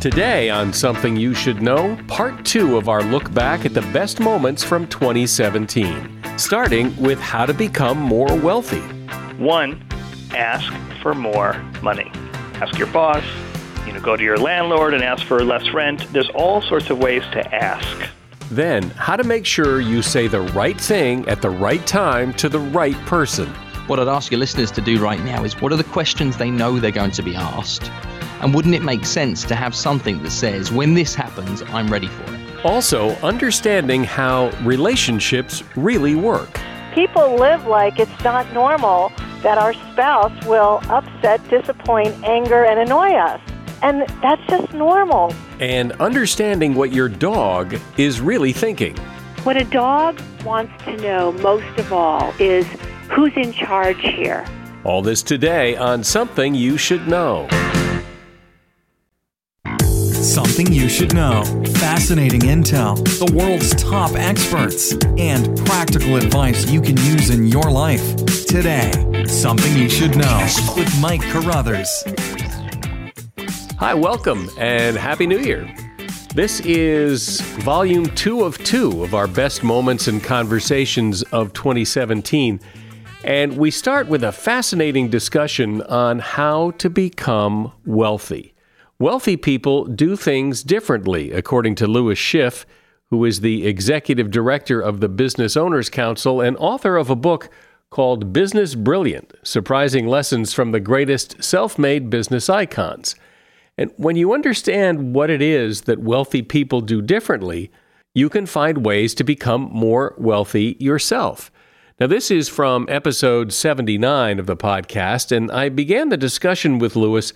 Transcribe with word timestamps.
Today, 0.00 0.48
on 0.48 0.72
Something 0.72 1.16
You 1.16 1.34
Should 1.34 1.60
Know, 1.60 1.98
part 2.06 2.44
two 2.44 2.76
of 2.76 2.88
our 2.88 3.02
look 3.02 3.34
back 3.34 3.66
at 3.66 3.74
the 3.74 3.80
best 3.80 4.20
moments 4.20 4.62
from 4.62 4.86
2017, 4.86 6.22
starting 6.36 6.96
with 6.98 7.18
how 7.18 7.44
to 7.44 7.52
become 7.52 7.98
more 7.98 8.32
wealthy. 8.38 8.78
One, 9.38 9.84
ask 10.36 10.72
for 11.02 11.14
more 11.14 11.54
money. 11.82 12.12
Ask 12.54 12.78
your 12.78 12.86
boss, 12.92 13.24
you 13.88 13.92
know, 13.92 13.98
go 13.98 14.16
to 14.16 14.22
your 14.22 14.36
landlord 14.36 14.94
and 14.94 15.02
ask 15.02 15.26
for 15.26 15.42
less 15.42 15.68
rent. 15.74 16.06
There's 16.12 16.30
all 16.30 16.62
sorts 16.62 16.90
of 16.90 17.00
ways 17.00 17.24
to 17.32 17.52
ask. 17.52 18.08
Then, 18.52 18.90
how 18.90 19.16
to 19.16 19.24
make 19.24 19.46
sure 19.46 19.80
you 19.80 20.02
say 20.02 20.28
the 20.28 20.42
right 20.42 20.80
thing 20.80 21.28
at 21.28 21.42
the 21.42 21.50
right 21.50 21.84
time 21.88 22.32
to 22.34 22.48
the 22.48 22.60
right 22.60 22.96
person. 23.06 23.48
What 23.88 23.98
I'd 23.98 24.06
ask 24.06 24.30
your 24.30 24.38
listeners 24.38 24.70
to 24.72 24.80
do 24.80 25.02
right 25.02 25.20
now 25.24 25.42
is 25.42 25.60
what 25.60 25.72
are 25.72 25.76
the 25.76 25.82
questions 25.82 26.36
they 26.36 26.52
know 26.52 26.78
they're 26.78 26.92
going 26.92 27.10
to 27.10 27.22
be 27.22 27.34
asked? 27.34 27.90
And 28.40 28.54
wouldn't 28.54 28.74
it 28.74 28.82
make 28.82 29.04
sense 29.04 29.44
to 29.44 29.54
have 29.54 29.74
something 29.74 30.22
that 30.22 30.30
says, 30.30 30.70
when 30.70 30.94
this 30.94 31.14
happens, 31.14 31.62
I'm 31.68 31.88
ready 31.88 32.08
for 32.08 32.22
it? 32.34 32.64
Also, 32.64 33.10
understanding 33.16 34.04
how 34.04 34.50
relationships 34.62 35.62
really 35.76 36.14
work. 36.14 36.60
People 36.94 37.36
live 37.36 37.66
like 37.66 37.98
it's 37.98 38.24
not 38.24 38.52
normal 38.52 39.12
that 39.42 39.58
our 39.58 39.72
spouse 39.72 40.46
will 40.46 40.80
upset, 40.88 41.46
disappoint, 41.48 42.14
anger, 42.24 42.64
and 42.64 42.80
annoy 42.80 43.14
us. 43.14 43.40
And 43.82 44.08
that's 44.20 44.44
just 44.48 44.72
normal. 44.72 45.32
And 45.60 45.92
understanding 45.92 46.74
what 46.74 46.92
your 46.92 47.08
dog 47.08 47.78
is 47.96 48.20
really 48.20 48.52
thinking. 48.52 48.96
What 49.44 49.56
a 49.56 49.64
dog 49.64 50.20
wants 50.44 50.72
to 50.84 50.96
know 50.96 51.32
most 51.32 51.78
of 51.78 51.92
all 51.92 52.34
is 52.40 52.66
who's 53.10 53.32
in 53.36 53.52
charge 53.52 54.00
here. 54.00 54.44
All 54.82 55.02
this 55.02 55.22
today 55.22 55.76
on 55.76 56.02
Something 56.02 56.54
You 56.54 56.76
Should 56.76 57.06
Know. 57.06 57.48
Something 60.28 60.70
you 60.70 60.90
should 60.90 61.14
know. 61.14 61.42
Fascinating 61.78 62.42
intel, 62.42 62.96
the 63.18 63.34
world's 63.34 63.74
top 63.82 64.10
experts, 64.12 64.92
and 65.16 65.56
practical 65.64 66.16
advice 66.16 66.70
you 66.70 66.82
can 66.82 66.98
use 66.98 67.30
in 67.30 67.46
your 67.46 67.70
life. 67.70 68.14
Today, 68.44 68.92
Something 69.26 69.74
You 69.74 69.88
Should 69.88 70.18
Know 70.18 70.46
with 70.76 71.00
Mike 71.00 71.22
Carruthers. 71.22 72.04
Hi, 73.78 73.94
welcome, 73.94 74.50
and 74.58 74.98
Happy 74.98 75.26
New 75.26 75.38
Year. 75.38 75.66
This 76.34 76.60
is 76.60 77.40
volume 77.62 78.04
two 78.14 78.44
of 78.44 78.58
two 78.58 79.02
of 79.02 79.14
our 79.14 79.28
best 79.28 79.64
moments 79.64 80.08
and 80.08 80.22
conversations 80.22 81.22
of 81.32 81.54
2017. 81.54 82.60
And 83.24 83.56
we 83.56 83.70
start 83.70 84.08
with 84.08 84.22
a 84.22 84.32
fascinating 84.32 85.08
discussion 85.08 85.80
on 85.84 86.18
how 86.18 86.72
to 86.72 86.90
become 86.90 87.72
wealthy. 87.86 88.54
Wealthy 89.00 89.36
people 89.36 89.84
do 89.84 90.16
things 90.16 90.64
differently, 90.64 91.30
according 91.30 91.76
to 91.76 91.86
Lewis 91.86 92.18
Schiff, 92.18 92.66
who 93.10 93.24
is 93.24 93.42
the 93.42 93.64
executive 93.64 94.28
director 94.28 94.80
of 94.80 94.98
the 94.98 95.08
Business 95.08 95.56
Owners 95.56 95.88
Council 95.88 96.40
and 96.40 96.56
author 96.56 96.96
of 96.96 97.08
a 97.08 97.14
book 97.14 97.48
called 97.90 98.32
Business 98.32 98.74
Brilliant 98.74 99.34
Surprising 99.44 100.08
Lessons 100.08 100.52
from 100.52 100.72
the 100.72 100.80
Greatest 100.80 101.44
Self 101.44 101.78
Made 101.78 102.10
Business 102.10 102.50
Icons. 102.50 103.14
And 103.78 103.92
when 103.98 104.16
you 104.16 104.34
understand 104.34 105.14
what 105.14 105.30
it 105.30 105.40
is 105.40 105.82
that 105.82 106.00
wealthy 106.00 106.42
people 106.42 106.80
do 106.80 107.00
differently, 107.00 107.70
you 108.14 108.28
can 108.28 108.46
find 108.46 108.84
ways 108.84 109.14
to 109.14 109.22
become 109.22 109.70
more 109.72 110.16
wealthy 110.18 110.76
yourself. 110.80 111.52
Now, 112.00 112.08
this 112.08 112.32
is 112.32 112.48
from 112.48 112.86
episode 112.88 113.52
79 113.52 114.40
of 114.40 114.46
the 114.46 114.56
podcast, 114.56 115.30
and 115.30 115.52
I 115.52 115.68
began 115.68 116.08
the 116.08 116.16
discussion 116.16 116.80
with 116.80 116.96
Lewis 116.96 117.32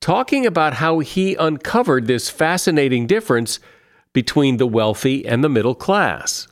talking 0.00 0.46
about 0.46 0.74
how 0.74 0.98
he 1.00 1.34
uncovered 1.34 2.06
this 2.06 2.30
fascinating 2.30 3.06
difference 3.06 3.60
between 4.12 4.56
the 4.56 4.66
wealthy 4.66 5.26
and 5.26 5.44
the 5.44 5.48
middle 5.48 5.74
class. 5.74 6.48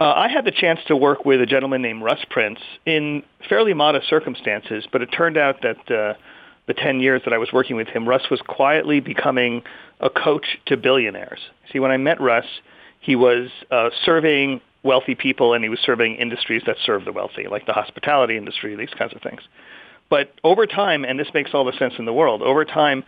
Uh, 0.00 0.12
I 0.12 0.28
had 0.28 0.44
the 0.44 0.50
chance 0.50 0.80
to 0.88 0.96
work 0.96 1.24
with 1.24 1.40
a 1.40 1.46
gentleman 1.46 1.80
named 1.80 2.02
Russ 2.02 2.24
Prince 2.28 2.58
in 2.84 3.22
fairly 3.48 3.74
modest 3.74 4.08
circumstances, 4.08 4.86
but 4.90 5.02
it 5.02 5.06
turned 5.06 5.36
out 5.36 5.62
that 5.62 5.90
uh, 5.90 6.14
the 6.66 6.74
10 6.74 7.00
years 7.00 7.22
that 7.24 7.32
I 7.32 7.38
was 7.38 7.52
working 7.52 7.76
with 7.76 7.88
him, 7.88 8.08
Russ 8.08 8.28
was 8.30 8.40
quietly 8.40 9.00
becoming 9.00 9.62
a 10.00 10.10
coach 10.10 10.58
to 10.66 10.76
billionaires. 10.76 11.38
See, 11.72 11.78
when 11.78 11.92
I 11.92 11.96
met 11.96 12.20
Russ, 12.20 12.46
he 13.00 13.14
was 13.14 13.50
uh, 13.70 13.90
surveying 14.04 14.60
wealthy 14.82 15.14
people 15.14 15.54
and 15.54 15.62
he 15.62 15.70
was 15.70 15.78
serving 15.80 16.16
industries 16.16 16.62
that 16.66 16.76
serve 16.84 17.04
the 17.04 17.12
wealthy, 17.12 17.46
like 17.46 17.66
the 17.66 17.72
hospitality 17.72 18.36
industry, 18.36 18.74
these 18.74 18.90
kinds 18.98 19.14
of 19.14 19.22
things. 19.22 19.40
But 20.10 20.32
over 20.44 20.66
time, 20.66 21.04
and 21.04 21.18
this 21.18 21.28
makes 21.34 21.50
all 21.54 21.64
the 21.64 21.76
sense 21.78 21.94
in 21.98 22.04
the 22.04 22.12
world, 22.12 22.42
over 22.42 22.64
time, 22.64 23.04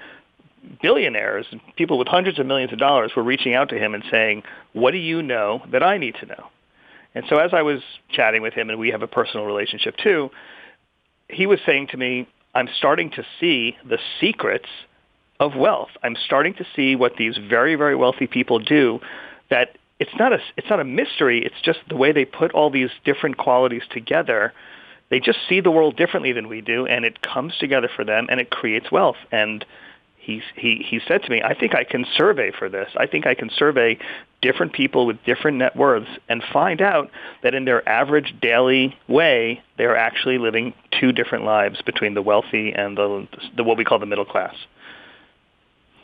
billionaires, 0.83 1.47
people 1.77 1.99
with 1.99 2.09
hundreds 2.09 2.39
of 2.39 2.47
millions 2.47 2.73
of 2.73 2.79
dollars 2.79 3.13
were 3.17 3.23
reaching 3.23 3.55
out 3.55 3.69
to 3.69 3.79
him 3.79 3.95
and 3.95 4.03
saying, 4.11 4.43
what 4.73 4.91
do 4.91 4.99
you 4.99 5.23
know 5.23 5.63
that 5.71 5.83
I 5.83 5.99
need 5.99 6.17
to 6.21 6.27
know? 6.27 6.47
And 7.15 7.25
so 7.29 7.39
as 7.39 7.53
I 7.55 7.63
was 7.63 7.81
chatting 8.11 8.43
with 8.43 8.55
him, 8.55 8.69
and 8.69 8.79
we 8.79 8.91
have 8.91 9.03
a 9.03 9.07
personal 9.07 9.47
relationship 9.47 9.97
too, 9.97 10.31
he 11.29 11.47
was 11.47 11.61
saying 11.65 11.89
to 11.89 11.97
me, 11.97 12.29
I'm 12.55 12.69
starting 12.77 13.11
to 13.13 13.25
see 13.41 13.77
the 13.89 13.99
secrets 14.21 14.69
of 15.39 15.55
wealth. 15.55 15.91
I'm 16.03 16.17
starting 16.25 16.55
to 16.55 16.67
see 16.75 16.97
what 16.97 17.17
these 17.17 17.37
very, 17.37 17.75
very 17.75 17.95
wealthy 17.95 18.27
people 18.27 18.59
do 18.59 19.01
that 19.51 19.77
it's 19.99 20.11
not 20.19 20.33
a, 20.33 20.39
it's 20.57 20.69
not 20.69 20.81
a 20.81 20.85
mystery. 20.85 21.45
It's 21.45 21.61
just 21.63 21.79
the 21.89 21.97
way 21.97 22.13
they 22.13 22.25
put 22.25 22.53
all 22.53 22.71
these 22.71 22.91
different 23.05 23.39
qualities 23.39 23.83
together 23.91 24.53
they 25.09 25.21
just 25.21 25.39
see 25.49 25.61
the 25.61 25.71
world 25.71 25.97
differently 25.97 26.33
than 26.33 26.49
we 26.49 26.61
do, 26.61 26.87
and 26.87 27.05
it 27.05 27.23
comes 27.23 27.57
together 27.59 27.89
for 27.95 28.05
them, 28.05 28.27
and 28.29 28.41
it 28.41 28.51
creates 28.51 28.91
wealth. 28.91 29.17
And 29.31 29.65
he 30.17 30.43
he 30.57 30.85
he 30.89 31.01
said 31.07 31.23
to 31.23 31.31
me, 31.31 31.43
"I 31.43 31.55
think 31.55 31.75
I 31.75 31.85
can 31.85 32.05
survey 32.17 32.51
for 32.51 32.69
this. 32.69 32.91
I 32.97 33.07
think 33.07 33.27
I 33.27 33.35
can 33.35 33.51
survey 33.51 33.99
different 34.43 34.73
people 34.73 35.07
with 35.07 35.23
different 35.25 35.59
net 35.59 35.77
worths 35.77 36.11
and 36.29 36.43
find 36.53 36.83
out 36.83 37.11
that 37.43 37.55
in 37.55 37.65
their 37.65 37.89
average 37.89 38.35
daily 38.41 38.97
way, 39.09 39.63
they 39.77 39.85
are 39.85 39.97
actually 39.97 40.39
living 40.39 40.75
two 40.91 41.13
different 41.13 41.45
lives 41.45 41.81
between 41.83 42.15
the 42.15 42.23
wealthy 42.23 42.73
and 42.73 42.99
the, 42.99 43.27
the 43.57 43.65
what 43.65 43.77
we 43.79 43.85
call 43.85 43.99
the 43.99 44.07
middle 44.07 44.25
class." 44.25 44.55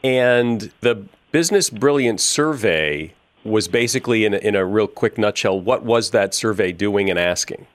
And 0.05 0.73
the 0.81 1.05
Business 1.31 1.71
Brilliant 1.71 2.21
survey 2.21 3.15
was 3.45 3.69
basically, 3.69 4.25
in 4.25 4.35
a, 4.35 4.39
in 4.39 4.55
a 4.55 4.65
real 4.65 4.87
quick 4.87 5.19
nutshell, 5.19 5.59
what 5.59 5.83
was 5.83 6.11
that 6.11 6.35
survey 6.35 6.73
doing 6.73 7.11
and 7.11 7.19
asking? 7.19 7.67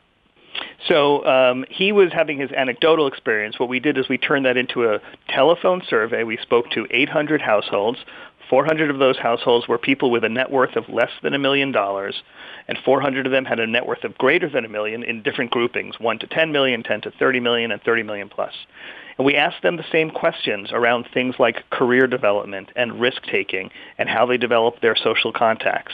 So 0.87 1.25
um, 1.25 1.65
he 1.69 1.91
was 1.91 2.11
having 2.13 2.37
his 2.37 2.51
anecdotal 2.51 3.07
experience. 3.07 3.59
What 3.59 3.69
we 3.69 3.79
did 3.79 3.97
is 3.97 4.07
we 4.07 4.17
turned 4.17 4.45
that 4.45 4.57
into 4.57 4.85
a 4.85 5.01
telephone 5.27 5.81
survey. 5.89 6.23
We 6.23 6.37
spoke 6.37 6.69
to 6.71 6.85
800 6.91 7.41
households. 7.41 7.97
400 8.49 8.89
of 8.89 8.99
those 8.99 9.17
households 9.17 9.67
were 9.67 9.77
people 9.77 10.11
with 10.11 10.23
a 10.23 10.29
net 10.29 10.51
worth 10.51 10.75
of 10.75 10.87
less 10.87 11.11
than 11.21 11.33
a 11.33 11.39
million 11.39 11.71
dollars, 11.71 12.21
and 12.67 12.77
400 12.85 13.25
of 13.25 13.31
them 13.31 13.43
had 13.43 13.59
a 13.59 13.67
net 13.67 13.85
worth 13.85 14.03
of 14.03 14.17
greater 14.17 14.49
than 14.49 14.63
a 14.63 14.69
million 14.69 15.03
in 15.03 15.21
different 15.21 15.51
groupings, 15.51 15.99
1 15.99 16.19
to 16.19 16.27
10 16.27 16.51
million, 16.51 16.83
10 16.83 17.01
to 17.01 17.11
30 17.11 17.39
million, 17.41 17.71
and 17.71 17.81
30 17.81 18.03
million 18.03 18.29
plus. 18.29 18.53
And 19.17 19.25
we 19.25 19.35
asked 19.35 19.63
them 19.63 19.77
the 19.77 19.85
same 19.91 20.11
questions 20.11 20.69
around 20.71 21.07
things 21.13 21.35
like 21.39 21.69
career 21.71 22.07
development 22.07 22.71
and 22.75 23.01
risk-taking 23.01 23.71
and 23.97 24.07
how 24.07 24.25
they 24.25 24.37
develop 24.37 24.79
their 24.79 24.95
social 24.95 25.33
contacts. 25.33 25.93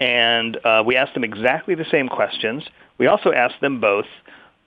And 0.00 0.58
uh, 0.64 0.82
we 0.84 0.96
asked 0.96 1.14
them 1.14 1.24
exactly 1.24 1.74
the 1.74 1.86
same 1.90 2.08
questions. 2.08 2.64
We 2.98 3.06
also 3.06 3.32
asked 3.32 3.60
them 3.60 3.80
both, 3.80 4.06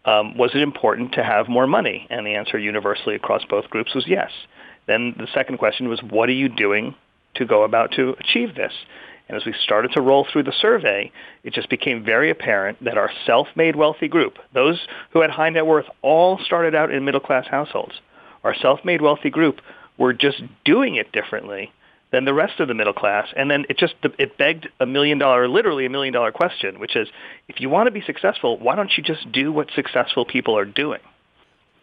um, 0.05 0.37
was 0.37 0.51
it 0.53 0.61
important 0.61 1.13
to 1.13 1.23
have 1.23 1.47
more 1.47 1.67
money? 1.67 2.07
And 2.09 2.25
the 2.25 2.35
answer 2.35 2.57
universally 2.57 3.15
across 3.15 3.43
both 3.45 3.69
groups 3.69 3.95
was 3.95 4.07
yes. 4.07 4.31
Then 4.87 5.15
the 5.17 5.27
second 5.33 5.57
question 5.57 5.87
was, 5.87 6.01
what 6.01 6.29
are 6.29 6.33
you 6.33 6.49
doing 6.49 6.95
to 7.35 7.45
go 7.45 7.63
about 7.63 7.91
to 7.93 8.15
achieve 8.19 8.55
this? 8.55 8.73
And 9.27 9.37
as 9.37 9.45
we 9.45 9.53
started 9.63 9.91
to 9.93 10.01
roll 10.01 10.25
through 10.31 10.43
the 10.43 10.53
survey, 10.59 11.11
it 11.43 11.53
just 11.53 11.69
became 11.69 12.03
very 12.03 12.31
apparent 12.31 12.83
that 12.83 12.97
our 12.97 13.11
self-made 13.27 13.75
wealthy 13.75 14.07
group, 14.07 14.39
those 14.53 14.79
who 15.11 15.21
had 15.21 15.29
high 15.29 15.49
net 15.49 15.67
worth, 15.67 15.85
all 16.01 16.39
started 16.39 16.73
out 16.73 16.91
in 16.91 17.05
middle-class 17.05 17.45
households. 17.47 17.93
Our 18.43 18.55
self-made 18.55 19.01
wealthy 19.01 19.29
group 19.29 19.61
were 19.99 20.13
just 20.13 20.41
doing 20.65 20.95
it 20.95 21.11
differently 21.11 21.71
than 22.11 22.25
the 22.25 22.33
rest 22.33 22.59
of 22.59 22.67
the 22.67 22.73
middle 22.73 22.93
class. 22.93 23.27
And 23.35 23.49
then 23.49 23.65
it 23.69 23.77
just 23.77 23.93
it 24.17 24.37
begged 24.37 24.67
a 24.79 24.85
million 24.85 25.17
dollar, 25.17 25.47
literally 25.47 25.85
a 25.85 25.89
million 25.89 26.13
dollar 26.13 26.31
question, 26.31 26.79
which 26.79 26.95
is, 26.95 27.07
if 27.47 27.59
you 27.61 27.69
want 27.69 27.87
to 27.87 27.91
be 27.91 28.01
successful, 28.01 28.57
why 28.57 28.75
don't 28.75 28.91
you 28.97 29.03
just 29.03 29.31
do 29.31 29.51
what 29.51 29.69
successful 29.75 30.25
people 30.25 30.57
are 30.57 30.65
doing? 30.65 30.99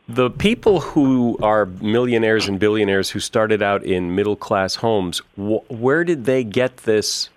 The 0.09 0.31
people 0.31 0.81
who 0.81 1.37
are 1.43 1.67
millionaires 1.67 2.47
and 2.47 2.61
billionaires 2.61 3.11
who 3.11 3.19
started 3.19 3.63
out 3.63 3.83
in 3.83 4.15
middle 4.15 4.37
class 4.37 4.77
homes, 4.77 5.19
wh- 5.37 5.69
where 5.71 6.05
did 6.05 6.27
they 6.27 6.45
get 6.45 6.79
this 6.79 7.29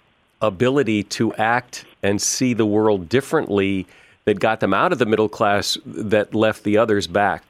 ability 0.42 1.04
to 1.04 1.34
act 1.36 1.86
and 2.04 2.22
see 2.22 2.54
the 2.54 2.66
world 2.66 3.10
differently 3.10 3.88
that 4.26 4.40
got 4.40 4.60
them 4.60 4.74
out 4.74 4.92
of 4.92 5.00
the 5.00 5.06
middle 5.06 5.30
class 5.30 5.78
that 5.86 6.36
left 6.36 6.64
the 6.64 6.78
others 6.78 7.08
back? 7.08 7.44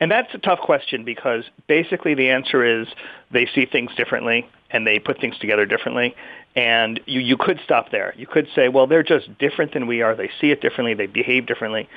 And 0.00 0.10
that's 0.10 0.34
a 0.34 0.38
tough 0.38 0.58
question 0.58 1.04
because 1.04 1.44
basically 1.68 2.14
the 2.14 2.30
answer 2.30 2.82
is 2.82 2.88
they 3.30 3.46
see 3.46 3.64
things 3.64 3.94
differently 3.94 4.46
and 4.74 4.86
they 4.86 4.98
put 4.98 5.20
things 5.20 5.38
together 5.38 5.64
differently. 5.64 6.14
And 6.56 7.00
you, 7.06 7.20
you 7.20 7.36
could 7.36 7.60
stop 7.64 7.90
there. 7.90 8.12
You 8.16 8.26
could 8.26 8.48
say, 8.54 8.68
well, 8.68 8.86
they're 8.86 9.02
just 9.02 9.38
different 9.38 9.72
than 9.72 9.86
we 9.86 10.02
are. 10.02 10.14
They 10.14 10.30
see 10.40 10.50
it 10.50 10.60
differently. 10.60 10.94
They 10.94 11.06
behave 11.06 11.46
differently. 11.46 11.88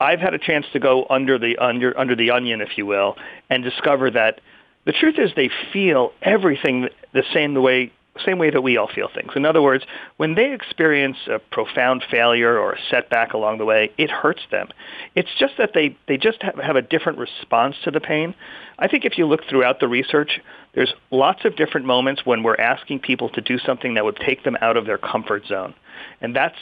I've 0.00 0.20
had 0.20 0.32
a 0.32 0.38
chance 0.38 0.66
to 0.72 0.80
go 0.80 1.06
under 1.10 1.38
the 1.38 1.58
under 1.58 1.96
under 1.98 2.16
the 2.16 2.30
onion, 2.30 2.60
if 2.60 2.78
you 2.78 2.86
will, 2.86 3.16
and 3.50 3.62
discover 3.62 4.10
that 4.10 4.40
The 4.84 4.92
truth 4.92 5.18
is 5.18 5.30
they 5.34 5.50
feel 5.72 6.12
everything 6.20 6.88
the 7.12 7.24
same 7.32 7.54
the 7.54 7.60
way 7.60 7.92
same 8.24 8.38
way 8.38 8.50
that 8.50 8.62
we 8.62 8.76
all 8.76 8.88
feel 8.92 9.08
things. 9.12 9.32
In 9.34 9.44
other 9.44 9.60
words, 9.62 9.84
when 10.18 10.34
they 10.34 10.52
experience 10.52 11.16
a 11.28 11.38
profound 11.38 12.04
failure 12.10 12.58
or 12.58 12.72
a 12.72 12.78
setback 12.90 13.32
along 13.32 13.58
the 13.58 13.64
way, 13.64 13.90
it 13.98 14.10
hurts 14.10 14.42
them. 14.50 14.68
It's 15.14 15.30
just 15.38 15.54
that 15.58 15.70
they, 15.74 15.96
they 16.06 16.16
just 16.16 16.42
have, 16.42 16.56
have 16.56 16.76
a 16.76 16.82
different 16.82 17.18
response 17.18 17.76
to 17.84 17.90
the 17.90 18.00
pain. 18.00 18.34
I 18.78 18.88
think 18.88 19.04
if 19.04 19.18
you 19.18 19.26
look 19.26 19.40
throughout 19.48 19.80
the 19.80 19.88
research, 19.88 20.40
there's 20.74 20.92
lots 21.10 21.44
of 21.44 21.56
different 21.56 21.86
moments 21.86 22.24
when 22.24 22.42
we're 22.42 22.56
asking 22.56 23.00
people 23.00 23.28
to 23.30 23.40
do 23.40 23.58
something 23.58 23.94
that 23.94 24.04
would 24.04 24.16
take 24.16 24.44
them 24.44 24.56
out 24.60 24.76
of 24.76 24.86
their 24.86 24.98
comfort 24.98 25.46
zone. 25.46 25.74
And 26.20 26.34
that's, 26.34 26.58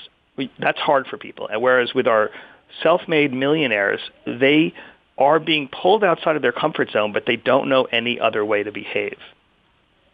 that's 0.58 0.78
hard 0.78 1.06
for 1.06 1.19
people. 1.19 1.49
And 1.49 1.60
whereas 1.60 1.93
with 1.94 2.06
our 2.06 2.31
self-made 2.82 3.32
millionaires, 3.32 4.00
they 4.26 4.72
are 5.19 5.38
being 5.38 5.69
pulled 5.69 6.02
outside 6.02 6.37
of 6.37 6.43
their 6.43 6.52
comfort 6.52 6.90
zone, 6.90 7.12
but 7.12 7.25
they 7.26 7.37
don't 7.37 7.69
know 7.69 7.84
any 7.84 8.19
other 8.19 8.44
way 8.44 8.62
to 8.62 8.72
behave. 8.72 9.19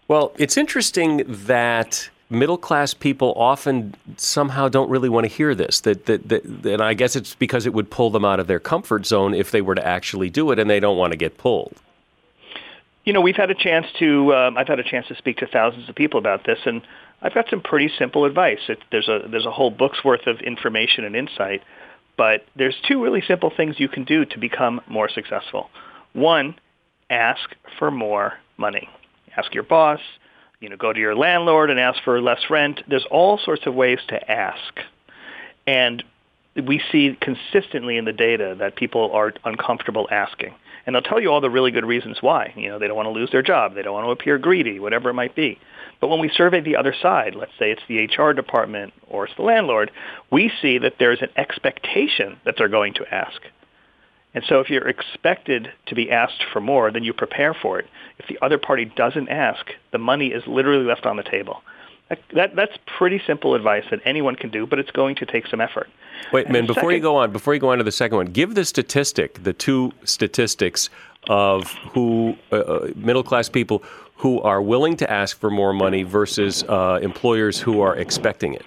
Well, 0.09 0.33
it's 0.39 0.57
interesting 0.57 1.23
that 1.27 2.09
middle 2.31 2.57
class 2.57 2.95
people 2.95 3.35
often 3.37 3.95
somehow 4.17 4.69
don't 4.69 4.89
really 4.89 5.11
want 5.11 5.25
to 5.25 5.29
hear 5.29 5.55
this. 5.55 5.81
That, 5.81 6.07
that, 6.07 6.29
that, 6.31 6.45
and 6.65 6.83
I 6.83 6.95
guess 6.95 7.15
it's 7.15 7.35
because 7.35 7.67
it 7.67 7.75
would 7.75 7.91
pull 7.91 8.09
them 8.09 8.25
out 8.25 8.41
of 8.41 8.47
their 8.47 8.59
comfort 8.59 9.05
zone 9.05 9.35
if 9.35 9.51
they 9.51 9.61
were 9.61 9.75
to 9.75 9.87
actually 9.87 10.31
do 10.31 10.51
it, 10.51 10.59
and 10.59 10.69
they 10.69 10.81
don't 10.81 10.97
want 10.97 11.13
to 11.13 11.19
get 11.19 11.37
pulled. 11.37 11.77
You 13.05 13.13
know, 13.13 13.21
we've 13.21 13.37
had 13.37 13.51
a 13.51 13.55
chance 13.55 13.87
to. 13.99 14.35
Um, 14.35 14.57
I've 14.57 14.69
had 14.69 14.79
a 14.79 14.83
chance 14.83 15.09
to 15.09 15.15
speak 15.15 15.39
to 15.39 15.47
thousands 15.47 15.91
of 15.91 15.95
people 15.95 16.19
about 16.19 16.45
this, 16.45 16.59
and 16.65 16.81
I've 17.21 17.35
got 17.35 17.51
some 17.51 17.61
pretty 17.61 17.91
simple 17.99 18.25
advice. 18.25 18.61
It, 18.69 18.79
there's 18.91 19.09
a 19.09 19.29
there's 19.31 19.47
a 19.47 19.51
whole 19.51 19.71
book's 19.71 20.03
worth 20.03 20.27
of 20.27 20.41
information 20.41 21.05
and 21.05 21.15
insight, 21.17 21.63
but 22.17 22.47
there's 22.57 22.77
two 22.87 23.03
really 23.03 23.23
simple 23.27 23.51
things 23.55 23.79
you 23.79 23.89
can 23.89 24.05
do 24.05 24.25
to 24.25 24.39
become 24.39 24.81
more 24.89 25.11
successful. 25.11 25.69
One, 26.15 26.59
ask 27.11 27.55
for 27.79 27.91
more 27.91 28.35
money 28.57 28.89
ask 29.39 29.55
your 29.55 29.63
boss, 29.63 30.01
you 30.61 30.69
know, 30.69 30.77
go 30.77 30.93
to 30.93 30.99
your 30.99 31.15
landlord 31.15 31.71
and 31.71 31.79
ask 31.79 32.03
for 32.03 32.21
less 32.21 32.51
rent. 32.51 32.83
There's 32.89 33.07
all 33.11 33.39
sorts 33.39 33.67
of 33.67 33.75
ways 33.75 33.99
to 34.09 34.31
ask. 34.31 34.81
And 35.67 36.03
we 36.57 36.83
see 36.91 37.17
consistently 37.21 37.97
in 37.97 38.05
the 38.05 38.13
data 38.13 38.57
that 38.59 38.75
people 38.75 39.13
are 39.13 39.33
uncomfortable 39.45 40.09
asking. 40.11 40.55
And 40.87 40.95
they'll 40.95 41.03
tell 41.03 41.21
you 41.21 41.31
all 41.31 41.41
the 41.41 41.51
really 41.51 41.71
good 41.71 41.85
reasons 41.85 42.19
why. 42.21 42.53
You 42.57 42.71
know, 42.71 42.79
they 42.79 42.89
don't 42.89 42.97
want 42.97 43.07
to 43.07 43.11
lose 43.11 43.31
their 43.31 43.43
job. 43.43 43.75
They 43.75 43.83
don't 43.83 43.93
want 43.93 44.07
to 44.07 44.11
appear 44.11 44.39
greedy, 44.39 44.81
whatever 44.81 45.11
it 45.11 45.15
might 45.15 45.37
be. 45.37 45.59
But 46.01 46.09
when 46.09 46.21
we 46.21 46.31
survey 46.31 46.61
the 46.61 46.77
other 46.77 46.95
side, 47.01 47.35
let's 47.35 47.53
say 47.59 47.71
it's 47.71 47.83
the 47.89 48.07
HR 48.07 48.33
department 48.33 48.93
or 49.09 49.27
it's 49.27 49.37
the 49.37 49.43
landlord, 49.43 49.91
we 50.31 50.51
see 50.63 50.79
that 50.79 50.95
there's 50.99 51.21
an 51.21 51.31
expectation 51.37 52.39
that 52.45 52.55
they're 52.57 52.69
going 52.69 52.95
to 52.95 53.15
ask. 53.15 53.41
And 54.35 54.45
so 54.47 54.61
if 54.61 54.69
you're 54.69 54.89
expected 54.89 55.73
to 55.87 55.95
be 55.95 56.11
asked 56.11 56.45
for 56.53 56.61
more, 56.61 56.91
then 56.91 57.03
you 57.03 57.13
prepare 57.13 57.55
for 57.55 57.79
it. 57.79 57.87
If 58.19 58.27
the 58.29 58.39
other 58.43 58.59
party 58.59 58.85
doesn't 58.85 59.29
ask, 59.29 59.67
the 59.91 59.99
money 59.99 60.29
is 60.29 60.47
literally 60.47 60.85
left 60.85 61.07
on 61.07 61.17
the 61.17 61.23
table. 61.23 61.63
That, 62.09 62.21
that, 62.35 62.57
that's 62.57 62.77
pretty 62.99 63.21
simple 63.27 63.55
advice 63.55 63.85
that 63.91 64.01
anyone 64.05 64.35
can 64.35 64.51
do, 64.51 64.67
but 64.67 64.79
it's 64.79 64.91
going 64.91 65.17
to 65.17 65.27
take 65.27 65.47
some 65.47 65.61
effort. 65.61 65.89
Wait, 66.33 66.49
man, 66.49 66.67
before 66.67 66.85
second, 66.85 66.97
you 66.97 67.01
go 67.01 67.17
on, 67.17 67.33
before 67.33 67.55
you 67.55 67.61
go 67.61 67.71
on 67.71 67.79
to 67.79 67.85
the 67.85 67.93
second 67.93 68.17
one, 68.17 68.27
give 68.27 68.55
the 68.55 68.65
statistic, 68.65 69.43
the 69.43 69.53
two 69.53 69.93
statistics 70.05 70.89
of 71.29 71.73
who 71.93 72.37
uh, 72.53 72.57
uh 72.57 72.89
middle 72.97 73.23
class 73.23 73.49
people 73.49 73.83
who 74.15 74.41
are 74.41 74.63
willing 74.63 74.97
to 74.97 75.11
ask 75.11 75.39
for 75.39 75.51
more 75.51 75.73
money 75.73 76.03
versus 76.03 76.65
uh, 76.65 76.99
employers 77.03 77.61
who 77.61 77.81
are 77.81 77.97
expecting 77.97 78.55
it. 78.55 78.65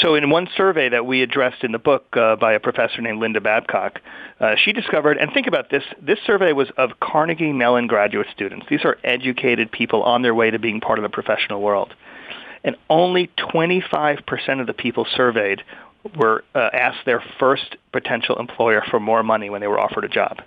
So 0.00 0.14
in 0.14 0.30
one 0.30 0.48
survey 0.56 0.88
that 0.88 1.06
we 1.06 1.22
addressed 1.22 1.64
in 1.64 1.72
the 1.72 1.78
book 1.78 2.16
uh, 2.16 2.36
by 2.36 2.54
a 2.54 2.60
professor 2.60 3.02
named 3.02 3.18
Linda 3.20 3.40
Babcock, 3.40 4.00
uh, 4.40 4.54
she 4.56 4.72
discovered, 4.72 5.18
and 5.18 5.30
think 5.32 5.46
about 5.46 5.70
this, 5.70 5.84
this 6.00 6.18
survey 6.26 6.52
was 6.52 6.68
of 6.76 6.98
Carnegie 7.00 7.52
Mellon 7.52 7.86
graduate 7.86 8.28
students. 8.34 8.66
These 8.70 8.84
are 8.84 8.96
educated 9.04 9.70
people 9.70 10.02
on 10.02 10.22
their 10.22 10.34
way 10.34 10.50
to 10.50 10.58
being 10.58 10.80
part 10.80 10.98
of 10.98 11.02
the 11.02 11.08
professional 11.08 11.60
world. 11.60 11.94
And 12.64 12.76
only 12.88 13.30
25% 13.38 14.60
of 14.60 14.66
the 14.66 14.72
people 14.72 15.06
surveyed 15.14 15.62
were 16.16 16.44
uh, 16.54 16.70
asked 16.72 17.04
their 17.04 17.22
first 17.38 17.76
potential 17.92 18.36
employer 18.38 18.82
for 18.90 18.98
more 18.98 19.22
money 19.22 19.50
when 19.50 19.60
they 19.60 19.68
were 19.68 19.78
offered 19.78 20.04
a 20.04 20.08
job. 20.08 20.38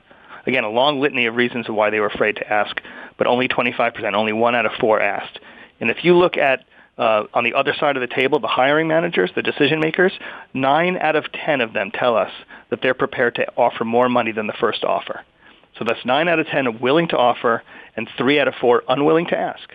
Again, 0.47 0.63
a 0.63 0.69
long 0.69 0.99
litany 0.99 1.25
of 1.25 1.35
reasons 1.35 1.67
why 1.69 1.89
they 1.89 1.99
were 1.99 2.07
afraid 2.07 2.35
to 2.37 2.51
ask, 2.51 2.79
but 3.17 3.27
only 3.27 3.47
25%, 3.47 4.13
only 4.13 4.33
one 4.33 4.55
out 4.55 4.65
of 4.65 4.73
four 4.79 5.01
asked. 5.01 5.39
And 5.79 5.89
if 5.89 6.03
you 6.03 6.15
look 6.15 6.37
at 6.37 6.65
uh, 6.97 7.23
on 7.33 7.43
the 7.43 7.53
other 7.53 7.73
side 7.73 7.97
of 7.97 8.01
the 8.01 8.13
table, 8.13 8.39
the 8.39 8.47
hiring 8.47 8.87
managers, 8.87 9.31
the 9.35 9.41
decision 9.41 9.79
makers, 9.79 10.13
nine 10.53 10.97
out 10.97 11.15
of 11.15 11.31
ten 11.31 11.61
of 11.61 11.73
them 11.73 11.91
tell 11.91 12.15
us 12.15 12.31
that 12.69 12.81
they're 12.81 12.93
prepared 12.93 13.35
to 13.35 13.47
offer 13.57 13.83
more 13.83 14.07
money 14.09 14.31
than 14.31 14.47
the 14.47 14.53
first 14.53 14.83
offer. 14.83 15.21
So 15.77 15.83
that's 15.85 16.05
nine 16.05 16.27
out 16.27 16.39
of 16.39 16.47
ten 16.47 16.79
willing 16.79 17.09
to 17.09 17.17
offer, 17.17 17.63
and 17.97 18.09
three 18.17 18.39
out 18.39 18.47
of 18.47 18.55
four 18.55 18.83
unwilling 18.87 19.27
to 19.27 19.37
ask. 19.37 19.69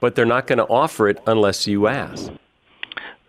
But 0.00 0.14
they're 0.14 0.26
not 0.26 0.46
going 0.46 0.58
to 0.58 0.66
offer 0.66 1.08
it 1.08 1.18
unless 1.26 1.66
you 1.66 1.86
ask. 1.86 2.30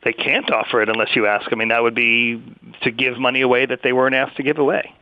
They 0.04 0.14
can't 0.14 0.50
offer 0.52 0.82
it 0.82 0.90
unless 0.90 1.16
you 1.16 1.28
ask. 1.28 1.52
I 1.52 1.56
mean, 1.56 1.68
that 1.68 1.84
would 1.84 1.96
be 1.96 2.42
to 2.82 2.92
give 2.92 3.20
money 3.20 3.42
away 3.42 3.66
that 3.66 3.84
they 3.84 3.94
weren't 3.94 4.16
asked 4.16 4.38
to 4.38 4.44
give 4.44 4.58
away. 4.58 4.94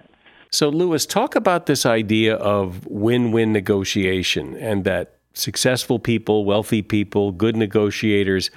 So, 0.52 0.70
Lewis, 0.70 1.06
talk 1.06 1.36
about 1.36 1.68
this 1.68 1.86
idea 1.86 2.36
of 2.36 2.86
win 2.88 3.32
win 3.32 3.54
negotiation 3.54 4.56
and 4.58 4.84
that 4.84 5.19
successful 5.34 6.00
people, 6.00 6.46
wealthy 6.46 6.82
people, 6.82 7.32
good 7.32 7.56
negotiators 7.56 8.50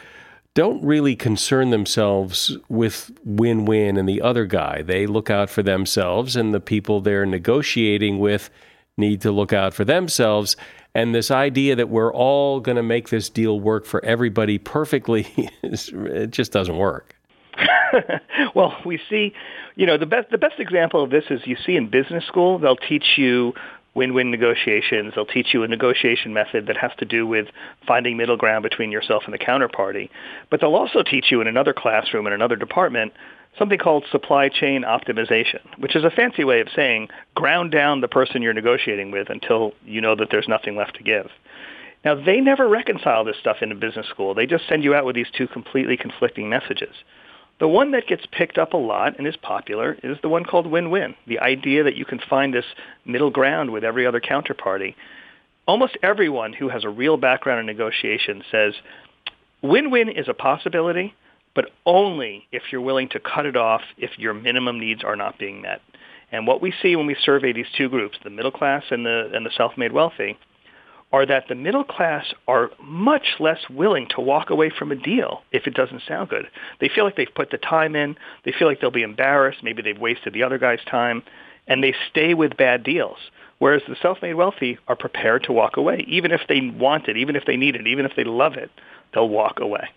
don't 0.54 0.82
really 0.84 1.16
concern 1.16 1.70
themselves 1.70 2.58
with 2.68 3.10
win 3.24 3.64
win 3.64 3.96
and 3.96 4.08
the 4.08 4.20
other 4.20 4.44
guy. 4.44 4.82
They 4.82 5.06
look 5.06 5.30
out 5.30 5.48
for 5.48 5.62
themselves, 5.62 6.36
and 6.36 6.52
the 6.52 6.60
people 6.60 7.00
they're 7.00 7.24
negotiating 7.24 8.18
with 8.18 8.50
need 8.96 9.22
to 9.22 9.32
look 9.32 9.52
out 9.52 9.72
for 9.72 9.84
themselves. 9.84 10.56
And 10.94 11.14
this 11.14 11.30
idea 11.30 11.74
that 11.76 11.88
we're 11.88 12.12
all 12.12 12.60
going 12.60 12.76
to 12.76 12.82
make 12.82 13.08
this 13.08 13.30
deal 13.30 13.58
work 13.58 13.86
for 13.86 14.04
everybody 14.04 14.58
perfectly, 14.58 15.26
it 15.62 16.30
just 16.30 16.52
doesn't 16.52 16.76
work. 16.76 17.16
well, 18.54 18.76
we 18.84 19.00
see, 19.08 19.32
you 19.74 19.86
know, 19.86 19.96
the 19.96 20.06
best 20.06 20.30
the 20.30 20.38
best 20.38 20.58
example 20.58 21.02
of 21.02 21.10
this 21.10 21.24
is 21.30 21.40
you 21.46 21.56
see 21.64 21.76
in 21.76 21.88
business 21.88 22.24
school. 22.24 22.58
They'll 22.58 22.76
teach 22.76 23.16
you 23.16 23.54
win-win 23.94 24.30
negotiations. 24.30 25.12
They'll 25.14 25.26
teach 25.26 25.52
you 25.52 25.62
a 25.62 25.68
negotiation 25.68 26.32
method 26.32 26.66
that 26.66 26.76
has 26.76 26.92
to 26.98 27.04
do 27.04 27.26
with 27.26 27.48
finding 27.86 28.16
middle 28.16 28.36
ground 28.36 28.62
between 28.62 28.90
yourself 28.90 29.24
and 29.26 29.34
the 29.34 29.38
counterparty. 29.38 30.08
But 30.50 30.60
they'll 30.60 30.74
also 30.74 31.02
teach 31.02 31.30
you 31.30 31.40
in 31.40 31.46
another 31.46 31.74
classroom 31.74 32.26
in 32.26 32.32
another 32.32 32.56
department 32.56 33.12
something 33.58 33.78
called 33.78 34.04
supply 34.10 34.48
chain 34.48 34.82
optimization, 34.82 35.60
which 35.78 35.94
is 35.94 36.04
a 36.04 36.10
fancy 36.10 36.44
way 36.44 36.60
of 36.60 36.68
saying 36.74 37.08
ground 37.34 37.70
down 37.70 38.00
the 38.00 38.08
person 38.08 38.40
you're 38.40 38.54
negotiating 38.54 39.10
with 39.10 39.28
until 39.28 39.72
you 39.84 40.00
know 40.00 40.14
that 40.14 40.28
there's 40.30 40.48
nothing 40.48 40.76
left 40.76 40.96
to 40.96 41.02
give. 41.02 41.28
Now, 42.04 42.14
they 42.14 42.40
never 42.40 42.68
reconcile 42.68 43.24
this 43.24 43.36
stuff 43.38 43.58
in 43.60 43.70
a 43.70 43.76
business 43.76 44.06
school. 44.08 44.34
They 44.34 44.46
just 44.46 44.66
send 44.68 44.82
you 44.82 44.94
out 44.94 45.04
with 45.04 45.14
these 45.14 45.30
two 45.36 45.46
completely 45.46 45.96
conflicting 45.96 46.48
messages. 46.48 46.94
The 47.62 47.68
one 47.68 47.92
that 47.92 48.08
gets 48.08 48.26
picked 48.32 48.58
up 48.58 48.72
a 48.72 48.76
lot 48.76 49.18
and 49.18 49.26
is 49.28 49.36
popular 49.36 49.96
is 50.02 50.16
the 50.20 50.28
one 50.28 50.44
called 50.44 50.66
win-win, 50.66 51.14
the 51.28 51.38
idea 51.38 51.84
that 51.84 51.94
you 51.94 52.04
can 52.04 52.18
find 52.28 52.52
this 52.52 52.64
middle 53.04 53.30
ground 53.30 53.70
with 53.70 53.84
every 53.84 54.04
other 54.04 54.20
counterparty. 54.20 54.96
Almost 55.64 55.96
everyone 56.02 56.54
who 56.54 56.70
has 56.70 56.82
a 56.82 56.88
real 56.88 57.16
background 57.16 57.60
in 57.60 57.66
negotiation 57.66 58.42
says 58.50 58.74
win-win 59.62 60.08
is 60.08 60.26
a 60.28 60.34
possibility, 60.34 61.14
but 61.54 61.66
only 61.86 62.48
if 62.50 62.64
you're 62.72 62.80
willing 62.80 63.08
to 63.10 63.20
cut 63.20 63.46
it 63.46 63.56
off 63.56 63.82
if 63.96 64.18
your 64.18 64.34
minimum 64.34 64.80
needs 64.80 65.04
are 65.04 65.14
not 65.14 65.38
being 65.38 65.62
met. 65.62 65.82
And 66.32 66.48
what 66.48 66.62
we 66.62 66.74
see 66.82 66.96
when 66.96 67.06
we 67.06 67.14
survey 67.22 67.52
these 67.52 67.66
two 67.78 67.88
groups, 67.88 68.18
the 68.24 68.30
middle 68.30 68.50
class 68.50 68.82
and 68.90 69.06
the, 69.06 69.30
and 69.32 69.46
the 69.46 69.52
self-made 69.56 69.92
wealthy, 69.92 70.36
are 71.12 71.26
that 71.26 71.46
the 71.48 71.54
middle 71.54 71.84
class 71.84 72.32
are 72.48 72.70
much 72.80 73.34
less 73.38 73.68
willing 73.68 74.08
to 74.08 74.20
walk 74.20 74.48
away 74.48 74.70
from 74.70 74.90
a 74.90 74.96
deal 74.96 75.42
if 75.52 75.66
it 75.66 75.74
doesn't 75.74 76.02
sound 76.08 76.30
good. 76.30 76.48
They 76.80 76.88
feel 76.88 77.04
like 77.04 77.16
they've 77.16 77.34
put 77.34 77.50
the 77.50 77.58
time 77.58 77.94
in. 77.94 78.16
They 78.44 78.52
feel 78.52 78.66
like 78.66 78.80
they'll 78.80 78.90
be 78.90 79.02
embarrassed. 79.02 79.62
Maybe 79.62 79.82
they've 79.82 79.98
wasted 79.98 80.32
the 80.32 80.42
other 80.42 80.58
guy's 80.58 80.82
time. 80.84 81.22
And 81.68 81.84
they 81.84 81.94
stay 82.10 82.32
with 82.34 82.56
bad 82.56 82.82
deals. 82.82 83.18
Whereas 83.58 83.82
the 83.86 83.94
self-made 84.00 84.34
wealthy 84.34 84.78
are 84.88 84.96
prepared 84.96 85.44
to 85.44 85.52
walk 85.52 85.76
away. 85.76 86.04
Even 86.08 86.32
if 86.32 86.40
they 86.48 86.60
want 86.60 87.08
it, 87.08 87.16
even 87.16 87.36
if 87.36 87.44
they 87.44 87.56
need 87.56 87.76
it, 87.76 87.86
even 87.86 88.06
if 88.06 88.16
they 88.16 88.24
love 88.24 88.54
it, 88.54 88.70
they'll 89.14 89.28
walk 89.28 89.60
away. 89.60 89.88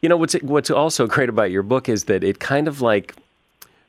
You 0.00 0.08
know, 0.08 0.16
what's, 0.16 0.34
what's 0.42 0.70
also 0.70 1.06
great 1.08 1.28
about 1.28 1.50
your 1.50 1.62
book 1.62 1.88
is 1.88 2.04
that 2.04 2.24
it 2.24 2.40
kind 2.40 2.66
of 2.66 2.80
like 2.80 3.14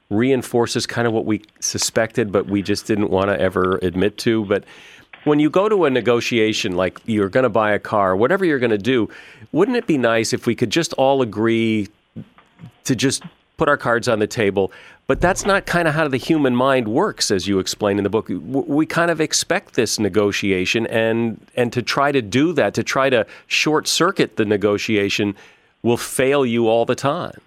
reinforces 0.09 0.85
kind 0.85 1.07
of 1.07 1.13
what 1.13 1.25
we 1.25 1.41
suspected, 1.59 2.31
but 2.31 2.47
we 2.47 2.61
just 2.61 2.85
didn't 2.85 3.09
want 3.09 3.29
to 3.29 3.39
ever 3.39 3.79
admit 3.81 4.17
to. 4.19 4.45
But 4.45 4.65
when 5.23 5.39
you 5.39 5.49
go 5.49 5.69
to 5.69 5.85
a 5.85 5.89
negotiation, 5.89 6.75
like 6.75 6.99
you're 7.05 7.29
going 7.29 7.43
to 7.43 7.49
buy 7.49 7.71
a 7.71 7.79
car, 7.79 8.15
whatever 8.15 8.45
you're 8.45 8.59
going 8.59 8.69
to 8.71 8.77
do, 8.77 9.09
wouldn't 9.51 9.77
it 9.77 9.88
be 9.88 9.97
nice 9.97 10.33
if 10.33 10.45
we 10.45 10.55
could 10.55 10.69
just 10.69 10.93
all 10.93 11.21
agree 11.21 11.88
to 12.85 12.95
just 12.95 13.23
put 13.57 13.67
our 13.67 13.77
cards 13.77 14.07
on 14.07 14.19
the 14.19 14.27
table? 14.27 14.71
But 15.07 15.21
that's 15.21 15.45
not 15.45 15.65
kind 15.65 15.88
of 15.88 15.95
how 15.95 16.07
the 16.07 16.17
human 16.17 16.55
mind 16.55 16.88
works, 16.88 17.31
as 17.31 17.47
you 17.47 17.57
explain 17.57 17.97
in 17.97 18.03
the 18.03 18.11
book. 18.11 18.27
We 18.29 18.85
kind 18.85 19.09
of 19.09 19.19
expect 19.19 19.73
this 19.73 19.97
negotiation, 19.97 20.85
and 20.85 21.43
and 21.55 21.73
to 21.73 21.81
try 21.81 22.11
to 22.11 22.21
do 22.21 22.53
that, 22.53 22.75
to 22.75 22.83
try 22.83 23.09
to 23.09 23.25
short 23.47 23.88
circuit 23.88 24.38
the 24.38 24.45
negotiation, 24.45 25.35
will 25.81 25.97
fail 25.97 26.45
you 26.45 26.67
all 26.67 26.85
the 26.85 26.93
time. 26.93 27.41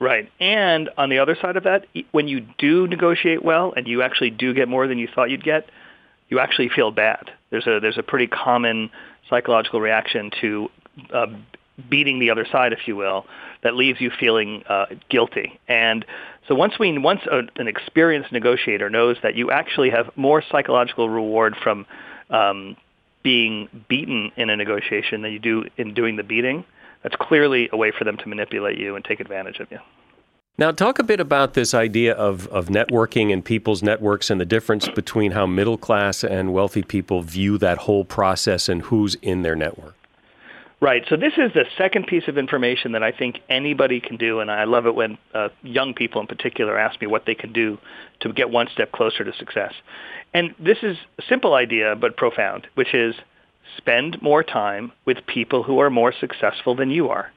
Right. 0.00 0.30
And 0.40 0.90
on 0.96 1.10
the 1.10 1.18
other 1.18 1.36
side 1.36 1.56
of 1.56 1.64
that, 1.64 1.86
when 2.12 2.26
you 2.26 2.40
do 2.40 2.86
negotiate 2.86 3.44
well 3.44 3.72
and 3.76 3.86
you 3.86 4.02
actually 4.02 4.30
do 4.30 4.52
get 4.54 4.68
more 4.68 4.86
than 4.86 4.98
you 4.98 5.06
thought 5.06 5.30
you'd 5.30 5.44
get, 5.44 5.68
you 6.34 6.40
actually 6.40 6.68
feel 6.68 6.90
bad. 6.90 7.30
There's 7.50 7.66
a 7.66 7.78
there's 7.80 7.98
a 7.98 8.02
pretty 8.02 8.26
common 8.26 8.90
psychological 9.30 9.80
reaction 9.80 10.32
to 10.40 10.68
uh, 11.12 11.26
beating 11.88 12.18
the 12.18 12.30
other 12.30 12.46
side, 12.50 12.72
if 12.72 12.86
you 12.86 12.96
will, 12.96 13.24
that 13.62 13.74
leaves 13.74 14.00
you 14.00 14.10
feeling 14.18 14.64
uh, 14.68 14.86
guilty. 15.08 15.58
And 15.68 16.04
so 16.48 16.56
once 16.56 16.74
we 16.78 16.98
once 16.98 17.20
a, 17.30 17.42
an 17.56 17.68
experienced 17.68 18.32
negotiator 18.32 18.90
knows 18.90 19.16
that 19.22 19.36
you 19.36 19.52
actually 19.52 19.90
have 19.90 20.10
more 20.16 20.42
psychological 20.50 21.08
reward 21.08 21.54
from 21.62 21.86
um, 22.30 22.76
being 23.22 23.68
beaten 23.88 24.32
in 24.36 24.50
a 24.50 24.56
negotiation 24.56 25.22
than 25.22 25.32
you 25.32 25.38
do 25.38 25.64
in 25.76 25.94
doing 25.94 26.16
the 26.16 26.24
beating, 26.24 26.64
that's 27.04 27.16
clearly 27.16 27.68
a 27.72 27.76
way 27.76 27.92
for 27.96 28.02
them 28.02 28.16
to 28.16 28.28
manipulate 28.28 28.76
you 28.76 28.96
and 28.96 29.04
take 29.04 29.20
advantage 29.20 29.60
of 29.60 29.70
you. 29.70 29.78
Now, 30.56 30.70
talk 30.70 31.00
a 31.00 31.02
bit 31.02 31.18
about 31.18 31.54
this 31.54 31.74
idea 31.74 32.14
of, 32.14 32.46
of 32.46 32.66
networking 32.66 33.32
and 33.32 33.44
people's 33.44 33.82
networks 33.82 34.30
and 34.30 34.40
the 34.40 34.44
difference 34.44 34.88
between 34.88 35.32
how 35.32 35.46
middle 35.46 35.76
class 35.76 36.22
and 36.22 36.52
wealthy 36.52 36.84
people 36.84 37.22
view 37.22 37.58
that 37.58 37.78
whole 37.78 38.04
process 38.04 38.68
and 38.68 38.82
who's 38.82 39.16
in 39.16 39.42
their 39.42 39.56
network. 39.56 39.96
Right. 40.80 41.02
So 41.08 41.16
this 41.16 41.32
is 41.38 41.52
the 41.54 41.64
second 41.76 42.06
piece 42.06 42.28
of 42.28 42.38
information 42.38 42.92
that 42.92 43.02
I 43.02 43.10
think 43.10 43.40
anybody 43.48 44.00
can 44.00 44.16
do, 44.16 44.38
and 44.38 44.48
I 44.48 44.62
love 44.62 44.86
it 44.86 44.94
when 44.94 45.18
uh, 45.32 45.48
young 45.62 45.92
people 45.92 46.20
in 46.20 46.28
particular 46.28 46.78
ask 46.78 47.00
me 47.00 47.08
what 47.08 47.26
they 47.26 47.34
can 47.34 47.52
do 47.52 47.78
to 48.20 48.32
get 48.32 48.50
one 48.50 48.68
step 48.72 48.92
closer 48.92 49.24
to 49.24 49.32
success. 49.32 49.72
And 50.32 50.54
this 50.60 50.78
is 50.82 50.96
a 51.18 51.22
simple 51.28 51.54
idea 51.54 51.96
but 51.96 52.16
profound, 52.16 52.68
which 52.74 52.94
is 52.94 53.16
spend 53.76 54.22
more 54.22 54.44
time 54.44 54.92
with 55.04 55.26
people 55.26 55.64
who 55.64 55.80
are 55.80 55.90
more 55.90 56.12
successful 56.12 56.76
than 56.76 56.90
you 56.90 57.08
are. 57.08 57.32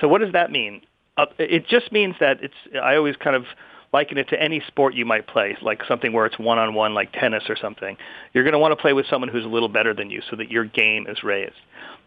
So 0.00 0.08
what 0.08 0.22
does 0.22 0.32
that 0.32 0.50
mean? 0.50 0.80
Uh, 1.16 1.26
it 1.38 1.66
just 1.66 1.92
means 1.92 2.14
that 2.20 2.42
it's. 2.42 2.54
I 2.80 2.96
always 2.96 3.16
kind 3.16 3.36
of 3.36 3.44
liken 3.92 4.18
it 4.18 4.28
to 4.28 4.40
any 4.40 4.60
sport 4.66 4.94
you 4.94 5.06
might 5.06 5.26
play, 5.26 5.56
like 5.62 5.80
something 5.88 6.12
where 6.12 6.26
it's 6.26 6.38
one-on-one, 6.38 6.92
like 6.92 7.12
tennis 7.12 7.44
or 7.48 7.56
something. 7.56 7.96
You're 8.34 8.44
going 8.44 8.52
to 8.52 8.58
want 8.58 8.72
to 8.72 8.76
play 8.76 8.92
with 8.92 9.06
someone 9.06 9.30
who's 9.30 9.44
a 9.44 9.48
little 9.48 9.68
better 9.68 9.94
than 9.94 10.10
you, 10.10 10.20
so 10.28 10.36
that 10.36 10.50
your 10.50 10.64
game 10.64 11.06
is 11.08 11.22
raised. 11.22 11.54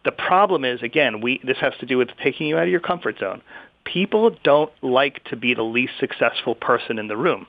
The 0.05 0.11
problem 0.11 0.63
is, 0.65 0.81
again, 0.83 1.21
we, 1.21 1.41
this 1.43 1.57
has 1.57 1.73
to 1.79 1.85
do 1.85 1.97
with 1.97 2.09
taking 2.23 2.47
you 2.47 2.57
out 2.57 2.63
of 2.63 2.69
your 2.69 2.79
comfort 2.79 3.17
zone. 3.19 3.41
People 3.85 4.35
don't 4.43 4.71
like 4.83 5.23
to 5.25 5.35
be 5.35 5.53
the 5.53 5.63
least 5.63 5.93
successful 5.99 6.53
person 6.53 6.99
in 6.99 7.07
the 7.07 7.17
room. 7.17 7.47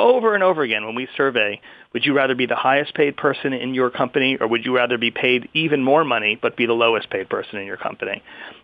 Over 0.00 0.34
and 0.34 0.42
over 0.42 0.62
again, 0.62 0.86
when 0.86 0.94
we 0.94 1.06
survey, 1.14 1.60
would 1.92 2.06
you 2.06 2.14
rather 2.14 2.34
be 2.34 2.46
the 2.46 2.56
highest 2.56 2.94
paid 2.94 3.18
person 3.18 3.52
in 3.52 3.74
your 3.74 3.90
company 3.90 4.38
or 4.40 4.48
would 4.48 4.64
you 4.64 4.74
rather 4.74 4.96
be 4.96 5.10
paid 5.10 5.50
even 5.52 5.84
more 5.84 6.04
money 6.04 6.38
but 6.40 6.56
be 6.56 6.64
the 6.64 6.72
lowest 6.72 7.10
paid 7.10 7.28
person 7.28 7.58
in 7.58 7.66
your 7.66 7.76
company? 7.76 8.22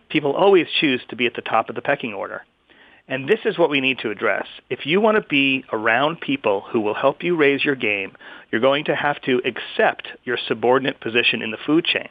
People 0.09 0.33
always 0.33 0.65
choose 0.81 0.99
to 1.09 1.15
be 1.15 1.27
at 1.27 1.35
the 1.35 1.43
top 1.43 1.69
of 1.69 1.75
the 1.75 1.81
pecking 1.83 2.15
order. 2.15 2.41
And 3.07 3.29
this 3.29 3.41
is 3.45 3.55
what 3.55 3.69
we 3.69 3.81
need 3.81 3.99
to 3.99 4.09
address. 4.09 4.47
If 4.71 4.87
you 4.87 4.99
want 4.99 5.15
to 5.15 5.29
be 5.29 5.63
around 5.71 6.21
people 6.21 6.61
who 6.71 6.81
will 6.81 6.95
help 6.95 7.21
you 7.21 7.35
raise 7.35 7.63
your 7.63 7.75
game, 7.75 8.13
you're 8.51 8.59
going 8.59 8.85
to 8.85 8.95
have 8.95 9.21
to 9.21 9.39
accept 9.45 10.07
your 10.23 10.39
subordinate 10.47 10.99
position 10.99 11.43
in 11.43 11.51
the 11.51 11.59
food 11.67 11.85
chain 11.85 12.09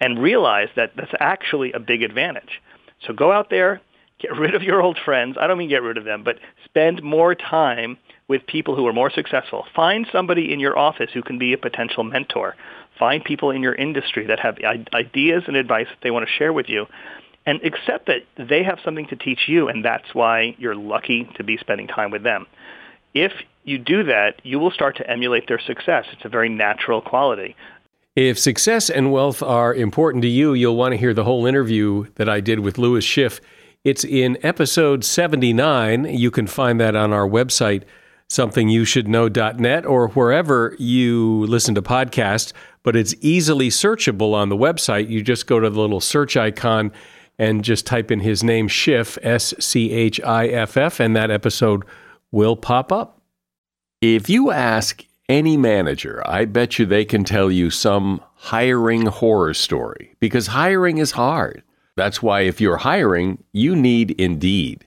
and 0.00 0.20
realize 0.20 0.68
that 0.74 0.94
that's 0.96 1.14
actually 1.20 1.70
a 1.72 1.78
big 1.78 2.02
advantage. 2.02 2.60
So 3.06 3.12
go 3.12 3.30
out 3.30 3.50
there, 3.50 3.80
get 4.18 4.36
rid 4.36 4.56
of 4.56 4.64
your 4.64 4.82
old 4.82 4.98
friends. 5.04 5.36
I 5.40 5.46
don't 5.46 5.58
mean 5.58 5.68
get 5.68 5.82
rid 5.82 5.96
of 5.96 6.04
them, 6.04 6.24
but 6.24 6.40
spend 6.64 7.04
more 7.04 7.36
time 7.36 7.98
with 8.28 8.46
people 8.46 8.74
who 8.74 8.86
are 8.86 8.92
more 8.92 9.10
successful. 9.10 9.66
Find 9.74 10.06
somebody 10.10 10.52
in 10.52 10.60
your 10.60 10.78
office 10.78 11.10
who 11.12 11.22
can 11.22 11.38
be 11.38 11.52
a 11.52 11.58
potential 11.58 12.04
mentor. 12.04 12.56
Find 12.98 13.22
people 13.24 13.50
in 13.50 13.62
your 13.62 13.74
industry 13.74 14.26
that 14.26 14.40
have 14.40 14.58
ideas 14.94 15.44
and 15.46 15.56
advice 15.56 15.88
that 15.88 15.98
they 16.02 16.10
want 16.10 16.26
to 16.26 16.32
share 16.32 16.52
with 16.52 16.68
you. 16.68 16.86
And 17.46 17.62
accept 17.62 18.06
that 18.06 18.22
they 18.38 18.62
have 18.62 18.78
something 18.82 19.06
to 19.08 19.16
teach 19.16 19.48
you, 19.48 19.68
and 19.68 19.84
that's 19.84 20.14
why 20.14 20.56
you're 20.58 20.74
lucky 20.74 21.28
to 21.36 21.44
be 21.44 21.58
spending 21.58 21.86
time 21.86 22.10
with 22.10 22.22
them. 22.22 22.46
If 23.12 23.32
you 23.64 23.76
do 23.76 24.04
that, 24.04 24.40
you 24.44 24.58
will 24.58 24.70
start 24.70 24.96
to 24.96 25.10
emulate 25.10 25.46
their 25.46 25.60
success. 25.60 26.06
It's 26.12 26.24
a 26.24 26.30
very 26.30 26.48
natural 26.48 27.02
quality. 27.02 27.54
If 28.16 28.38
success 28.38 28.88
and 28.88 29.12
wealth 29.12 29.42
are 29.42 29.74
important 29.74 30.22
to 30.22 30.28
you, 30.28 30.54
you'll 30.54 30.76
want 30.76 30.92
to 30.92 30.96
hear 30.96 31.12
the 31.12 31.24
whole 31.24 31.44
interview 31.44 32.06
that 32.14 32.30
I 32.30 32.40
did 32.40 32.60
with 32.60 32.78
Lewis 32.78 33.04
Schiff. 33.04 33.40
It's 33.84 34.04
in 34.04 34.38
episode 34.42 35.04
79. 35.04 36.04
You 36.04 36.30
can 36.30 36.46
find 36.46 36.80
that 36.80 36.96
on 36.96 37.12
our 37.12 37.28
website, 37.28 37.82
somethingyoushouldknow.net, 38.30 39.86
or 39.86 40.08
wherever 40.08 40.74
you 40.78 41.46
listen 41.46 41.74
to 41.74 41.82
podcasts, 41.82 42.52
but 42.82 42.96
it's 42.96 43.14
easily 43.20 43.68
searchable 43.68 44.34
on 44.34 44.48
the 44.48 44.56
website. 44.56 45.08
You 45.08 45.22
just 45.22 45.46
go 45.46 45.60
to 45.60 45.70
the 45.70 45.80
little 45.80 46.00
search 46.00 46.36
icon 46.36 46.92
and 47.38 47.64
just 47.64 47.86
type 47.86 48.10
in 48.10 48.20
his 48.20 48.44
name, 48.44 48.68
Schiff, 48.68 49.18
S 49.22 49.54
C 49.58 49.92
H 49.92 50.20
I 50.20 50.48
F 50.48 50.76
F, 50.76 51.00
and 51.00 51.16
that 51.16 51.30
episode 51.30 51.84
will 52.30 52.56
pop 52.56 52.92
up. 52.92 53.20
If 54.00 54.28
you 54.28 54.50
ask 54.50 55.04
any 55.28 55.56
manager, 55.56 56.22
I 56.26 56.44
bet 56.44 56.78
you 56.78 56.86
they 56.86 57.04
can 57.04 57.24
tell 57.24 57.50
you 57.50 57.70
some 57.70 58.20
hiring 58.34 59.06
horror 59.06 59.54
story 59.54 60.14
because 60.20 60.48
hiring 60.48 60.98
is 60.98 61.12
hard. 61.12 61.62
That's 61.96 62.22
why 62.22 62.42
if 62.42 62.60
you're 62.60 62.76
hiring, 62.76 63.42
you 63.52 63.74
need 63.74 64.10
Indeed. 64.20 64.86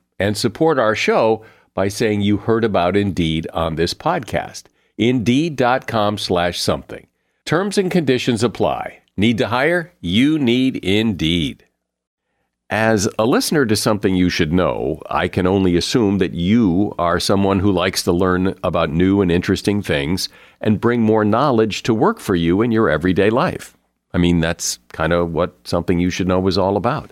and 0.21 0.37
support 0.37 0.77
our 0.77 0.95
show 0.95 1.43
by 1.73 1.87
saying 1.87 2.21
you 2.21 2.37
heard 2.37 2.63
about 2.63 2.95
Indeed 2.95 3.47
on 3.53 3.75
this 3.75 3.95
podcast. 3.95 4.65
Indeed.com 4.97 6.19
slash 6.19 6.59
something. 6.59 7.07
Terms 7.43 7.77
and 7.77 7.89
conditions 7.89 8.43
apply. 8.43 8.99
Need 9.17 9.39
to 9.39 9.47
hire? 9.47 9.93
You 9.99 10.37
need 10.37 10.75
Indeed. 10.77 11.65
As 12.69 13.09
a 13.17 13.25
listener 13.25 13.65
to 13.65 13.75
something 13.75 14.15
you 14.15 14.29
should 14.29 14.53
know, 14.53 15.01
I 15.09 15.27
can 15.27 15.47
only 15.47 15.75
assume 15.75 16.19
that 16.19 16.35
you 16.35 16.93
are 16.99 17.19
someone 17.19 17.59
who 17.59 17.71
likes 17.71 18.03
to 18.03 18.13
learn 18.13 18.55
about 18.63 18.91
new 18.91 19.21
and 19.21 19.31
interesting 19.31 19.81
things 19.81 20.29
and 20.61 20.79
bring 20.79 21.01
more 21.01 21.25
knowledge 21.25 21.83
to 21.83 21.93
work 21.93 22.19
for 22.19 22.35
you 22.35 22.61
in 22.61 22.71
your 22.71 22.89
everyday 22.89 23.29
life. 23.29 23.75
I 24.13 24.19
mean, 24.19 24.39
that's 24.39 24.77
kind 24.93 25.13
of 25.13 25.33
what 25.33 25.55
something 25.63 25.99
you 25.99 26.09
should 26.11 26.27
know 26.27 26.47
is 26.47 26.57
all 26.57 26.77
about. 26.77 27.11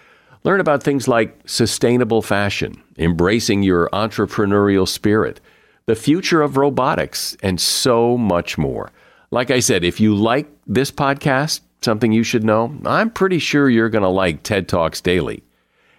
Learn 0.43 0.59
about 0.59 0.81
things 0.81 1.07
like 1.07 1.37
sustainable 1.45 2.21
fashion, 2.21 2.81
embracing 2.97 3.61
your 3.61 3.89
entrepreneurial 3.93 4.87
spirit, 4.87 5.39
the 5.85 5.95
future 5.95 6.41
of 6.41 6.57
robotics, 6.57 7.37
and 7.43 7.61
so 7.61 8.17
much 8.17 8.57
more. 8.57 8.91
Like 9.29 9.51
I 9.51 9.59
said, 9.59 9.83
if 9.83 9.99
you 9.99 10.15
like 10.15 10.49
this 10.65 10.89
podcast, 10.89 11.61
something 11.81 12.11
you 12.11 12.23
should 12.23 12.43
know? 12.43 12.75
I'm 12.85 13.11
pretty 13.11 13.37
sure 13.39 13.69
you're 13.69 13.89
going 13.89 14.01
to 14.01 14.09
like 14.09 14.41
TED 14.41 14.67
Talks 14.67 14.99
Daily. 14.99 15.43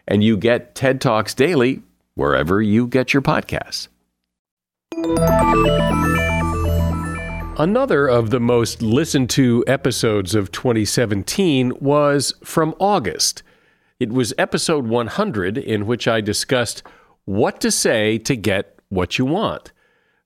And 0.08 0.25
you 0.25 0.37
get 0.37 0.75
TED 0.75 1.00
Talks 1.00 1.34
Daily 1.34 1.82
wherever 2.14 2.61
you 2.61 2.88
get 2.88 3.14
your 3.14 3.22
podcasts. 3.22 3.88
Another 7.58 8.08
of 8.08 8.30
the 8.30 8.40
most 8.40 8.82
listened 8.82 9.30
to 9.30 9.62
episodes 9.68 10.34
of 10.34 10.50
2017 10.50 11.75
was 11.80 12.34
from 12.42 12.75
August. 12.80 13.44
It 14.02 14.11
was 14.11 14.35
episode 14.37 14.88
100 14.88 15.56
in 15.56 15.87
which 15.87 16.09
I 16.09 16.21
discussed 16.21 16.82
what 17.25 17.61
to 17.61 17.71
say 17.71 18.18
to 18.18 18.35
get 18.35 18.80
what 18.88 19.16
you 19.16 19.25
want. 19.25 19.71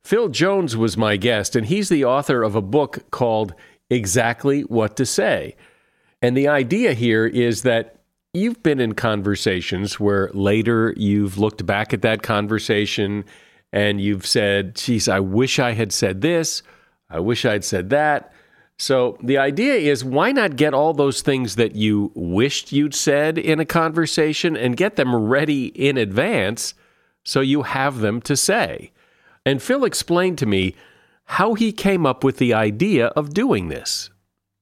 Phil 0.02 0.30
Jones 0.30 0.78
was 0.78 0.96
my 0.96 1.18
guest, 1.18 1.54
and 1.54 1.66
he's 1.66 1.90
the 1.90 2.02
author 2.02 2.42
of 2.42 2.54
a 2.54 2.62
book 2.62 3.10
called 3.10 3.52
Exactly 3.90 4.62
What 4.62 4.96
to 4.96 5.04
Say. 5.04 5.56
And 6.22 6.34
the 6.34 6.48
idea 6.48 6.94
here 6.94 7.26
is 7.26 7.64
that 7.64 7.98
you've 8.32 8.62
been 8.62 8.80
in 8.80 8.94
conversations 8.94 10.00
where 10.00 10.30
later 10.32 10.94
you've 10.96 11.36
looked 11.36 11.66
back 11.66 11.92
at 11.92 12.00
that 12.00 12.22
conversation 12.22 13.26
and 13.74 14.00
you've 14.00 14.24
said, 14.24 14.76
geez, 14.76 15.06
I 15.06 15.20
wish 15.20 15.58
I 15.58 15.72
had 15.72 15.92
said 15.92 16.22
this. 16.22 16.62
I 17.10 17.20
wish 17.20 17.44
I'd 17.44 17.62
said 17.62 17.90
that. 17.90 18.32
So 18.78 19.16
the 19.22 19.38
idea 19.38 19.74
is 19.74 20.04
why 20.04 20.32
not 20.32 20.56
get 20.56 20.74
all 20.74 20.92
those 20.92 21.22
things 21.22 21.56
that 21.56 21.74
you 21.74 22.12
wished 22.14 22.72
you'd 22.72 22.94
said 22.94 23.38
in 23.38 23.58
a 23.58 23.64
conversation 23.64 24.56
and 24.56 24.76
get 24.76 24.96
them 24.96 25.14
ready 25.14 25.66
in 25.68 25.96
advance 25.96 26.74
so 27.24 27.40
you 27.40 27.62
have 27.62 27.98
them 27.98 28.20
to 28.22 28.36
say? 28.36 28.92
And 29.46 29.62
Phil 29.62 29.84
explained 29.84 30.38
to 30.38 30.46
me 30.46 30.74
how 31.24 31.54
he 31.54 31.72
came 31.72 32.04
up 32.04 32.22
with 32.22 32.36
the 32.36 32.52
idea 32.52 33.06
of 33.08 33.32
doing 33.32 33.68
this. 33.68 34.10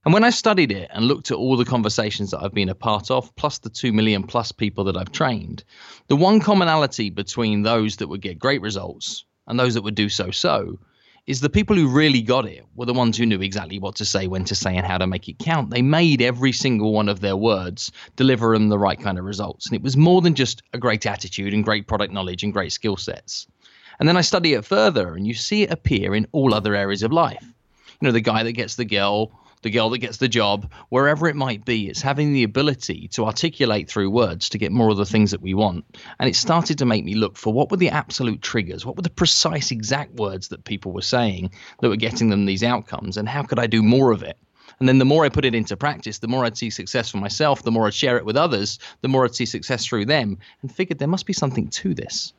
And 0.05 0.13
when 0.13 0.25
I 0.25 0.31
studied 0.31 0.71
it 0.71 0.91
and 0.93 1.07
looked 1.07 1.31
at 1.31 1.37
all 1.37 1.57
the 1.57 1.65
conversations 1.65 2.31
that 2.31 2.43
I've 2.43 2.55
been 2.55 2.69
a 2.69 2.75
part 2.75 3.11
of, 3.11 3.35
plus 3.37 3.59
the 3.59 3.71
2 3.71 3.93
million 3.93 4.23
plus 4.23 4.53
people 4.53 4.85
that 4.85 4.97
I've 4.97 5.13
trained, 5.13 5.65
the 6.09 6.17
one 6.17 6.41
commonality 6.41 7.11
between 7.11 7.63
those 7.63 7.97
that 7.97 8.09
would 8.09 8.21
get 8.21 8.39
great 8.39 8.61
results 8.61 9.25
and 9.47 9.59
those 9.59 9.75
that 9.75 9.83
would 9.83 9.95
do 9.95 10.09
so 10.09 10.31
so 10.31 10.79
is 11.27 11.41
the 11.41 11.49
people 11.49 11.75
who 11.75 11.89
really 11.89 12.21
got 12.21 12.47
it 12.47 12.65
were 12.75 12.85
the 12.85 12.93
ones 12.93 13.17
who 13.17 13.25
knew 13.25 13.41
exactly 13.41 13.79
what 13.79 13.95
to 13.97 14.05
say, 14.05 14.27
when 14.27 14.45
to 14.45 14.55
say, 14.55 14.77
and 14.77 14.87
how 14.87 14.99
to 14.99 15.07
make 15.07 15.29
it 15.29 15.39
count. 15.39 15.71
They 15.71 15.81
made 15.81 16.21
every 16.21 16.53
single 16.53 16.93
one 16.93 17.09
of 17.09 17.21
their 17.21 17.37
words 17.37 17.91
deliver 18.17 18.53
them 18.53 18.69
the 18.69 18.79
right 18.79 19.01
kind 19.01 19.19
of 19.19 19.25
results. 19.25 19.67
And 19.67 19.75
it 19.75 19.83
was 19.83 19.97
more 19.97 20.21
than 20.21 20.35
just 20.35 20.63
a 20.75 20.79
great 20.79 21.07
attitude 21.07 21.55
and 21.55 21.65
great 21.65 21.87
product 21.87 22.13
knowledge 22.13 22.43
and 22.43 22.53
great 22.53 22.73
skill 22.73 22.99
sets. 22.99 23.47
And 23.99 24.09
then 24.09 24.19
I 24.19 24.21
study 24.21 24.53
it 24.53 24.67
further, 24.67 25.15
and 25.15 25.27
you 25.27 25.35
see 25.35 25.63
it 25.63 25.71
appear 25.71 26.15
in 26.15 26.27
all 26.33 26.53
other 26.53 26.75
areas 26.75 27.03
of 27.03 27.13
life. 27.13 27.43
You 28.01 28.09
know, 28.09 28.13
the 28.13 28.21
guy 28.21 28.43
that 28.43 28.53
gets 28.53 28.75
the 28.75 28.85
girl 28.85 29.33
the 29.65 29.71
girl 29.71 29.89
that 29.91 29.99
gets 29.99 30.19
the 30.19 30.29
job, 30.29 30.71
wherever 30.91 31.27
it 31.27 31.35
might 31.35 31.65
be. 31.65 31.89
It's 31.89 32.03
having 32.03 32.35
the 32.35 32.45
ability 32.45 33.09
to 33.09 33.25
articulate 33.25 33.89
through 33.89 34.11
words 34.11 34.51
to 34.51 34.59
get 34.59 34.71
more 34.71 34.91
of 34.91 34.99
the 34.99 35.07
things 35.07 35.31
that 35.31 35.41
we 35.41 35.55
want. 35.55 35.87
And 36.21 36.29
it 36.29 36.37
started 36.37 36.77
to 36.79 36.85
make 36.85 37.03
me 37.03 37.15
look 37.15 37.39
for 37.39 37.53
what 37.53 37.71
were 37.71 37.79
the 37.79 37.89
absolute 37.89 38.43
triggers, 38.43 38.85
what 38.85 38.95
were 38.95 39.03
the 39.03 39.09
precise 39.09 39.71
exact 39.71 40.15
words 40.17 40.49
that 40.49 40.67
people 40.67 40.93
were 40.93 41.01
saying 41.01 41.51
that 41.81 41.89
were 41.89 41.97
getting 41.97 42.29
them 42.29 42.45
these 42.45 42.63
outcomes, 42.63 43.17
and 43.17 43.27
how 43.27 43.43
could 43.43 43.59
I 43.59 43.67
do 43.67 43.83
more 43.83 44.13
of 44.13 44.23
it? 44.23 44.37
And 44.81 44.89
then 44.89 44.99
the 44.99 45.07
more 45.07 45.25
I 45.25 45.31
put 45.31 45.47
it 45.47 45.55
into 45.55 45.79
practice, 45.79 46.19
the 46.19 46.29
more 46.29 46.45
I'd 46.45 46.59
see 46.59 46.69
success 46.69 47.11
for 47.11 47.17
myself, 47.17 47.63
the 47.63 47.71
more 47.71 47.87
I'd 47.87 47.95
share 47.95 48.19
it 48.19 48.27
with 48.27 48.37
others, 48.37 48.79
the 49.01 49.09
more 49.09 49.25
I'd 49.25 49.35
see 49.35 49.47
success 49.47 49.87
through 49.87 50.05
them, 50.05 50.37
and 50.61 50.71
figured 50.71 50.99
there 50.99 51.09
must 51.09 51.25
be 51.25 51.33
something 51.33 51.69
to 51.69 51.95
this. 51.95 52.35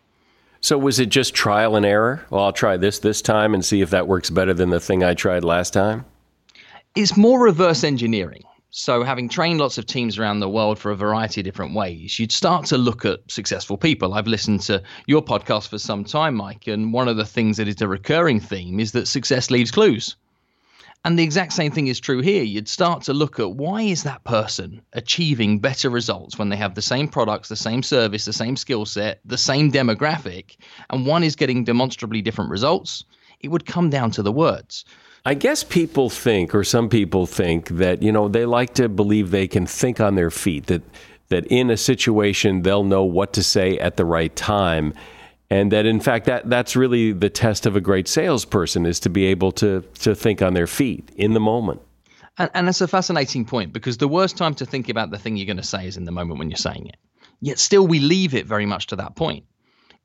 So 0.62 0.78
was 0.78 1.00
it 1.00 1.10
just 1.10 1.34
trial 1.34 1.76
and 1.76 1.88
error? 1.88 2.24
Well, 2.30 2.44
I'll 2.44 2.54
try 2.54 2.78
this 2.78 3.00
this 3.00 3.24
time 3.24 3.56
and 3.56 3.66
see 3.66 3.82
if 3.82 3.90
that 3.90 4.08
works 4.08 4.30
better 4.30 4.54
than 4.54 4.70
the 4.70 4.80
thing 4.80 5.04
I 5.04 5.16
tried 5.16 5.44
last 5.44 5.74
time? 5.74 6.06
It's 6.96 7.18
more 7.18 7.42
reverse 7.42 7.84
engineering. 7.84 8.44
So, 8.70 9.04
having 9.04 9.30
trained 9.30 9.60
lots 9.60 9.78
of 9.78 9.86
teams 9.86 10.18
around 10.18 10.40
the 10.40 10.50
world 10.50 10.80
for 10.80 10.92
a 10.92 10.96
variety 10.96 11.42
of 11.42 11.46
different 11.46 11.76
ways, 11.76 12.20
you'd 12.20 12.32
start 12.32 12.66
to 12.68 12.78
look 12.78 13.06
at 13.06 13.20
successful 13.30 13.78
people. 13.78 14.14
I've 14.14 14.28
listened 14.28 14.62
to 14.62 14.82
your 15.06 15.22
podcast 15.22 15.70
for 15.70 15.78
some 15.78 16.04
time, 16.04 16.36
Mike, 16.36 16.68
and 16.68 16.92
one 16.92 17.08
of 17.08 17.18
the 17.18 17.26
things 17.26 17.58
that 17.58 17.68
is 17.68 17.82
a 17.82 17.88
recurring 17.88 18.40
theme 18.40 18.80
is 18.80 18.94
that 18.94 19.08
success 19.08 19.52
leaves 19.52 19.72
clues. 19.72 20.16
And 21.06 21.20
the 21.20 21.24
exact 21.24 21.54
same 21.54 21.72
thing 21.72 21.88
is 21.88 22.00
true 22.00 22.22
here. 22.22 22.44
You'd 22.44 22.68
start 22.68 23.04
to 23.04 23.14
look 23.14 23.40
at 23.40 23.52
why 23.52 23.84
is 23.84 24.04
that 24.04 24.24
person 24.24 24.82
achieving 24.94 25.60
better 25.60 25.90
results 25.90 26.40
when 26.40 26.50
they 26.50 26.56
have 26.56 26.76
the 26.76 26.82
same 26.82 27.08
products, 27.08 27.48
the 27.48 27.56
same 27.56 27.84
service, 27.84 28.26
the 28.26 28.34
same 28.34 28.56
skill 28.58 28.86
set, 28.86 29.20
the 29.24 29.38
same 29.38 29.72
demographic, 29.72 30.58
and 30.90 31.06
one 31.06 31.24
is 31.24 31.36
getting 31.36 31.64
demonstrably 31.64 32.22
different 32.22 32.50
results? 32.50 33.04
It 33.40 33.50
would 33.50 33.66
come 33.66 33.90
down 33.90 34.12
to 34.12 34.24
the 34.24 34.32
words. 34.32 34.86
I 35.28 35.34
guess 35.34 35.64
people 35.64 36.12
think, 36.12 36.54
or 36.54 36.64
some 36.64 36.88
people 36.88 37.26
think, 37.26 37.70
that 37.70 38.04
you 38.04 38.12
know 38.12 38.28
they 38.28 38.46
like 38.46 38.76
to 38.76 38.88
believe 38.88 39.32
they 39.32 39.48
can 39.48 39.66
think 39.66 40.00
on 40.00 40.16
their 40.16 40.30
feet. 40.30 40.68
That 40.68 40.84
that 41.30 41.48
in 41.48 41.72
a 41.72 41.78
situation 41.78 42.62
they'll 42.62 42.84
know 42.84 43.04
what 43.04 43.34
to 43.34 43.44
say 43.44 43.80
at 43.80 43.98
the 43.98 44.06
right 44.06 44.36
time, 44.36 44.94
and 45.50 45.72
that 45.72 45.88
in 45.88 46.00
fact 46.00 46.26
that 46.26 46.48
that's 46.48 46.76
really 46.76 47.12
the 47.12 47.32
test 47.32 47.66
of 47.66 47.76
a 47.76 47.82
great 47.82 48.08
salesperson 48.08 48.86
is 48.86 49.00
to 49.00 49.10
be 49.10 49.26
able 49.26 49.52
to 49.54 49.82
to 50.00 50.14
think 50.14 50.44
on 50.44 50.54
their 50.54 50.68
feet 50.68 51.10
in 51.16 51.34
the 51.34 51.40
moment. 51.40 51.82
And, 52.38 52.52
and 52.54 52.68
that's 52.68 52.82
a 52.82 52.88
fascinating 52.88 53.46
point 53.46 53.74
because 53.74 53.98
the 53.98 54.08
worst 54.08 54.38
time 54.38 54.54
to 54.56 54.66
think 54.66 54.90
about 54.90 55.10
the 55.10 55.18
thing 55.18 55.38
you're 55.38 55.48
going 55.48 55.58
to 55.58 55.64
say 55.64 55.88
is 55.88 55.98
in 55.98 56.04
the 56.04 56.12
moment 56.12 56.38
when 56.38 56.50
you're 56.50 56.58
saying 56.58 56.88
it. 56.88 56.98
Yet 57.42 57.60
still, 57.60 57.88
we 57.88 58.00
leave 58.00 58.36
it 58.36 58.46
very 58.46 58.66
much 58.66 58.88
to 58.88 58.96
that 58.98 59.16
point 59.16 59.46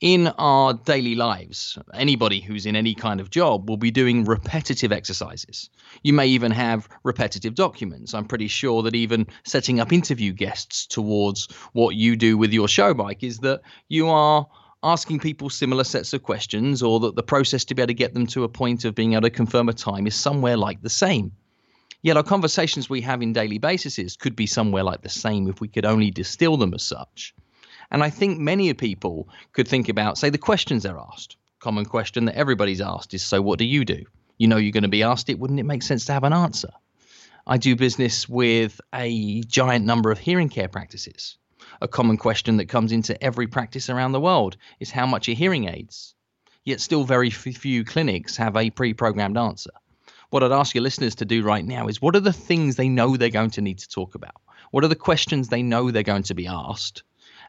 in 0.00 0.28
our 0.38 0.72
daily 0.72 1.14
lives, 1.14 1.78
anybody 1.92 2.40
who's 2.40 2.64
in 2.64 2.74
any 2.74 2.94
kind 2.94 3.20
of 3.20 3.28
job 3.28 3.68
will 3.68 3.76
be 3.76 3.90
doing 3.90 4.24
repetitive 4.24 4.92
exercises. 4.92 5.68
You 6.02 6.14
may 6.14 6.26
even 6.28 6.50
have 6.52 6.88
repetitive 7.04 7.54
documents. 7.54 8.14
I'm 8.14 8.24
pretty 8.24 8.48
sure 8.48 8.82
that 8.82 8.94
even 8.94 9.26
setting 9.44 9.78
up 9.78 9.92
interview 9.92 10.32
guests 10.32 10.86
towards 10.86 11.48
what 11.72 11.96
you 11.96 12.16
do 12.16 12.38
with 12.38 12.52
your 12.52 12.66
show, 12.66 12.94
Mike, 12.94 13.22
is 13.22 13.40
that 13.40 13.60
you 13.88 14.08
are 14.08 14.46
asking 14.82 15.18
people 15.18 15.50
similar 15.50 15.84
sets 15.84 16.14
of 16.14 16.22
questions 16.22 16.82
or 16.82 16.98
that 17.00 17.14
the 17.14 17.22
process 17.22 17.66
to 17.66 17.74
be 17.74 17.82
able 17.82 17.88
to 17.88 17.94
get 17.94 18.14
them 18.14 18.26
to 18.26 18.44
a 18.44 18.48
point 18.48 18.86
of 18.86 18.94
being 18.94 19.12
able 19.12 19.22
to 19.22 19.30
confirm 19.30 19.68
a 19.68 19.74
time 19.74 20.06
is 20.06 20.14
somewhere 20.14 20.56
like 20.56 20.80
the 20.80 20.88
same. 20.88 21.32
Yet 22.02 22.16
our 22.16 22.22
conversations 22.22 22.88
we 22.88 23.02
have 23.02 23.20
in 23.20 23.34
daily 23.34 23.58
basis 23.58 24.16
could 24.16 24.34
be 24.34 24.46
somewhere 24.46 24.82
like 24.82 25.02
the 25.02 25.10
same 25.10 25.48
if 25.48 25.60
we 25.60 25.68
could 25.68 25.84
only 25.84 26.10
distill 26.10 26.56
them 26.56 26.72
as 26.72 26.82
such. 26.82 27.34
And 27.90 28.02
I 28.02 28.10
think 28.10 28.38
many 28.38 28.72
people 28.74 29.28
could 29.52 29.66
think 29.66 29.88
about, 29.88 30.18
say, 30.18 30.30
the 30.30 30.38
questions 30.38 30.82
they're 30.82 30.98
asked. 30.98 31.36
Common 31.58 31.84
question 31.84 32.24
that 32.26 32.36
everybody's 32.36 32.80
asked 32.80 33.14
is, 33.14 33.24
So 33.24 33.42
what 33.42 33.58
do 33.58 33.64
you 33.64 33.84
do? 33.84 34.04
You 34.38 34.48
know 34.48 34.56
you're 34.56 34.72
going 34.72 34.84
to 34.84 34.88
be 34.88 35.02
asked 35.02 35.28
it. 35.28 35.38
Wouldn't 35.38 35.60
it 35.60 35.64
make 35.64 35.82
sense 35.82 36.06
to 36.06 36.12
have 36.12 36.24
an 36.24 36.32
answer? 36.32 36.70
I 37.46 37.56
do 37.56 37.74
business 37.76 38.28
with 38.28 38.80
a 38.94 39.42
giant 39.42 39.84
number 39.84 40.10
of 40.10 40.18
hearing 40.18 40.48
care 40.48 40.68
practices. 40.68 41.36
A 41.82 41.88
common 41.88 42.16
question 42.16 42.56
that 42.58 42.68
comes 42.68 42.92
into 42.92 43.22
every 43.22 43.46
practice 43.46 43.90
around 43.90 44.12
the 44.12 44.20
world 44.20 44.56
is 44.78 44.90
how 44.90 45.06
much 45.06 45.28
are 45.28 45.32
hearing 45.32 45.68
aids? 45.68 46.14
Yet 46.64 46.80
still 46.80 47.04
very 47.04 47.30
few 47.30 47.84
clinics 47.84 48.36
have 48.36 48.56
a 48.56 48.70
pre-programmed 48.70 49.36
answer. 49.36 49.70
What 50.30 50.44
I'd 50.44 50.52
ask 50.52 50.74
your 50.74 50.84
listeners 50.84 51.16
to 51.16 51.24
do 51.24 51.42
right 51.42 51.64
now 51.64 51.88
is 51.88 52.00
what 52.00 52.14
are 52.14 52.20
the 52.20 52.32
things 52.32 52.76
they 52.76 52.88
know 52.88 53.16
they're 53.16 53.30
going 53.30 53.50
to 53.50 53.62
need 53.62 53.78
to 53.78 53.88
talk 53.88 54.14
about? 54.14 54.40
What 54.70 54.84
are 54.84 54.88
the 54.88 54.94
questions 54.94 55.48
they 55.48 55.62
know 55.62 55.90
they're 55.90 56.02
going 56.02 56.22
to 56.24 56.34
be 56.34 56.46
asked? 56.46 57.02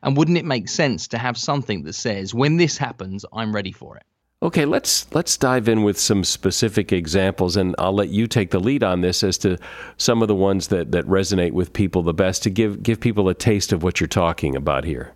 And 0.04 0.18
wouldn't 0.18 0.38
it 0.38 0.46
make 0.46 0.68
sense 0.68 1.08
to 1.10 1.18
have 1.18 1.38
something 1.38 1.84
that 1.84 1.94
says, 1.94 2.34
when 2.34 2.58
this 2.58 2.78
happens, 2.78 3.26
I'm 3.34 3.54
ready 3.54 3.72
for 3.72 3.98
it? 3.98 4.04
Okay, 4.44 4.66
let's 4.66 5.06
let's 5.14 5.38
dive 5.38 5.70
in 5.70 5.84
with 5.84 6.00
some 6.00 6.24
specific 6.24 6.92
examples, 6.92 7.56
and 7.56 7.76
I'll 7.78 7.94
let 7.94 8.10
you 8.10 8.26
take 8.26 8.50
the 8.50 8.60
lead 8.60 8.84
on 8.84 9.02
this 9.02 9.24
as 9.24 9.38
to 9.40 9.60
some 9.98 10.24
of 10.24 10.28
the 10.28 10.36
ones 10.36 10.70
that, 10.70 10.92
that 10.94 11.06
resonate 11.06 11.52
with 11.52 11.74
people 11.74 12.02
the 12.02 12.14
best 12.14 12.42
to 12.44 12.50
give 12.50 12.82
give 12.82 13.00
people 13.00 13.30
a 13.30 13.36
taste 13.36 13.72
of 13.72 13.84
what 13.84 14.00
you're 14.00 14.08
talking 14.08 14.56
about 14.56 14.84
here. 14.84 15.14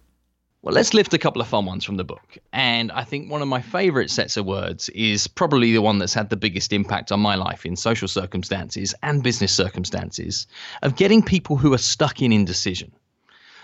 Well, 0.62 0.74
let's 0.74 0.96
lift 0.96 1.14
a 1.14 1.20
couple 1.20 1.42
of 1.44 1.48
fun 1.48 1.66
ones 1.66 1.84
from 1.84 1.98
the 1.98 2.04
book. 2.04 2.38
And 2.52 2.92
I 2.92 3.04
think 3.04 3.30
one 3.30 3.44
of 3.44 3.48
my 3.48 3.62
favorite 3.62 4.10
sets 4.10 4.36
of 4.36 4.48
words 4.48 4.90
is 4.90 5.28
probably 5.28 5.72
the 5.72 5.82
one 5.82 6.00
that's 6.00 6.16
had 6.16 6.32
the 6.32 6.38
biggest 6.38 6.74
impact 6.74 7.12
on 7.12 7.20
my 7.20 7.36
life 7.36 7.68
in 7.68 7.76
social 7.76 8.08
circumstances 8.08 8.96
and 9.04 9.22
business 9.22 9.52
circumstances 9.52 10.48
of 10.82 10.96
getting 10.96 11.22
people 11.22 11.56
who 11.56 11.72
are 11.76 11.80
stuck 11.80 12.20
in 12.20 12.32
indecision. 12.32 12.92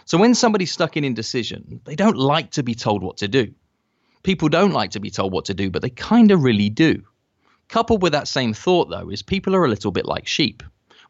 So 0.06 0.18
when 0.18 0.36
somebody's 0.36 0.72
stuck 0.72 0.98
in 0.98 1.04
indecision, 1.04 1.82
they 1.86 1.96
don't 1.96 2.18
like 2.18 2.52
to 2.52 2.64
be 2.64 2.76
told 2.76 3.04
what 3.04 3.18
to 3.18 3.28
do. 3.28 3.54
People 4.24 4.50
don't 4.50 4.74
like 4.74 4.92
to 4.92 5.00
be 5.00 5.10
told 5.10 5.32
what 5.32 5.46
to 5.46 5.54
do, 5.54 5.70
but 5.70 5.82
they 5.82 5.90
kind 5.90 6.32
of 6.32 6.44
really 6.44 6.70
do. 6.70 7.04
Coupled 7.70 8.02
with 8.02 8.12
that 8.12 8.28
same 8.28 8.54
thought, 8.54 8.90
though, 8.90 9.10
is 9.10 9.22
people 9.22 9.56
are 9.56 9.66
a 9.66 9.70
little 9.70 9.92
bit 9.92 10.06
like 10.06 10.28
sheep. 10.28 10.64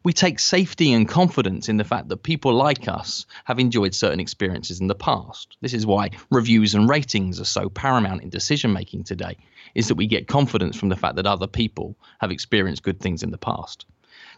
We 0.04 0.12
take 0.12 0.40
safety 0.40 0.92
and 0.92 1.08
confidence 1.08 1.68
in 1.68 1.76
the 1.76 1.84
fact 1.84 2.08
that 2.08 2.24
people 2.24 2.52
like 2.52 2.88
us 2.88 3.24
have 3.44 3.60
enjoyed 3.60 3.94
certain 3.94 4.18
experiences 4.18 4.80
in 4.80 4.88
the 4.88 4.94
past. 4.94 5.56
This 5.60 5.74
is 5.74 5.86
why 5.86 6.10
reviews 6.30 6.74
and 6.74 6.88
ratings 6.88 7.40
are 7.40 7.44
so 7.44 7.68
paramount 7.68 8.22
in 8.22 8.28
decision 8.28 8.72
making 8.72 9.04
today, 9.04 9.36
is 9.74 9.88
that 9.88 9.94
we 9.94 10.06
get 10.06 10.26
confidence 10.26 10.76
from 10.76 10.88
the 10.88 10.96
fact 10.96 11.16
that 11.16 11.26
other 11.26 11.46
people 11.46 11.96
have 12.18 12.32
experienced 12.32 12.82
good 12.82 12.98
things 12.98 13.22
in 13.22 13.30
the 13.30 13.38
past. 13.38 13.86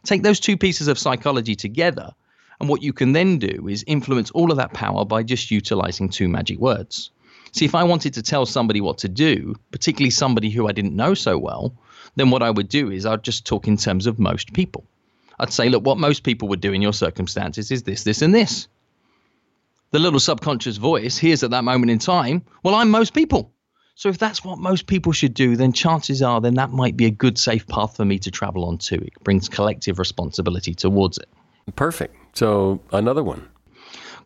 Take 0.03 0.23
those 0.23 0.41
two 0.41 0.59
pieces 0.59 0.89
of 0.89 0.99
psychology 0.99 1.55
together, 1.55 2.13
and 2.65 2.71
what 2.71 2.83
you 2.83 2.95
can 2.95 3.13
then 3.13 3.37
do 3.37 3.69
is 3.69 3.85
influence 3.87 4.31
all 4.31 4.51
of 4.51 4.57
that 4.57 4.73
power 4.73 5.05
by 5.05 5.23
just 5.23 5.51
utilizing 5.51 6.09
two 6.09 6.29
magic 6.29 6.59
words. 6.59 7.11
See, 7.53 7.67
if 7.67 7.75
I 7.75 7.85
wanted 7.85 8.15
to 8.15 8.23
tell 8.23 8.47
somebody 8.47 8.81
what 8.81 8.97
to 8.99 9.09
do, 9.11 9.55
particularly 9.71 10.09
somebody 10.09 10.49
who 10.49 10.67
I 10.67 10.73
didn't 10.73 10.97
know 10.97 11.13
so 11.13 11.37
well, 11.37 11.75
then 12.17 12.31
what 12.31 12.43
I 12.43 12.51
would 12.51 12.71
do 12.71 12.91
is 12.91 13.05
I'd 13.05 13.23
just 13.23 13.45
talk 13.45 13.69
in 13.69 13.77
terms 13.77 14.07
of 14.07 14.19
most 14.19 14.55
people. 14.55 14.83
I'd 15.39 15.53
say, 15.53 15.69
look, 15.69 15.85
what 15.85 15.99
most 15.99 16.23
people 16.23 16.49
would 16.49 16.63
do 16.63 16.73
in 16.73 16.81
your 16.81 16.95
circumstances 16.95 17.71
is 17.71 17.83
this, 17.83 18.05
this, 18.05 18.23
and 18.23 18.35
this. 18.35 18.67
The 19.91 19.99
little 19.99 20.19
subconscious 20.19 20.79
voice 20.79 21.19
hears 21.19 21.43
at 21.43 21.51
that 21.51 21.65
moment 21.65 21.91
in 21.91 21.99
time, 21.99 22.41
well, 22.63 22.77
I'm 22.77 22.91
most 22.91 23.13
people. 23.13 23.53
So 23.95 24.09
if 24.09 24.17
that's 24.17 24.43
what 24.43 24.59
most 24.59 24.87
people 24.87 25.13
should 25.13 25.35
do, 25.35 25.55
then 25.55 25.75
chances 25.75 26.23
are 26.23 26.41
then 26.41 26.55
that 26.55 26.71
might 26.71 26.97
be 26.97 27.05
a 27.05 27.11
good 27.11 27.37
safe 27.37 27.67
path 27.67 27.95
for 27.95 28.07
me 28.07 28.19
to 28.21 28.31
travel 28.31 28.65
on 28.65 28.79
too. 28.79 29.03
It 29.05 29.23
brings 29.23 29.51
collective 29.51 29.99
responsibility 29.99 30.75
towards 30.75 31.19
it. 31.19 31.29
Perfect. 31.77 32.17
So 32.35 32.81
another 32.93 33.23
one. 33.23 33.49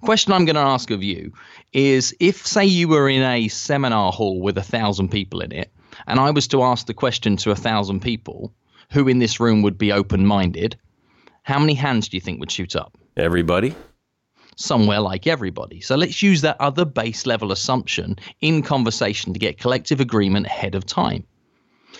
Question 0.02 0.32
I'm 0.32 0.44
going 0.44 0.56
to 0.56 0.60
ask 0.60 0.90
of 0.90 1.02
you 1.02 1.32
is 1.72 2.14
if, 2.20 2.46
say, 2.46 2.64
you 2.64 2.88
were 2.88 3.08
in 3.08 3.22
a 3.22 3.48
seminar 3.48 4.12
hall 4.12 4.40
with 4.40 4.56
a 4.56 4.62
thousand 4.62 5.08
people 5.08 5.40
in 5.40 5.52
it, 5.52 5.72
and 6.06 6.20
I 6.20 6.30
was 6.30 6.46
to 6.48 6.62
ask 6.62 6.86
the 6.86 6.94
question 6.94 7.36
to 7.38 7.50
a 7.50 7.56
thousand 7.56 8.00
people, 8.00 8.54
who 8.90 9.08
in 9.08 9.18
this 9.18 9.40
room 9.40 9.62
would 9.62 9.76
be 9.76 9.92
open 9.92 10.24
minded, 10.24 10.76
how 11.42 11.58
many 11.58 11.74
hands 11.74 12.08
do 12.08 12.16
you 12.16 12.20
think 12.20 12.40
would 12.40 12.50
shoot 12.50 12.76
up? 12.76 12.96
Everybody? 13.16 13.74
Somewhere 14.56 15.00
like 15.00 15.26
everybody. 15.26 15.80
So 15.80 15.96
let's 15.96 16.22
use 16.22 16.40
that 16.42 16.60
other 16.60 16.84
base 16.84 17.26
level 17.26 17.52
assumption 17.52 18.16
in 18.40 18.62
conversation 18.62 19.32
to 19.32 19.38
get 19.38 19.58
collective 19.58 20.00
agreement 20.00 20.46
ahead 20.46 20.74
of 20.74 20.86
time. 20.86 21.24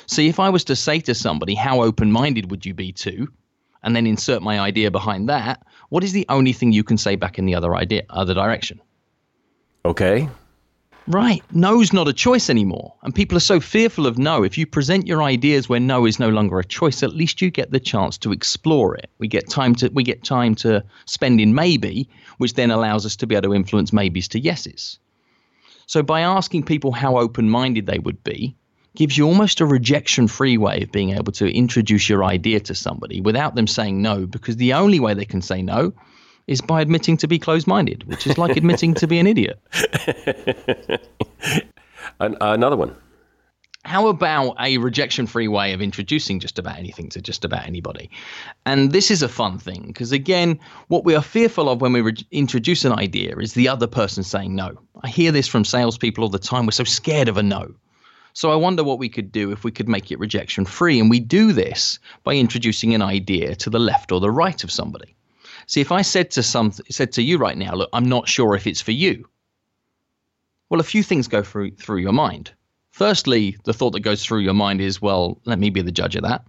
See, 0.07 0.29
if 0.29 0.40
I 0.40 0.51
was 0.51 0.64
to 0.64 0.77
say 0.77 1.01
to 1.01 1.14
somebody, 1.14 1.55
how 1.55 1.83
open 1.83 2.12
minded 2.12 2.51
would 2.51 2.64
you 2.64 2.75
be 2.75 2.92
to? 2.92 3.29
And 3.83 3.95
then 3.95 4.07
insert 4.07 4.43
my 4.43 4.59
idea 4.59 4.91
behind 4.91 5.29
that, 5.29 5.64
what 5.88 6.05
is 6.05 6.12
the 6.12 6.27
only 6.29 6.53
thing 6.53 6.73
you 6.73 6.85
can 6.85 6.99
say 6.99 7.17
back 7.17 7.38
in 7.38 7.47
the 7.47 7.55
other 7.55 7.75
idea, 7.75 8.03
other 8.11 8.35
direction? 8.35 8.81
Okay. 9.85 10.29
Right. 11.07 11.43
No's 11.53 11.93
not 11.95 12.07
a 12.07 12.12
choice 12.12 12.51
anymore. 12.51 12.95
And 13.03 13.14
people 13.14 13.38
are 13.38 13.41
so 13.41 13.61
fearful 13.61 14.07
of 14.07 14.19
no. 14.19 14.43
If 14.43 14.59
you 14.59 14.67
present 14.67 15.07
your 15.07 15.23
ideas 15.23 15.67
where 15.67 15.81
no 15.81 16.05
is 16.05 16.19
no 16.19 16.29
longer 16.29 16.59
a 16.59 16.64
choice, 16.64 17.03
at 17.03 17.14
least 17.14 17.41
you 17.41 17.51
get 17.51 17.71
the 17.71 17.81
chance 17.81 18.19
to 18.19 18.33
explore 18.33 18.95
it. 18.95 19.09
We 19.19 19.27
get 19.27 19.49
time 19.49 19.75
to 19.77 19.88
we 19.95 20.03
get 20.03 20.23
time 20.23 20.55
to 20.57 20.85
spend 21.07 21.41
in 21.41 21.55
maybe, 21.55 22.11
which 22.37 22.55
then 22.55 22.71
allows 22.71 23.07
us 23.07 23.17
to 23.17 23.27
be 23.27 23.37
able 23.37 23.49
to 23.49 23.55
influence 23.55 23.91
maybes 23.91 24.29
to 24.29 24.38
yeses. 24.38 24.99
So 25.87 26.03
by 26.03 26.21
asking 26.21 26.64
people 26.64 26.93
how 26.93 27.17
open-minded 27.17 27.87
they 27.87 27.99
would 27.99 28.23
be, 28.23 28.55
gives 28.99 29.17
you 29.17 29.25
almost 29.25 29.61
a 29.61 29.65
rejection-free 29.65 30.59
way 30.59 30.83
of 30.83 30.91
being 30.91 31.11
able 31.11 31.31
to 31.31 31.47
introduce 31.47 32.09
your 32.09 32.25
idea 32.25 32.59
to 32.59 32.75
somebody 32.75 33.21
without 33.21 33.55
them 33.55 33.69
saying 33.69 34.03
no, 34.03 34.27
because 34.27 34.57
the 34.57 34.73
only 34.73 34.99
way 34.99 35.15
they 35.15 35.25
can 35.25 35.41
say 35.41 35.63
no 35.63 35.93
is 36.49 36.61
by 36.61 36.81
admitting 36.81 37.17
to 37.17 37.29
be 37.29 37.39
closed 37.39 37.69
minded, 37.69 38.03
which 38.09 38.27
is 38.27 38.37
like 38.37 38.57
admitting 38.57 38.95
to 38.95 39.07
be 39.07 39.21
an 39.21 39.29
idiot. 39.29 39.61
Another 42.21 42.77
one. 42.77 42.97
How 43.85 44.09
about 44.09 44.57
a 44.59 44.79
rejection 44.79 45.29
free 45.29 45.47
way 45.47 45.73
of 45.73 45.81
introducing 45.81 46.41
just 46.41 46.59
about 46.59 46.77
anything 46.77 47.09
to 47.11 47.23
just 47.23 47.45
about 47.45 47.67
anybody? 47.67 48.11
And 48.67 48.91
this 48.91 49.13
is 49.13 49.23
a 49.23 49.29
fun 49.29 49.61
thing 49.61 49.85
because, 49.87 50.11
again, 50.11 50.59
what 50.89 51.05
we 51.05 51.15
are 51.15 51.23
fearful 51.23 51.69
of 51.69 51.81
when 51.81 51.93
we 51.93 52.01
re- 52.01 52.27
introduce 52.33 52.85
an 52.85 52.93
idea 52.93 53.37
is 53.37 53.55
the 53.55 53.69
other 53.69 53.87
person 53.87 54.25
saying 54.25 54.57
no. 54.57 54.77
I 55.05 55.09
hear 55.09 55.31
this 55.31 55.47
from 55.47 55.65
salespeople 55.65 56.25
all 56.25 56.31
the 56.31 56.41
time. 56.41 56.67
We're 56.67 56.73
so 56.73 56.83
scared 56.83 57.29
of 57.29 57.37
a 57.37 57.45
no. 57.45 57.77
So 58.38 58.53
I 58.53 58.55
wonder 58.55 58.85
what 58.85 59.01
we 59.01 59.09
could 59.09 59.33
do 59.33 59.51
if 59.51 59.64
we 59.64 59.72
could 59.72 59.88
make 59.88 60.12
it 60.12 60.20
rejection 60.20 60.64
free. 60.64 61.01
And 61.01 61.11
we 61.11 61.18
do 61.18 61.53
this 61.53 61.98
by 62.22 62.37
introducing 62.37 62.94
an 62.94 63.03
idea 63.03 63.57
to 63.57 63.68
the 63.68 63.81
left 63.81 64.12
or 64.12 64.20
the 64.20 64.31
right 64.31 64.62
of 64.62 64.70
somebody. 64.70 65.16
See, 65.66 65.81
if 65.81 65.90
I 65.90 66.03
said 66.03 66.31
to 66.31 66.44
some 66.44 66.70
said 66.70 67.11
to 67.14 67.22
you 67.22 67.37
right 67.37 67.59
now, 67.59 67.74
look, 67.74 67.90
I'm 67.92 68.09
not 68.09 68.29
sure 68.29 68.55
if 68.55 68.68
it's 68.68 68.81
for 68.81 68.92
you. 68.92 69.29
Well, 70.68 70.79
a 70.79 70.85
few 70.85 71.03
things 71.03 71.27
go 71.27 71.42
through 71.42 71.72
through 71.72 71.98
your 71.98 72.12
mind. 72.12 72.53
Firstly, 72.92 73.57
the 73.64 73.72
thought 73.72 73.90
that 73.94 74.07
goes 74.07 74.24
through 74.24 74.42
your 74.42 74.55
mind 74.55 74.81
is, 74.81 75.03
well, 75.03 75.40
let 75.44 75.59
me 75.59 75.70
be 75.70 75.83
the 75.83 75.90
judge 75.90 76.14
of 76.14 76.22
that. 76.22 76.44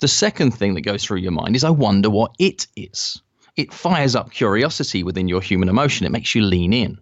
The 0.00 0.08
second 0.08 0.50
thing 0.50 0.74
that 0.74 0.82
goes 0.82 1.02
through 1.02 1.20
your 1.20 1.32
mind 1.32 1.56
is, 1.56 1.64
I 1.64 1.70
wonder 1.70 2.10
what 2.10 2.34
it 2.38 2.66
is. 2.76 3.22
It 3.56 3.72
fires 3.72 4.14
up 4.14 4.30
curiosity 4.30 5.04
within 5.04 5.26
your 5.26 5.40
human 5.40 5.70
emotion. 5.70 6.04
It 6.04 6.12
makes 6.12 6.34
you 6.34 6.42
lean 6.42 6.74
in. 6.74 6.98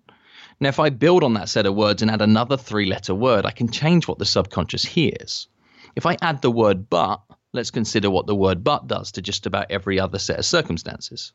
Now, 0.61 0.69
if 0.69 0.81
I 0.81 0.91
build 0.91 1.23
on 1.23 1.35
that 1.35 1.49
set 1.49 1.67
of 1.67 1.75
words 1.75 2.03
and 2.03 2.11
add 2.11 2.21
another 2.21 2.57
three 2.57 2.87
letter 2.87 3.15
word, 3.15 3.47
I 3.47 3.53
can 3.53 3.71
change 3.71 4.09
what 4.09 4.19
the 4.19 4.25
subconscious 4.25 4.85
hears. 4.85 5.47
If 5.95 6.05
I 6.05 6.17
add 6.21 6.43
the 6.43 6.51
word 6.51 6.91
but, 6.91 7.21
let's 7.53 7.71
consider 7.71 8.11
what 8.11 8.27
the 8.27 8.35
word 8.35 8.65
but 8.65 8.87
does 8.89 9.13
to 9.13 9.23
just 9.23 9.47
about 9.47 9.71
every 9.71 10.01
other 10.01 10.19
set 10.19 10.39
of 10.39 10.45
circumstances. 10.45 11.33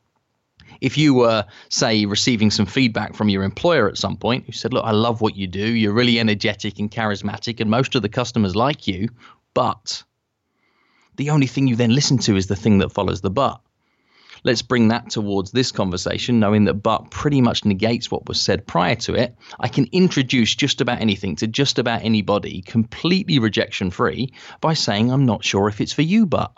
If 0.82 0.98
you 0.98 1.14
were, 1.14 1.46
say, 1.70 2.06
receiving 2.06 2.52
some 2.52 2.66
feedback 2.66 3.16
from 3.16 3.30
your 3.30 3.44
employer 3.44 3.88
at 3.88 3.98
some 3.98 4.18
point 4.18 4.46
who 4.46 4.52
said, 4.52 4.74
Look, 4.74 4.86
I 4.86 4.92
love 4.92 5.22
what 5.22 5.36
you 5.36 5.48
do, 5.48 5.66
you're 5.66 5.94
really 5.94 6.20
energetic 6.20 6.80
and 6.80 6.92
charismatic, 6.92 7.60
and 7.60 7.70
most 7.70 7.96
of 7.96 8.02
the 8.02 8.10
customers 8.10 8.56
like 8.56 8.88
you, 8.88 9.10
but 9.54 10.04
the 11.16 11.30
only 11.30 11.48
thing 11.48 11.68
you 11.68 11.76
then 11.76 11.96
listen 11.96 12.18
to 12.20 12.36
is 12.36 12.48
the 12.48 12.56
thing 12.56 12.80
that 12.80 12.92
follows 12.92 13.22
the 13.22 13.30
but 13.30 13.62
let's 14.44 14.62
bring 14.62 14.88
that 14.90 15.10
towards 15.10 15.52
this 15.52 15.72
conversation, 15.72 16.40
knowing 16.40 16.66
that 16.66 16.76
but 16.76 17.10
pretty 17.12 17.42
much 17.42 17.66
negates 17.66 18.12
what 18.12 18.28
was 18.28 18.42
said 18.42 18.66
prior 18.68 18.96
to 18.96 19.14
it. 19.14 19.36
I 19.60 19.68
can 19.68 19.88
introduce 19.92 20.56
just 20.56 20.82
about 20.82 21.02
anything 21.02 21.36
to 21.38 21.48
just 21.48 21.80
about 21.80 22.04
anybody 22.04 22.62
completely 22.62 23.40
rejection 23.40 23.92
free 23.92 24.34
by 24.62 24.74
saying, 24.74 25.12
I'm 25.12 25.26
not 25.26 25.44
sure 25.44 25.68
if 25.68 25.82
it's 25.82 25.94
for 25.94 26.02
you, 26.02 26.26
but. 26.26 26.54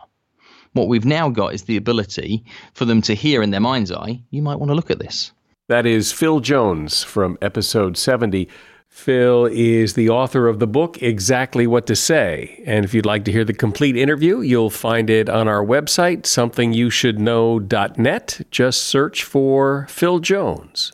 What 0.73 0.89
we've 0.89 1.05
now 1.05 1.29
got 1.29 1.53
is 1.53 1.63
the 1.63 1.77
ability 1.77 2.43
for 2.73 2.83
them 2.83 3.01
to 3.03 3.15
hear 3.15 3.41
in 3.41 3.51
their 3.51 3.61
mind's 3.61 3.93
eye, 3.93 4.21
you 4.29 4.41
might 4.41 4.59
want 4.59 4.71
to 4.71 4.75
look 4.75 4.91
at 4.91 4.99
this. 4.99 5.31
That 5.69 5.85
is 5.85 6.11
Phil 6.11 6.41
Jones 6.41 7.01
from 7.01 7.37
episode 7.41 7.97
70 7.97 8.49
Phil 8.95 9.47
is 9.51 9.95
the 9.95 10.07
author 10.09 10.47
of 10.47 10.59
the 10.59 10.65
book, 10.65 11.03
Exactly 11.03 11.67
What 11.67 11.85
to 11.87 11.97
Say. 11.97 12.63
And 12.65 12.85
if 12.85 12.93
you'd 12.93 13.05
like 13.05 13.25
to 13.25 13.31
hear 13.31 13.43
the 13.43 13.53
complete 13.53 13.97
interview, 13.97 14.39
you'll 14.39 14.69
find 14.69 15.09
it 15.09 15.27
on 15.27 15.49
our 15.49 15.61
website, 15.63 16.21
somethingyoushouldknow.net. 16.21 18.47
Just 18.49 18.83
search 18.83 19.25
for 19.25 19.85
Phil 19.89 20.19
Jones. 20.19 20.93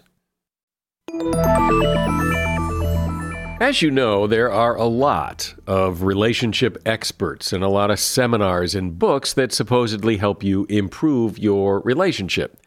As 3.61 3.83
you 3.83 3.91
know, 3.91 4.25
there 4.25 4.51
are 4.51 4.75
a 4.75 4.85
lot 4.85 5.53
of 5.67 6.01
relationship 6.01 6.81
experts 6.85 7.53
and 7.53 7.63
a 7.63 7.69
lot 7.69 7.91
of 7.91 7.99
seminars 7.99 8.73
and 8.73 8.97
books 8.97 9.33
that 9.33 9.53
supposedly 9.53 10.17
help 10.17 10.43
you 10.43 10.65
improve 10.69 11.37
your 11.37 11.81
relationship. 11.81 12.57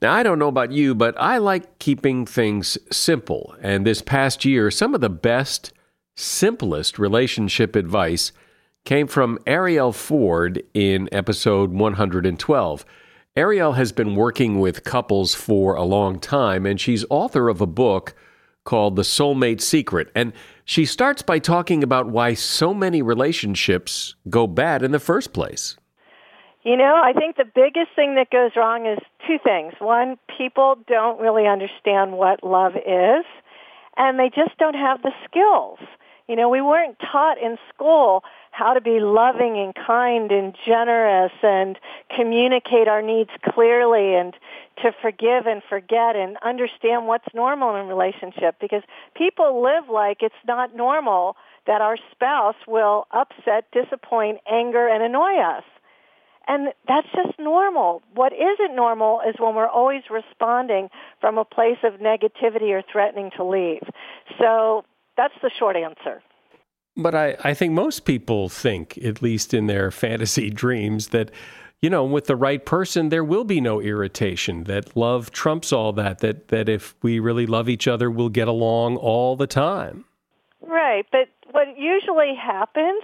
Now, 0.00 0.12
I 0.12 0.22
don't 0.22 0.38
know 0.38 0.48
about 0.48 0.70
you, 0.70 0.94
but 0.94 1.20
I 1.20 1.38
like 1.38 1.80
keeping 1.80 2.24
things 2.24 2.78
simple. 2.90 3.56
And 3.60 3.84
this 3.84 4.00
past 4.00 4.44
year, 4.44 4.70
some 4.70 4.94
of 4.94 5.00
the 5.00 5.10
best, 5.10 5.72
simplest 6.16 7.00
relationship 7.00 7.74
advice 7.74 8.30
came 8.84 9.08
from 9.08 9.38
Arielle 9.46 9.94
Ford 9.94 10.62
in 10.72 11.08
episode 11.10 11.72
112. 11.72 12.84
Arielle 13.36 13.76
has 13.76 13.90
been 13.90 14.14
working 14.14 14.60
with 14.60 14.84
couples 14.84 15.34
for 15.34 15.74
a 15.74 15.82
long 15.82 16.20
time, 16.20 16.64
and 16.64 16.80
she's 16.80 17.04
author 17.10 17.48
of 17.48 17.60
a 17.60 17.66
book 17.66 18.14
called 18.64 18.94
The 18.94 19.02
Soulmate 19.02 19.60
Secret. 19.60 20.10
And 20.14 20.32
she 20.64 20.84
starts 20.84 21.22
by 21.22 21.40
talking 21.40 21.82
about 21.82 22.06
why 22.06 22.34
so 22.34 22.72
many 22.72 23.02
relationships 23.02 24.14
go 24.30 24.46
bad 24.46 24.84
in 24.84 24.92
the 24.92 25.00
first 25.00 25.32
place. 25.32 25.76
You 26.68 26.76
know, 26.76 27.00
I 27.02 27.14
think 27.14 27.38
the 27.38 27.46
biggest 27.46 27.92
thing 27.96 28.16
that 28.16 28.28
goes 28.28 28.50
wrong 28.54 28.84
is 28.84 28.98
two 29.26 29.38
things. 29.42 29.72
One, 29.78 30.18
people 30.36 30.76
don't 30.86 31.18
really 31.18 31.46
understand 31.46 32.12
what 32.12 32.44
love 32.44 32.76
is, 32.76 33.24
and 33.96 34.18
they 34.18 34.28
just 34.28 34.54
don't 34.58 34.74
have 34.74 35.00
the 35.00 35.12
skills. 35.24 35.78
You 36.28 36.36
know, 36.36 36.50
we 36.50 36.60
weren't 36.60 36.98
taught 36.98 37.40
in 37.40 37.56
school 37.72 38.22
how 38.50 38.74
to 38.74 38.82
be 38.82 39.00
loving 39.00 39.56
and 39.56 39.74
kind 39.74 40.30
and 40.30 40.54
generous 40.66 41.32
and 41.42 41.78
communicate 42.14 42.86
our 42.86 43.00
needs 43.00 43.30
clearly 43.48 44.14
and 44.14 44.34
to 44.82 44.92
forgive 45.00 45.46
and 45.46 45.62
forget 45.70 46.16
and 46.16 46.36
understand 46.44 47.06
what's 47.06 47.32
normal 47.32 47.76
in 47.76 47.86
a 47.86 47.88
relationship 47.88 48.56
because 48.60 48.82
people 49.14 49.62
live 49.62 49.88
like 49.88 50.18
it's 50.20 50.44
not 50.46 50.76
normal 50.76 51.34
that 51.66 51.80
our 51.80 51.96
spouse 52.12 52.56
will 52.66 53.06
upset, 53.10 53.64
disappoint, 53.72 54.40
anger, 54.46 54.86
and 54.86 55.02
annoy 55.02 55.38
us. 55.38 55.64
And 56.48 56.68
that's 56.88 57.06
just 57.14 57.38
normal. 57.38 58.02
What 58.14 58.32
isn't 58.32 58.74
normal 58.74 59.20
is 59.28 59.34
when 59.38 59.54
we're 59.54 59.68
always 59.68 60.02
responding 60.10 60.88
from 61.20 61.36
a 61.36 61.44
place 61.44 61.76
of 61.84 62.00
negativity 62.00 62.70
or 62.70 62.82
threatening 62.90 63.30
to 63.36 63.44
leave. 63.44 63.82
So 64.38 64.84
that's 65.18 65.34
the 65.42 65.50
short 65.58 65.76
answer. 65.76 66.22
But 66.96 67.14
I, 67.14 67.36
I 67.44 67.54
think 67.54 67.74
most 67.74 68.06
people 68.06 68.48
think, 68.48 68.96
at 68.98 69.20
least 69.20 69.52
in 69.52 69.66
their 69.66 69.90
fantasy 70.04 70.48
dreams, 70.48 71.08
that, 71.08 71.30
you 71.82 71.90
know, 71.90 72.04
with 72.04 72.26
the 72.26 72.36
right 72.36 72.64
person, 72.64 73.10
there 73.10 73.22
will 73.22 73.44
be 73.44 73.60
no 73.60 73.80
irritation, 73.82 74.64
that 74.64 74.96
love 74.96 75.30
trumps 75.30 75.70
all 75.70 75.92
that, 75.92 76.20
that, 76.20 76.48
that 76.48 76.68
if 76.70 76.94
we 77.02 77.20
really 77.20 77.46
love 77.46 77.68
each 77.68 77.86
other, 77.86 78.10
we'll 78.10 78.30
get 78.30 78.48
along 78.48 78.96
all 78.96 79.36
the 79.36 79.46
time. 79.46 80.06
Right. 80.62 81.04
But 81.12 81.28
what 81.50 81.78
usually 81.78 82.34
happens 82.34 83.02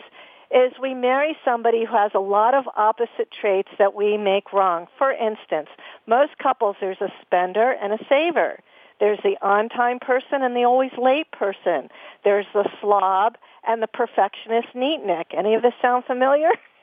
is 0.54 0.72
we 0.80 0.94
marry 0.94 1.36
somebody 1.44 1.84
who 1.84 1.96
has 1.96 2.12
a 2.14 2.20
lot 2.20 2.54
of 2.54 2.64
opposite 2.76 3.28
traits 3.32 3.70
that 3.78 3.94
we 3.94 4.16
make 4.16 4.52
wrong. 4.52 4.86
For 4.96 5.10
instance, 5.10 5.68
most 6.06 6.38
couples, 6.40 6.76
there's 6.80 7.00
a 7.00 7.12
spender 7.22 7.72
and 7.72 7.92
a 7.92 7.98
saver. 8.08 8.60
There's 9.00 9.18
the 9.24 9.36
on-time 9.42 9.98
person 9.98 10.42
and 10.42 10.54
the 10.54 10.64
always 10.64 10.92
late 10.96 11.30
person. 11.32 11.88
There's 12.22 12.46
the 12.54 12.68
slob 12.80 13.36
and 13.66 13.82
the 13.82 13.88
perfectionist 13.88 14.68
neatnik. 14.74 15.36
Any 15.36 15.54
of 15.54 15.62
this 15.62 15.74
sound 15.82 16.04
familiar? 16.04 16.50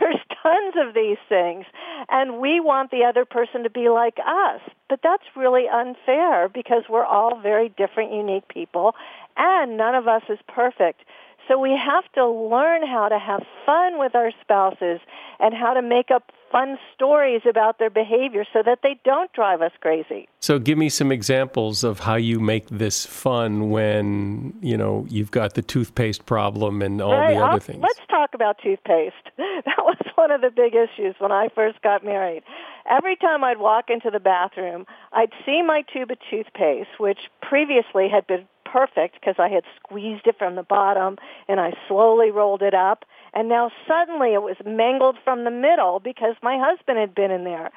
There's 0.00 0.20
tons 0.42 0.74
of 0.76 0.94
these 0.94 1.18
things. 1.28 1.64
And 2.08 2.40
we 2.40 2.58
want 2.58 2.90
the 2.90 3.04
other 3.04 3.24
person 3.24 3.62
to 3.62 3.70
be 3.70 3.88
like 3.88 4.18
us. 4.18 4.60
But 4.88 5.00
that's 5.02 5.24
really 5.36 5.66
unfair 5.72 6.48
because 6.48 6.84
we're 6.88 7.04
all 7.04 7.40
very 7.40 7.68
different, 7.68 8.12
unique 8.12 8.48
people, 8.48 8.94
and 9.36 9.76
none 9.76 9.94
of 9.94 10.08
us 10.08 10.22
is 10.28 10.38
perfect. 10.48 11.00
So 11.48 11.58
we 11.58 11.76
have 11.76 12.10
to 12.12 12.26
learn 12.26 12.86
how 12.86 13.08
to 13.08 13.18
have 13.18 13.42
fun 13.66 13.98
with 13.98 14.14
our 14.14 14.30
spouses 14.40 15.00
and 15.40 15.54
how 15.54 15.74
to 15.74 15.82
make 15.82 16.10
up 16.10 16.32
fun 16.50 16.78
stories 16.94 17.42
about 17.48 17.78
their 17.78 17.90
behavior 17.90 18.44
so 18.52 18.62
that 18.64 18.78
they 18.82 18.98
don't 19.04 19.32
drive 19.32 19.60
us 19.60 19.72
crazy. 19.80 20.28
So 20.38 20.58
give 20.58 20.78
me 20.78 20.88
some 20.88 21.10
examples 21.10 21.82
of 21.82 22.00
how 22.00 22.14
you 22.14 22.38
make 22.38 22.68
this 22.68 23.04
fun 23.04 23.70
when, 23.70 24.54
you 24.62 24.76
know, 24.76 25.04
you've 25.08 25.32
got 25.32 25.54
the 25.54 25.62
toothpaste 25.62 26.26
problem 26.26 26.80
and 26.80 27.02
all 27.02 27.12
right, 27.12 27.34
the 27.34 27.40
other 27.40 27.52
I'll, 27.54 27.58
things. 27.58 27.82
Let's 27.82 28.00
talk 28.08 28.34
about 28.34 28.58
toothpaste. 28.62 29.14
That 29.64 29.78
was 29.78 29.96
one 30.14 30.30
of 30.30 30.40
the 30.40 30.50
big 30.50 30.74
issues 30.74 31.14
when 31.18 31.32
I 31.32 31.48
first 31.54 31.80
got 31.82 32.04
married. 32.04 32.42
Every 32.90 33.16
time 33.16 33.42
I'd 33.44 33.58
walk 33.58 33.88
into 33.88 34.10
the 34.10 34.20
bathroom, 34.20 34.84
I'd 35.12 35.32
see 35.46 35.62
my 35.62 35.82
tube 35.92 36.10
of 36.10 36.18
toothpaste, 36.30 36.98
which 36.98 37.18
previously 37.40 38.08
had 38.08 38.26
been 38.26 38.46
perfect 38.74 39.14
because 39.20 39.36
I 39.38 39.48
had 39.48 39.62
squeezed 39.76 40.26
it 40.26 40.36
from 40.36 40.56
the 40.56 40.64
bottom 40.64 41.16
and 41.46 41.60
I 41.60 41.74
slowly 41.86 42.32
rolled 42.32 42.60
it 42.60 42.74
up 42.74 43.04
and 43.32 43.48
now 43.48 43.70
suddenly 43.86 44.34
it 44.34 44.42
was 44.42 44.56
mangled 44.66 45.16
from 45.22 45.44
the 45.44 45.50
middle 45.52 46.00
because 46.00 46.34
my 46.42 46.58
husband 46.58 46.98
had 46.98 47.14
been 47.14 47.30
in 47.30 47.44
there. 47.44 47.70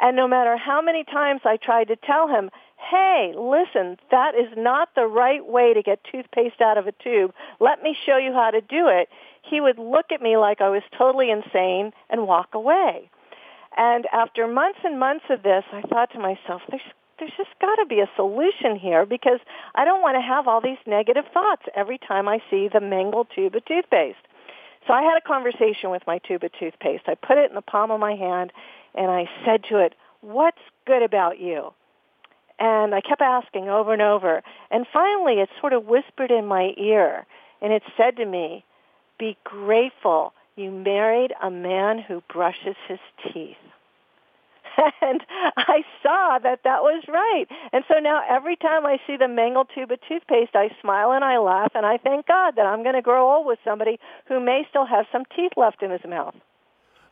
And 0.00 0.16
no 0.16 0.26
matter 0.26 0.56
how 0.56 0.80
many 0.80 1.04
times 1.04 1.42
I 1.44 1.58
tried 1.58 1.88
to 1.88 1.96
tell 1.96 2.28
him, 2.28 2.50
hey, 2.90 3.34
listen, 3.36 3.98
that 4.10 4.34
is 4.34 4.48
not 4.56 4.88
the 4.94 5.06
right 5.06 5.44
way 5.44 5.74
to 5.74 5.82
get 5.82 6.00
toothpaste 6.10 6.62
out 6.62 6.78
of 6.78 6.86
a 6.86 6.92
tube. 6.92 7.34
Let 7.60 7.82
me 7.82 7.94
show 8.06 8.16
you 8.16 8.32
how 8.32 8.50
to 8.50 8.62
do 8.62 8.88
it. 8.88 9.08
He 9.42 9.60
would 9.60 9.78
look 9.78 10.06
at 10.12 10.22
me 10.22 10.38
like 10.38 10.62
I 10.62 10.70
was 10.70 10.82
totally 10.96 11.30
insane 11.30 11.92
and 12.08 12.26
walk 12.26 12.54
away. 12.54 13.10
And 13.76 14.06
after 14.14 14.48
months 14.48 14.80
and 14.82 14.98
months 14.98 15.26
of 15.28 15.42
this, 15.42 15.64
I 15.72 15.82
thought 15.82 16.10
to 16.12 16.18
myself, 16.18 16.62
there's 16.70 16.82
there's 17.18 17.32
just 17.36 17.50
got 17.60 17.76
to 17.76 17.86
be 17.86 18.00
a 18.00 18.10
solution 18.16 18.76
here 18.78 19.06
because 19.06 19.40
I 19.74 19.84
don't 19.84 20.02
want 20.02 20.16
to 20.16 20.20
have 20.20 20.48
all 20.48 20.60
these 20.60 20.78
negative 20.86 21.24
thoughts 21.32 21.62
every 21.74 21.98
time 21.98 22.28
I 22.28 22.40
see 22.50 22.68
the 22.72 22.80
mangled 22.80 23.28
tube 23.34 23.54
of 23.54 23.64
toothpaste. 23.64 24.18
So 24.86 24.92
I 24.92 25.02
had 25.02 25.18
a 25.18 25.26
conversation 25.26 25.90
with 25.90 26.02
my 26.06 26.18
tube 26.18 26.44
of 26.44 26.50
toothpaste. 26.58 27.04
I 27.06 27.14
put 27.14 27.38
it 27.38 27.50
in 27.50 27.54
the 27.54 27.62
palm 27.62 27.90
of 27.90 28.00
my 28.00 28.14
hand 28.14 28.52
and 28.94 29.10
I 29.10 29.28
said 29.44 29.64
to 29.70 29.78
it, 29.78 29.94
what's 30.20 30.58
good 30.86 31.02
about 31.02 31.38
you? 31.38 31.72
And 32.58 32.94
I 32.94 33.00
kept 33.00 33.20
asking 33.20 33.68
over 33.68 33.92
and 33.92 34.02
over. 34.02 34.42
And 34.70 34.86
finally 34.92 35.34
it 35.34 35.48
sort 35.60 35.72
of 35.72 35.84
whispered 35.84 36.30
in 36.30 36.46
my 36.46 36.72
ear 36.78 37.26
and 37.60 37.72
it 37.72 37.82
said 37.96 38.16
to 38.16 38.24
me, 38.24 38.64
be 39.18 39.36
grateful 39.44 40.32
you 40.56 40.70
married 40.70 41.32
a 41.42 41.50
man 41.50 41.98
who 42.00 42.22
brushes 42.32 42.76
his 42.88 42.98
teeth. 43.32 43.56
and 45.02 45.22
I 45.56 45.82
saw 46.02 46.38
that 46.42 46.60
that 46.64 46.82
was 46.82 47.04
right. 47.08 47.46
And 47.72 47.84
so 47.88 47.98
now 47.98 48.22
every 48.28 48.56
time 48.56 48.86
I 48.86 48.98
see 49.06 49.16
the 49.16 49.28
mangled 49.28 49.70
tube 49.74 49.90
of 49.90 49.98
toothpaste, 50.08 50.54
I 50.54 50.70
smile 50.80 51.12
and 51.12 51.24
I 51.24 51.38
laugh 51.38 51.72
and 51.74 51.84
I 51.84 51.98
thank 51.98 52.26
God 52.26 52.54
that 52.56 52.66
I'm 52.66 52.82
going 52.82 52.94
to 52.94 53.02
grow 53.02 53.36
old 53.36 53.46
with 53.46 53.58
somebody 53.64 53.98
who 54.26 54.40
may 54.40 54.62
still 54.68 54.86
have 54.86 55.06
some 55.10 55.24
teeth 55.34 55.52
left 55.56 55.82
in 55.82 55.90
his 55.90 56.00
mouth. 56.08 56.34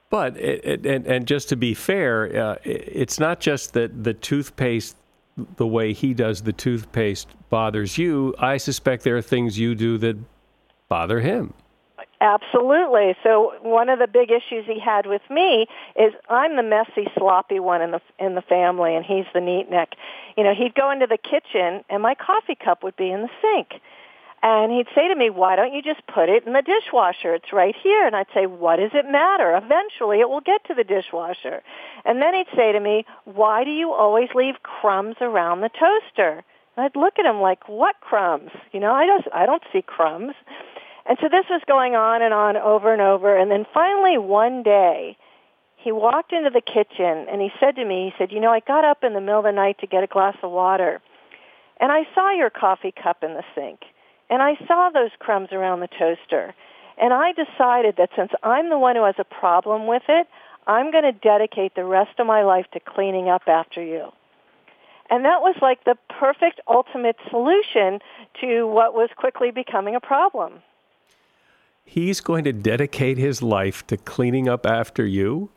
But 0.09 0.37
it, 0.37 0.65
it, 0.65 0.87
and, 0.87 1.07
and 1.07 1.27
just 1.27 1.49
to 1.49 1.57
be 1.57 1.75
fair, 1.75 2.51
uh, 2.51 2.57
it's 2.65 3.19
not 3.19 3.41
just 3.41 3.73
that 3.73 4.05
the 4.05 4.15
toothpaste, 4.15 4.97
the 5.57 5.67
way 5.67 5.93
he 5.93 6.15
does 6.15 6.43
the 6.43 6.53
toothpaste, 6.53 7.29
bothers 7.51 7.99
you. 7.99 8.35
I 8.39 8.59
suspect 8.59 9.03
there 9.03 9.17
are 9.17 9.23
things 9.23 9.59
you 9.59 9.75
do 9.75 9.99
that 9.99 10.17
bother 10.89 11.21
him. 11.21 11.55
Absolutely. 12.21 13.15
So 13.23 13.53
one 13.61 13.89
of 13.91 13.99
the 13.99 14.07
big 14.07 14.31
issues 14.31 14.65
he 14.67 14.81
had 14.81 15.07
with 15.07 15.23
me 15.29 15.67
is 15.97 16.15
I'm 16.31 16.57
the 16.57 16.63
messy, 16.63 17.11
sloppy 17.17 17.61
one 17.61 17.83
in 17.83 17.91
the 17.91 18.01
in 18.19 18.35
the 18.35 18.43
family, 18.43 18.97
and 18.97 19.05
he's 19.05 19.27
the 19.35 19.41
neatnik. 19.41 19.93
You 20.37 20.45
know, 20.45 20.55
he'd 20.55 20.75
go 20.75 20.91
into 20.91 21.07
the 21.07 21.19
kitchen, 21.19 21.85
and 21.91 22.03
my 22.03 22.15
coffee 22.15 22.55
cup 22.55 22.83
would 22.83 22.97
be 22.97 23.11
in 23.11 23.21
the 23.21 23.29
sink, 23.43 23.83
and 24.43 24.73
he'd 24.73 24.89
say 24.95 25.09
to 25.09 25.15
me, 25.15 25.29
"Why 25.29 25.57
don't 25.57 25.75
you 25.75 25.83
just 25.83 26.07
put 26.07 26.31
it 26.31 26.47
in 26.47 26.55
the 26.55 26.63
dishwasher? 26.63 27.35
It's 27.35 27.53
right 27.53 27.77
here." 27.77 28.07
And 28.07 28.17
I'd 28.17 28.33
say, 28.33 28.47
"What 28.47 28.77
does 28.77 28.95
it 28.95 29.05
matter? 29.05 29.55
Eventually, 29.55 30.21
it 30.21 30.31
will 30.31 30.41
get 30.41 30.65
to 30.65 30.75
the 30.75 30.85
dishwasher." 30.85 31.63
And 32.07 32.23
then 32.23 32.33
he'd 32.33 32.49
say 32.57 32.73
to 32.73 32.81
me, 32.81 33.05
"Why 33.25 33.63
do 33.63 33.71
you 33.71 33.93
always 33.93 34.35
leave 34.35 34.63
crumbs 34.63 35.17
around 35.21 35.61
the 35.61 35.69
toaster?" 35.69 36.45
And 36.77 36.85
I'd 36.85 36.97
look 36.97 37.19
at 37.19 37.27
him 37.27 37.43
like, 37.43 37.69
"What 37.69 38.01
crumbs? 38.01 38.53
You 38.73 38.81
know, 38.81 38.95
I 38.95 39.05
don't 39.05 39.27
I 39.35 39.45
don't 39.45 39.63
see 39.71 39.83
crumbs." 39.83 40.35
And 41.09 41.17
so 41.21 41.29
this 41.29 41.47
was 41.49 41.63
going 41.67 41.95
on 41.95 42.23
and 42.23 42.35
on 42.35 42.57
over 42.57 42.93
and 42.93 43.01
over. 43.01 43.37
And 43.37 43.51
then 43.51 43.65
finally 43.73 44.19
one 44.19 44.63
day, 44.63 45.17
he 45.77 45.93
walked 45.93 46.33
into 46.33 46.51
the 46.51 46.61
kitchen 46.61 47.27
and 47.31 47.41
he 47.41 47.51
said 47.61 47.77
to 47.77 47.85
me, 47.85 48.11
he 48.11 48.15
said, 48.19 48.33
you 48.33 48.41
know, 48.41 48.51
I 48.51 48.61
got 48.61 48.85
up 48.85 49.05
in 49.05 49.15
the 49.15 49.21
middle 49.21 49.39
of 49.39 49.45
the 49.45 49.53
night 49.53 49.79
to 49.81 49.87
get 49.87 50.03
a 50.03 50.09
glass 50.09 50.37
of 50.43 50.51
water. 50.51 51.01
And 51.81 51.93
I 51.93 52.09
saw 52.13 52.33
your 52.33 52.51
coffee 52.51 52.93
cup 52.93 53.23
in 53.23 53.35
the 53.35 53.45
sink. 53.55 53.83
And 54.29 54.43
I 54.43 54.57
saw 54.67 54.91
those 54.91 55.11
crumbs 55.21 55.51
around 55.53 55.79
the 55.79 55.89
toaster. 55.97 56.55
And 57.01 57.13
I 57.13 57.33
decided 57.33 57.97
that 57.99 58.11
since 58.17 58.33
I'm 58.43 58.69
the 58.69 58.79
one 58.79 58.97
who 58.97 59.05
has 59.05 59.15
a 59.19 59.25
problem 59.25 59.87
with 59.87 60.03
it, 60.09 60.27
I'm 60.67 60.91
going 60.91 61.05
to 61.05 61.13
dedicate 61.13 61.77
the 61.77 61.85
rest 61.85 62.19
of 62.19 62.27
my 62.27 62.43
life 62.43 62.67
to 62.73 62.81
cleaning 62.81 63.29
up 63.29 63.43
after 63.47 63.81
you. 63.81 64.09
And 65.09 65.25
that 65.25 65.41
was 65.41 65.55
like 65.63 65.85
the 65.85 65.97
perfect 66.09 66.61
ultimate 66.67 67.17
solution 67.31 68.01
to 68.41 68.67
what 68.67 68.93
was 68.95 69.09
quickly 69.17 69.53
becoming 69.53 69.95
a 69.95 70.01
problem 70.01 70.63
he's 71.87 72.21
going 72.21 72.45
to 72.45 72.53
dedicate 72.53 73.17
his 73.17 73.41
life 73.41 73.87
to 73.87 73.97
cleaning 73.97 74.49
up 74.49 74.67
after 74.67 75.07
you? 75.07 75.49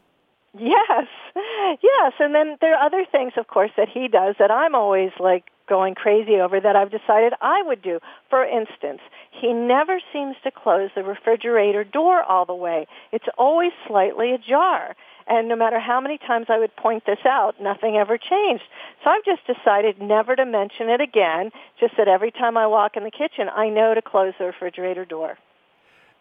Yes. 0.57 1.07
Yes. 1.35 2.13
And 2.19 2.33
then 2.33 2.57
there 2.61 2.75
are 2.75 2.85
other 2.85 3.05
things, 3.11 3.33
of 3.37 3.47
course, 3.47 3.71
that 3.77 3.89
he 3.89 4.07
does 4.07 4.35
that 4.39 4.49
I'm 4.49 4.73
always 4.73 5.11
like 5.19 5.45
going 5.67 5.93
crazy 5.93 6.35
over 6.35 6.59
that 6.59 6.75
I've 6.75 6.89
decided 6.89 7.33
I 7.41 7.61
would 7.61 7.81
do. 7.81 7.99
For 8.29 8.43
instance, 8.43 9.01
he 9.31 9.53
never 9.53 9.99
seems 10.11 10.35
to 10.43 10.51
close 10.51 10.89
the 10.95 11.03
refrigerator 11.03 11.83
door 11.83 12.23
all 12.23 12.45
the 12.45 12.55
way. 12.55 12.87
It's 13.11 13.27
always 13.37 13.71
slightly 13.87 14.31
ajar. 14.31 14.95
And 15.27 15.47
no 15.47 15.55
matter 15.55 15.79
how 15.79 16.01
many 16.01 16.17
times 16.17 16.47
I 16.49 16.57
would 16.57 16.75
point 16.75 17.05
this 17.05 17.23
out, 17.23 17.61
nothing 17.61 17.97
ever 17.97 18.17
changed. 18.17 18.63
So 19.03 19.11
I've 19.11 19.25
just 19.25 19.45
decided 19.45 20.01
never 20.01 20.35
to 20.35 20.45
mention 20.45 20.89
it 20.89 21.01
again, 21.01 21.51
just 21.79 21.93
that 21.97 22.07
every 22.07 22.31
time 22.31 22.57
I 22.57 22.65
walk 22.65 22.97
in 22.97 23.03
the 23.03 23.11
kitchen, 23.11 23.47
I 23.47 23.69
know 23.69 23.93
to 23.93 24.01
close 24.01 24.33
the 24.39 24.45
refrigerator 24.45 25.05
door 25.05 25.37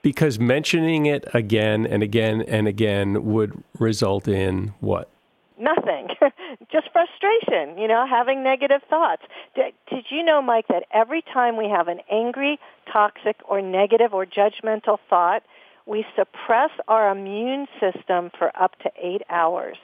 because 0.03 0.39
mentioning 0.39 1.07
it 1.07 1.25
again 1.35 1.87
and 1.87 2.03
again 2.03 2.43
and 2.43 2.69
again 2.69 3.25
would 3.25 3.63
result 3.79 4.29
in 4.29 4.75
what? 4.81 5.11
Nothing. 5.59 6.09
Just 6.73 6.89
frustration, 6.93 7.79
you 7.79 7.89
know, 7.89 8.07
having 8.09 8.45
negative 8.45 8.81
thoughts. 8.89 9.23
Did, 9.57 9.75
did 9.91 10.05
you 10.11 10.23
know, 10.23 10.41
Mike, 10.41 10.69
that 10.69 10.85
every 10.93 11.23
time 11.23 11.57
we 11.57 11.69
have 11.69 11.89
an 11.89 12.01
angry, 12.11 12.61
toxic, 12.93 13.37
or 13.49 13.61
negative 13.61 14.15
or 14.15 14.25
judgmental 14.25 14.99
thought, 15.11 15.43
we 15.85 16.05
suppress 16.15 16.71
our 16.87 17.11
immune 17.11 17.67
system 17.81 18.31
for 18.39 18.53
up 18.61 18.79
to 18.81 18.91
eight 19.03 19.23
hours. 19.31 19.79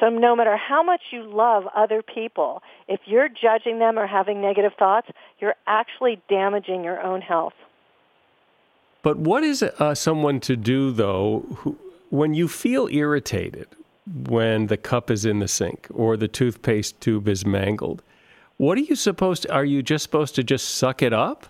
So 0.00 0.08
no 0.08 0.34
matter 0.34 0.56
how 0.56 0.82
much 0.82 1.00
you 1.10 1.22
love 1.22 1.64
other 1.74 2.02
people, 2.02 2.62
if 2.88 3.00
you're 3.04 3.28
judging 3.28 3.78
them 3.78 3.98
or 3.98 4.06
having 4.06 4.40
negative 4.40 4.72
thoughts, 4.78 5.08
you're 5.38 5.56
actually 5.66 6.20
damaging 6.28 6.82
your 6.82 7.00
own 7.00 7.20
health. 7.20 7.52
But 9.02 9.18
what 9.18 9.44
is 9.44 9.62
uh, 9.62 9.94
someone 9.94 10.40
to 10.40 10.56
do, 10.56 10.90
though, 10.92 11.44
who, 11.58 11.78
when 12.10 12.34
you 12.34 12.48
feel 12.48 12.88
irritated 12.88 13.68
when 14.28 14.66
the 14.66 14.76
cup 14.76 15.10
is 15.10 15.24
in 15.24 15.38
the 15.38 15.48
sink 15.48 15.86
or 15.90 16.16
the 16.16 16.28
toothpaste 16.28 17.00
tube 17.00 17.28
is 17.28 17.46
mangled? 17.46 18.02
What 18.56 18.76
are 18.76 18.82
you 18.82 18.96
supposed 18.96 19.42
to, 19.44 19.52
are 19.52 19.64
you 19.64 19.82
just 19.82 20.02
supposed 20.02 20.34
to 20.34 20.44
just 20.44 20.74
suck 20.74 21.02
it 21.02 21.12
up? 21.14 21.46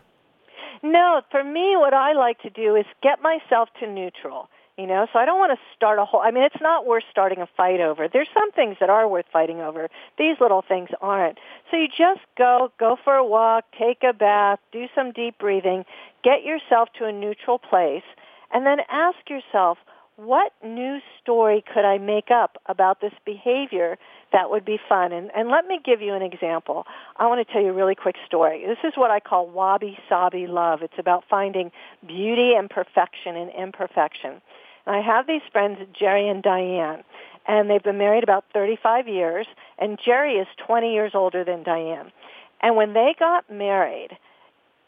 No, 0.82 1.22
for 1.30 1.42
me, 1.42 1.76
what 1.76 1.92
I 1.92 2.12
like 2.12 2.40
to 2.42 2.50
do 2.50 2.76
is 2.76 2.86
get 3.02 3.20
myself 3.20 3.68
to 3.80 3.90
neutral. 3.90 4.48
You 4.80 4.86
know, 4.86 5.06
so 5.12 5.18
I 5.18 5.26
don't 5.26 5.38
want 5.38 5.52
to 5.52 5.60
start 5.76 5.98
a 5.98 6.06
whole. 6.06 6.22
I 6.22 6.30
mean, 6.30 6.42
it's 6.42 6.62
not 6.62 6.86
worth 6.86 7.04
starting 7.10 7.42
a 7.42 7.48
fight 7.54 7.80
over. 7.80 8.08
There's 8.08 8.30
some 8.32 8.50
things 8.52 8.78
that 8.80 8.88
are 8.88 9.06
worth 9.06 9.26
fighting 9.30 9.60
over. 9.60 9.90
These 10.16 10.36
little 10.40 10.64
things 10.66 10.88
aren't. 11.02 11.36
So 11.70 11.76
you 11.76 11.86
just 11.86 12.22
go, 12.38 12.72
go 12.80 12.96
for 13.04 13.12
a 13.12 13.26
walk, 13.26 13.66
take 13.78 14.02
a 14.02 14.14
bath, 14.14 14.58
do 14.72 14.86
some 14.94 15.12
deep 15.12 15.36
breathing, 15.38 15.84
get 16.24 16.44
yourself 16.44 16.88
to 16.98 17.04
a 17.04 17.12
neutral 17.12 17.58
place, 17.58 18.08
and 18.54 18.64
then 18.64 18.78
ask 18.88 19.18
yourself, 19.28 19.76
what 20.16 20.52
new 20.64 21.00
story 21.20 21.62
could 21.74 21.84
I 21.84 21.98
make 21.98 22.30
up 22.30 22.56
about 22.64 23.02
this 23.02 23.12
behavior 23.26 23.98
that 24.32 24.50
would 24.50 24.64
be 24.64 24.78
fun? 24.88 25.12
And, 25.12 25.30
and 25.36 25.50
let 25.50 25.66
me 25.66 25.78
give 25.84 26.00
you 26.00 26.14
an 26.14 26.22
example. 26.22 26.86
I 27.16 27.26
want 27.26 27.46
to 27.46 27.52
tell 27.52 27.62
you 27.62 27.68
a 27.68 27.74
really 27.74 27.94
quick 27.94 28.16
story. 28.26 28.64
This 28.66 28.78
is 28.82 28.94
what 28.96 29.10
I 29.10 29.20
call 29.20 29.46
wabi 29.46 29.98
sabi 30.08 30.46
love. 30.46 30.80
It's 30.80 30.98
about 30.98 31.24
finding 31.28 31.70
beauty 32.06 32.54
and 32.54 32.70
perfection 32.70 33.36
in 33.36 33.50
imperfection. 33.50 34.40
And 34.86 34.96
I 34.96 35.00
have 35.00 35.26
these 35.26 35.42
friends, 35.52 35.78
Jerry 35.98 36.28
and 36.28 36.42
Diane, 36.42 37.04
and 37.46 37.68
they've 37.68 37.82
been 37.82 37.98
married 37.98 38.22
about 38.22 38.44
35 38.52 39.08
years, 39.08 39.46
and 39.78 39.98
Jerry 40.04 40.34
is 40.34 40.46
20 40.66 40.92
years 40.92 41.12
older 41.14 41.44
than 41.44 41.62
Diane. 41.62 42.12
And 42.60 42.76
when 42.76 42.92
they 42.92 43.14
got 43.18 43.50
married, 43.50 44.16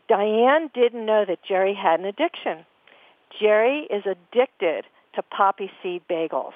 Diane 0.08 0.70
didn't 0.74 1.06
know 1.06 1.24
that 1.26 1.42
Jerry 1.42 1.74
had 1.74 2.00
an 2.00 2.06
addiction. 2.06 2.66
Jerry 3.40 3.86
is 3.90 4.04
addicted 4.04 4.84
to 5.14 5.22
poppy 5.22 5.70
seed 5.82 6.02
bagels. 6.08 6.52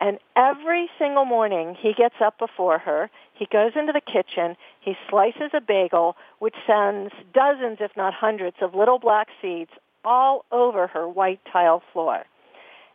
And 0.00 0.18
every 0.34 0.90
single 0.98 1.24
morning 1.24 1.76
he 1.78 1.92
gets 1.92 2.16
up 2.20 2.38
before 2.38 2.78
her, 2.78 3.08
he 3.34 3.46
goes 3.46 3.72
into 3.76 3.92
the 3.92 4.00
kitchen, 4.00 4.56
he 4.80 4.96
slices 5.08 5.50
a 5.54 5.60
bagel, 5.60 6.16
which 6.38 6.56
sends 6.66 7.12
dozens, 7.32 7.78
if 7.80 7.92
not 7.96 8.12
hundreds, 8.12 8.56
of 8.60 8.74
little 8.74 8.98
black 8.98 9.28
seeds 9.40 9.70
all 10.04 10.44
over 10.50 10.88
her 10.88 11.08
white 11.08 11.40
tile 11.52 11.82
floor. 11.92 12.24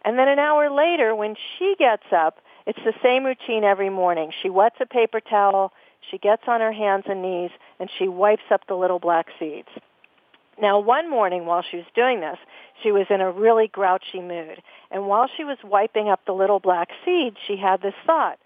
And 0.05 0.17
then 0.17 0.27
an 0.27 0.39
hour 0.39 0.69
later, 0.69 1.15
when 1.15 1.35
she 1.57 1.75
gets 1.77 2.05
up, 2.15 2.39
it's 2.65 2.79
the 2.83 2.93
same 3.01 3.25
routine 3.25 3.63
every 3.63 3.89
morning. 3.89 4.31
She 4.41 4.49
wets 4.49 4.75
a 4.79 4.85
paper 4.85 5.19
towel, 5.19 5.73
she 6.11 6.17
gets 6.17 6.43
on 6.47 6.61
her 6.61 6.71
hands 6.71 7.05
and 7.07 7.21
knees, 7.21 7.51
and 7.79 7.89
she 7.97 8.07
wipes 8.07 8.49
up 8.51 8.61
the 8.67 8.75
little 8.75 8.99
black 8.99 9.27
seeds. 9.39 9.69
Now, 10.59 10.79
one 10.79 11.09
morning 11.09 11.45
while 11.45 11.63
she 11.69 11.77
was 11.77 11.85
doing 11.93 12.19
this, 12.19 12.37
she 12.81 12.91
was 12.91 13.05
in 13.09 13.21
a 13.21 13.31
really 13.31 13.67
grouchy 13.67 14.21
mood. 14.21 14.61
And 14.89 15.07
while 15.07 15.29
she 15.35 15.43
was 15.43 15.57
wiping 15.63 16.09
up 16.09 16.21
the 16.25 16.33
little 16.33 16.59
black 16.59 16.89
seeds, 17.05 17.37
she 17.45 17.57
had 17.57 17.81
this 17.81 17.93
thought, 18.05 18.39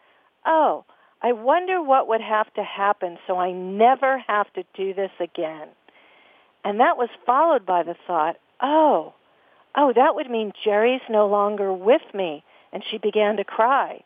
oh, 0.46 0.84
I 1.22 1.32
wonder 1.34 1.82
what 1.82 2.08
would 2.08 2.22
have 2.22 2.52
to 2.56 2.64
happen 2.64 3.18
so 3.28 3.38
I 3.38 3.52
never 3.52 4.18
have 4.28 4.52
to 4.54 4.64
do 4.74 4.94
this 4.94 5.12
again. 5.20 5.70
And 6.64 6.80
that 6.80 6.98
was 6.98 7.10
followed 7.26 7.66
by 7.66 7.84
the 7.84 7.96
thought, 8.08 8.38
oh, 8.62 9.14
oh, 9.76 9.94
that 9.96 10.16
would 10.16 10.30
mean 10.30 10.54
Jerry's 10.64 11.02
no 11.10 11.28
longer 11.28 11.74
with 11.74 12.02
me. 12.14 12.44
And 12.74 12.84
she 12.90 12.98
began 12.98 13.38
to 13.38 13.44
cry. 13.44 14.04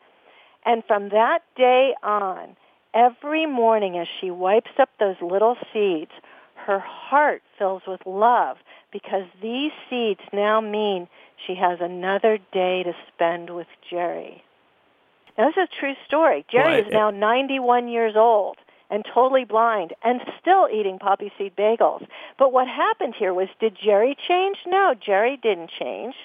And 0.66 0.84
from 0.86 1.10
that 1.10 1.44
day 1.56 1.94
on, 2.02 2.56
every 2.94 3.46
morning 3.46 3.98
as 3.98 4.08
she 4.20 4.32
wipes 4.32 4.72
up 4.80 4.90
those 5.00 5.18
little 5.22 5.56
seeds, 5.72 6.12
her 6.56 6.80
heart 6.80 7.44
fills 7.60 7.84
with 7.88 8.02
love 8.08 8.58
because 8.92 9.26
these 9.42 9.72
seeds 9.90 10.22
now 10.34 10.62
mean 10.62 11.08
she 11.46 11.56
has 11.56 11.80
another 11.80 12.40
day 12.52 12.82
to 12.84 12.94
spend 13.14 13.52
with 13.52 13.68
Jerry. 13.88 14.44
Now, 15.38 15.48
this 15.48 15.58
is 15.58 15.70
a 15.72 15.80
true 15.80 15.94
story. 16.08 16.46
Jerry 16.50 16.80
is 16.80 16.92
now 16.92 17.12
91 17.12 17.88
years 17.90 18.16
old 18.16 18.58
and 18.90 19.04
totally 19.14 19.46
blind 19.46 19.94
and 20.04 20.22
still 20.40 20.68
eating 20.72 21.00
poppy 21.00 21.32
seed 21.38 21.56
bagels. 21.56 22.06
But 22.38 22.54
what 22.54 22.68
happened 22.68 23.16
here 23.18 23.34
was, 23.34 23.48
did 23.60 23.78
Jerry 23.82 24.16
change? 24.28 24.58
No, 24.66 24.94
Jerry 24.94 25.38
didn't 25.42 25.72
change. 25.80 26.16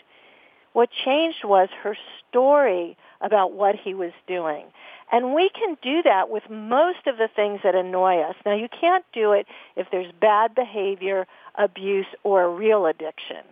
What 0.72 0.90
changed 1.04 1.44
was 1.44 1.68
her 1.82 1.96
story 2.28 2.96
about 3.20 3.52
what 3.52 3.74
he 3.74 3.94
was 3.94 4.12
doing. 4.26 4.66
And 5.12 5.34
we 5.34 5.50
can 5.50 5.76
do 5.82 6.02
that 6.04 6.30
with 6.30 6.44
most 6.48 7.06
of 7.06 7.18
the 7.18 7.28
things 7.34 7.60
that 7.64 7.74
annoy 7.74 8.20
us. 8.20 8.36
Now, 8.46 8.54
you 8.54 8.68
can't 8.68 9.04
do 9.12 9.32
it 9.32 9.46
if 9.74 9.88
there's 9.90 10.12
bad 10.20 10.54
behavior, 10.54 11.26
abuse, 11.56 12.06
or 12.22 12.54
real 12.54 12.86
addiction. 12.86 13.44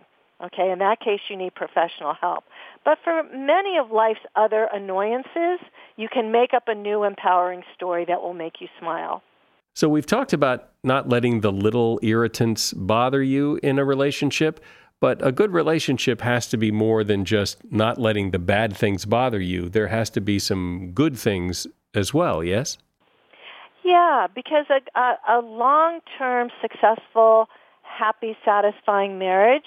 Okay, 0.43 0.71
in 0.71 0.79
that 0.79 0.99
case, 1.01 1.19
you 1.29 1.35
need 1.35 1.53
professional 1.53 2.13
help. 2.13 2.45
But 2.85 2.97
for 3.03 3.23
many 3.23 3.77
of 3.77 3.91
life's 3.91 4.21
other 4.35 4.69
annoyances, 4.73 5.59
you 5.97 6.07
can 6.07 6.31
make 6.31 6.53
up 6.53 6.63
a 6.67 6.75
new 6.75 7.03
empowering 7.03 7.63
story 7.75 8.05
that 8.05 8.21
will 8.21 8.33
make 8.33 8.61
you 8.61 8.67
smile. 8.79 9.21
So, 9.73 9.89
we've 9.89 10.05
talked 10.05 10.33
about 10.33 10.69
not 10.83 11.09
letting 11.09 11.41
the 11.41 11.51
little 11.51 11.99
irritants 12.01 12.73
bother 12.73 13.21
you 13.21 13.59
in 13.61 13.79
a 13.79 13.85
relationship. 13.85 14.61
But 15.01 15.25
a 15.25 15.31
good 15.31 15.53
relationship 15.53 16.19
has 16.21 16.47
to 16.47 16.57
be 16.57 16.71
more 16.71 17.05
than 17.05 17.23
just 17.23 17.59
not 17.71 17.97
letting 17.97 18.31
the 18.31 18.39
bad 18.39 18.75
things 18.75 19.05
bother 19.05 19.39
you. 19.39 19.69
There 19.69 19.87
has 19.87 20.09
to 20.11 20.21
be 20.21 20.39
some 20.39 20.91
good 20.93 21.17
things 21.17 21.65
as 21.93 22.13
well, 22.13 22.43
yes? 22.43 22.77
Yeah, 23.83 24.27
because 24.35 24.65
a, 24.69 24.99
a, 24.99 25.37
a 25.37 25.39
long-term, 25.39 26.49
successful, 26.61 27.47
happy, 27.81 28.37
satisfying 28.43 29.17
marriage 29.17 29.63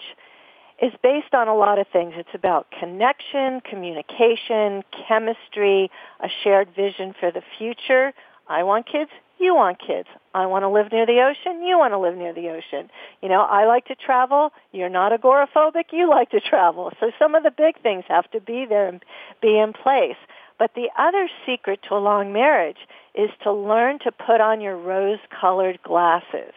is 0.83 0.93
based 1.01 1.33
on 1.33 1.47
a 1.47 1.55
lot 1.55 1.79
of 1.79 1.87
things. 1.93 2.15
It's 2.17 2.35
about 2.35 2.67
connection, 2.79 3.61
communication, 3.61 4.83
chemistry, 5.07 5.91
a 6.21 6.29
shared 6.43 6.75
vision 6.75 7.15
for 7.19 7.31
the 7.31 7.43
future. 7.57 8.13
I 8.49 8.65
want 8.65 8.87
kids. 8.91 9.11
You 9.39 9.55
want 9.55 9.79
kids. 9.79 10.09
I 10.35 10.47
want 10.47 10.65
to 10.65 10.69
live 10.69 10.93
near 10.93 11.07
the 11.07 11.21
ocean. 11.21 11.63
You 11.63 11.79
want 11.79 11.93
to 11.93 11.99
live 11.99 12.17
near 12.17 12.35
the 12.35 12.49
ocean. 12.49 12.91
You 13.23 13.29
know, 13.29 13.43
I 13.43 13.67
like 13.67 13.87
to 13.87 13.95
travel. 13.95 14.51
You're 14.73 14.89
not 14.89 15.13
agoraphobic. 15.13 15.85
You 15.93 16.11
like 16.11 16.31
to 16.31 16.41
travel. 16.41 16.93
So 16.99 17.13
some 17.19 17.35
of 17.35 17.45
the 17.45 17.51
big 17.51 17.81
things 17.81 18.05
have 18.09 18.31
to 18.33 18.41
be 18.41 18.67
there 18.69 18.89
and 18.89 19.03
be 19.41 19.59
in 19.59 19.73
place. 19.73 20.19
But 20.59 20.73
the 20.75 20.91
other 20.99 21.29
secret 21.47 21.81
to 21.89 21.95
a 21.95 21.99
long 21.99 22.33
marriage 22.33 22.77
is 23.15 23.31
to 23.43 23.53
learn 23.53 23.99
to 24.01 24.13
put 24.13 24.41
on 24.41 24.61
your 24.61 24.77
rose-colored 24.77 25.81
glasses. 25.83 26.55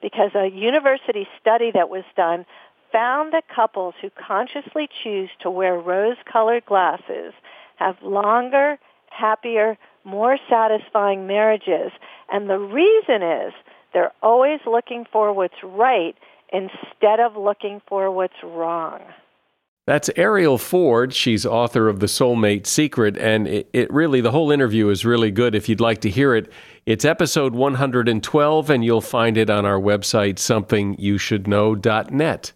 Because 0.00 0.30
a 0.34 0.46
university 0.46 1.26
study 1.40 1.70
that 1.72 1.88
was 1.88 2.04
done 2.16 2.46
found 2.92 3.32
that 3.32 3.44
couples 3.54 3.94
who 4.00 4.10
consciously 4.10 4.88
choose 5.02 5.30
to 5.40 5.50
wear 5.50 5.78
rose-colored 5.78 6.64
glasses 6.66 7.32
have 7.76 7.96
longer, 8.02 8.78
happier, 9.10 9.76
more 10.04 10.38
satisfying 10.48 11.26
marriages. 11.26 11.92
And 12.32 12.48
the 12.48 12.58
reason 12.58 13.22
is 13.22 13.52
they're 13.92 14.12
always 14.22 14.60
looking 14.66 15.04
for 15.10 15.32
what's 15.32 15.62
right 15.62 16.14
instead 16.52 17.20
of 17.20 17.36
looking 17.36 17.80
for 17.88 18.10
what's 18.10 18.42
wrong. 18.42 19.00
That's 19.86 20.08
Arielle 20.10 20.58
Ford. 20.58 21.14
She's 21.14 21.46
author 21.46 21.88
of 21.88 22.00
The 22.00 22.06
Soulmate 22.06 22.66
Secret, 22.66 23.16
and 23.16 23.46
it, 23.46 23.70
it, 23.72 23.88
really, 23.92 24.20
the 24.20 24.32
whole 24.32 24.50
interview 24.50 24.88
is 24.88 25.04
really 25.04 25.30
good. 25.30 25.54
If 25.54 25.68
you'd 25.68 25.80
like 25.80 26.00
to 26.00 26.10
hear 26.10 26.34
it, 26.34 26.50
it's 26.86 27.04
episode 27.04 27.54
112, 27.54 28.70
and 28.70 28.84
you'll 28.84 29.00
find 29.00 29.36
it 29.36 29.48
on 29.48 29.64
our 29.64 29.78
website, 29.78 30.38
somethingyoushouldknow.net. 30.38 32.52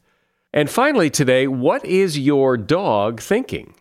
And 0.52 0.68
finally, 0.68 1.10
today, 1.10 1.46
what 1.46 1.84
is 1.84 2.18
your 2.18 2.56
dog 2.56 3.20
thinking? 3.20 3.74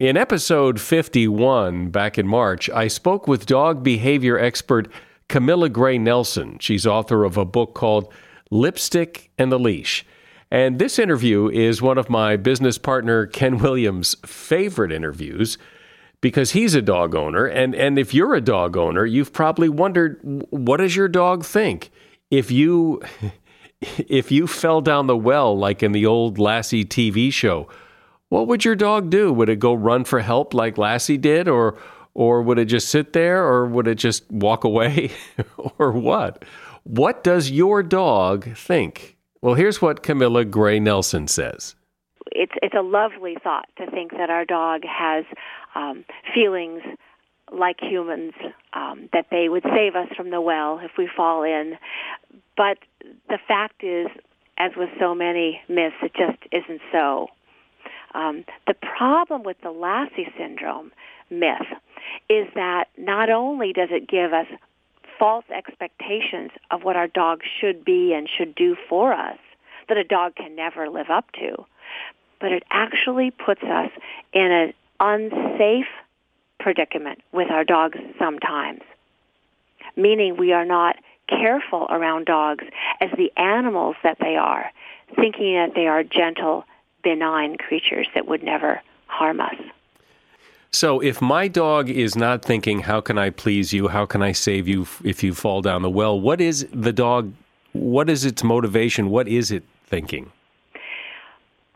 In 0.00 0.16
episode 0.16 0.80
51, 0.80 1.90
back 1.90 2.18
in 2.18 2.26
March, 2.26 2.68
I 2.70 2.88
spoke 2.88 3.28
with 3.28 3.46
dog 3.46 3.84
behavior 3.84 4.36
expert 4.36 4.88
Camilla 5.28 5.68
Gray 5.68 5.96
Nelson. 5.96 6.58
She's 6.58 6.86
author 6.88 7.22
of 7.22 7.36
a 7.36 7.44
book 7.44 7.74
called 7.74 8.12
Lipstick 8.50 9.30
and 9.38 9.52
the 9.52 9.60
Leash. 9.60 10.04
And 10.50 10.80
this 10.80 10.98
interview 10.98 11.48
is 11.50 11.82
one 11.82 11.98
of 11.98 12.10
my 12.10 12.36
business 12.36 12.78
partner 12.78 13.26
Ken 13.26 13.58
Williams' 13.58 14.16
favorite 14.26 14.90
interviews 14.90 15.56
because 16.20 16.50
he's 16.50 16.74
a 16.74 16.82
dog 16.82 17.14
owner. 17.14 17.46
And, 17.46 17.76
and 17.76 17.96
if 17.96 18.12
you're 18.12 18.34
a 18.34 18.40
dog 18.40 18.76
owner, 18.76 19.06
you've 19.06 19.32
probably 19.32 19.68
wondered 19.68 20.18
what 20.50 20.78
does 20.78 20.96
your 20.96 21.08
dog 21.08 21.44
think? 21.44 21.90
If 22.28 22.50
you 22.50 23.02
if 23.80 24.30
you 24.30 24.46
fell 24.46 24.80
down 24.80 25.06
the 25.06 25.16
well 25.16 25.56
like 25.56 25.82
in 25.82 25.92
the 25.92 26.06
old 26.06 26.38
Lassie 26.38 26.84
TV 26.84 27.32
show, 27.32 27.68
what 28.28 28.46
would 28.46 28.64
your 28.64 28.74
dog 28.74 29.10
do? 29.10 29.32
Would 29.32 29.48
it 29.48 29.58
go 29.58 29.74
run 29.74 30.04
for 30.04 30.20
help 30.20 30.54
like 30.54 30.78
Lassie 30.78 31.16
did, 31.16 31.48
or 31.48 31.78
or 32.14 32.42
would 32.42 32.58
it 32.58 32.66
just 32.66 32.88
sit 32.88 33.12
there, 33.12 33.44
or 33.44 33.66
would 33.66 33.86
it 33.86 33.94
just 33.94 34.30
walk 34.30 34.64
away, 34.64 35.12
or 35.78 35.92
what? 35.92 36.44
What 36.84 37.22
does 37.22 37.50
your 37.50 37.82
dog 37.82 38.56
think? 38.56 39.16
Well, 39.40 39.54
here's 39.54 39.80
what 39.80 40.02
Camilla 40.02 40.44
Gray 40.44 40.80
Nelson 40.80 41.28
says. 41.28 41.74
It's 42.32 42.52
it's 42.62 42.74
a 42.74 42.82
lovely 42.82 43.36
thought 43.42 43.66
to 43.78 43.90
think 43.90 44.12
that 44.12 44.30
our 44.30 44.44
dog 44.44 44.82
has 44.84 45.24
um, 45.74 46.04
feelings 46.34 46.82
like 47.52 47.80
humans, 47.80 48.32
um, 48.72 49.08
that 49.12 49.26
they 49.30 49.48
would 49.48 49.64
save 49.64 49.94
us 49.94 50.08
from 50.16 50.30
the 50.30 50.40
well 50.40 50.80
if 50.82 50.92
we 50.98 51.08
fall 51.14 51.42
in. 51.42 51.78
But 52.56 52.78
the 53.28 53.38
fact 53.46 53.82
is, 53.84 54.08
as 54.58 54.72
with 54.76 54.90
so 54.98 55.14
many 55.14 55.60
myths, 55.68 55.96
it 56.02 56.12
just 56.14 56.38
isn't 56.52 56.80
so. 56.92 57.28
Um, 58.14 58.44
the 58.66 58.74
problem 58.74 59.42
with 59.42 59.56
the 59.62 59.70
Lassie 59.70 60.28
syndrome 60.36 60.92
myth 61.30 61.66
is 62.28 62.46
that 62.54 62.88
not 62.96 63.30
only 63.30 63.72
does 63.72 63.90
it 63.92 64.08
give 64.08 64.32
us 64.32 64.46
false 65.18 65.44
expectations 65.54 66.50
of 66.70 66.84
what 66.84 66.96
our 66.96 67.08
dog 67.08 67.40
should 67.60 67.84
be 67.84 68.12
and 68.14 68.28
should 68.28 68.54
do 68.54 68.76
for 68.88 69.12
us 69.12 69.38
that 69.88 69.96
a 69.96 70.04
dog 70.04 70.36
can 70.36 70.54
never 70.54 70.88
live 70.88 71.10
up 71.10 71.30
to, 71.32 71.64
but 72.40 72.52
it 72.52 72.62
actually 72.70 73.30
puts 73.30 73.62
us 73.62 73.90
in 74.32 74.50
an 74.52 74.72
unsafe 75.00 75.86
predicament 76.68 77.18
with 77.32 77.50
our 77.50 77.64
dogs 77.64 77.98
sometimes, 78.18 78.82
meaning 79.96 80.36
we 80.36 80.52
are 80.52 80.66
not 80.66 80.96
careful 81.26 81.86
around 81.88 82.26
dogs 82.26 82.62
as 83.00 83.08
the 83.16 83.32
animals 83.38 83.96
that 84.02 84.18
they 84.20 84.36
are, 84.36 84.70
thinking 85.16 85.54
that 85.54 85.70
they 85.74 85.86
are 85.86 86.02
gentle 86.02 86.64
benign 87.02 87.56
creatures 87.56 88.06
that 88.14 88.26
would 88.26 88.42
never 88.42 88.82
harm 89.06 89.40
us. 89.40 89.54
So, 90.70 91.00
if 91.00 91.22
my 91.22 91.48
dog 91.48 91.88
is 91.88 92.14
not 92.14 92.44
thinking, 92.44 92.80
How 92.80 93.00
can 93.00 93.16
I 93.16 93.30
please 93.30 93.72
you? 93.72 93.88
How 93.88 94.04
can 94.04 94.20
I 94.20 94.32
save 94.32 94.68
you 94.68 94.86
if 95.02 95.24
you 95.24 95.32
fall 95.32 95.62
down 95.62 95.80
the 95.80 95.88
well? 95.88 96.20
What 96.20 96.38
is 96.38 96.66
the 96.70 96.92
dog? 96.92 97.32
What 97.72 98.10
is 98.10 98.26
its 98.26 98.44
motivation? 98.44 99.08
What 99.08 99.26
is 99.26 99.50
it 99.50 99.64
thinking? 99.86 100.32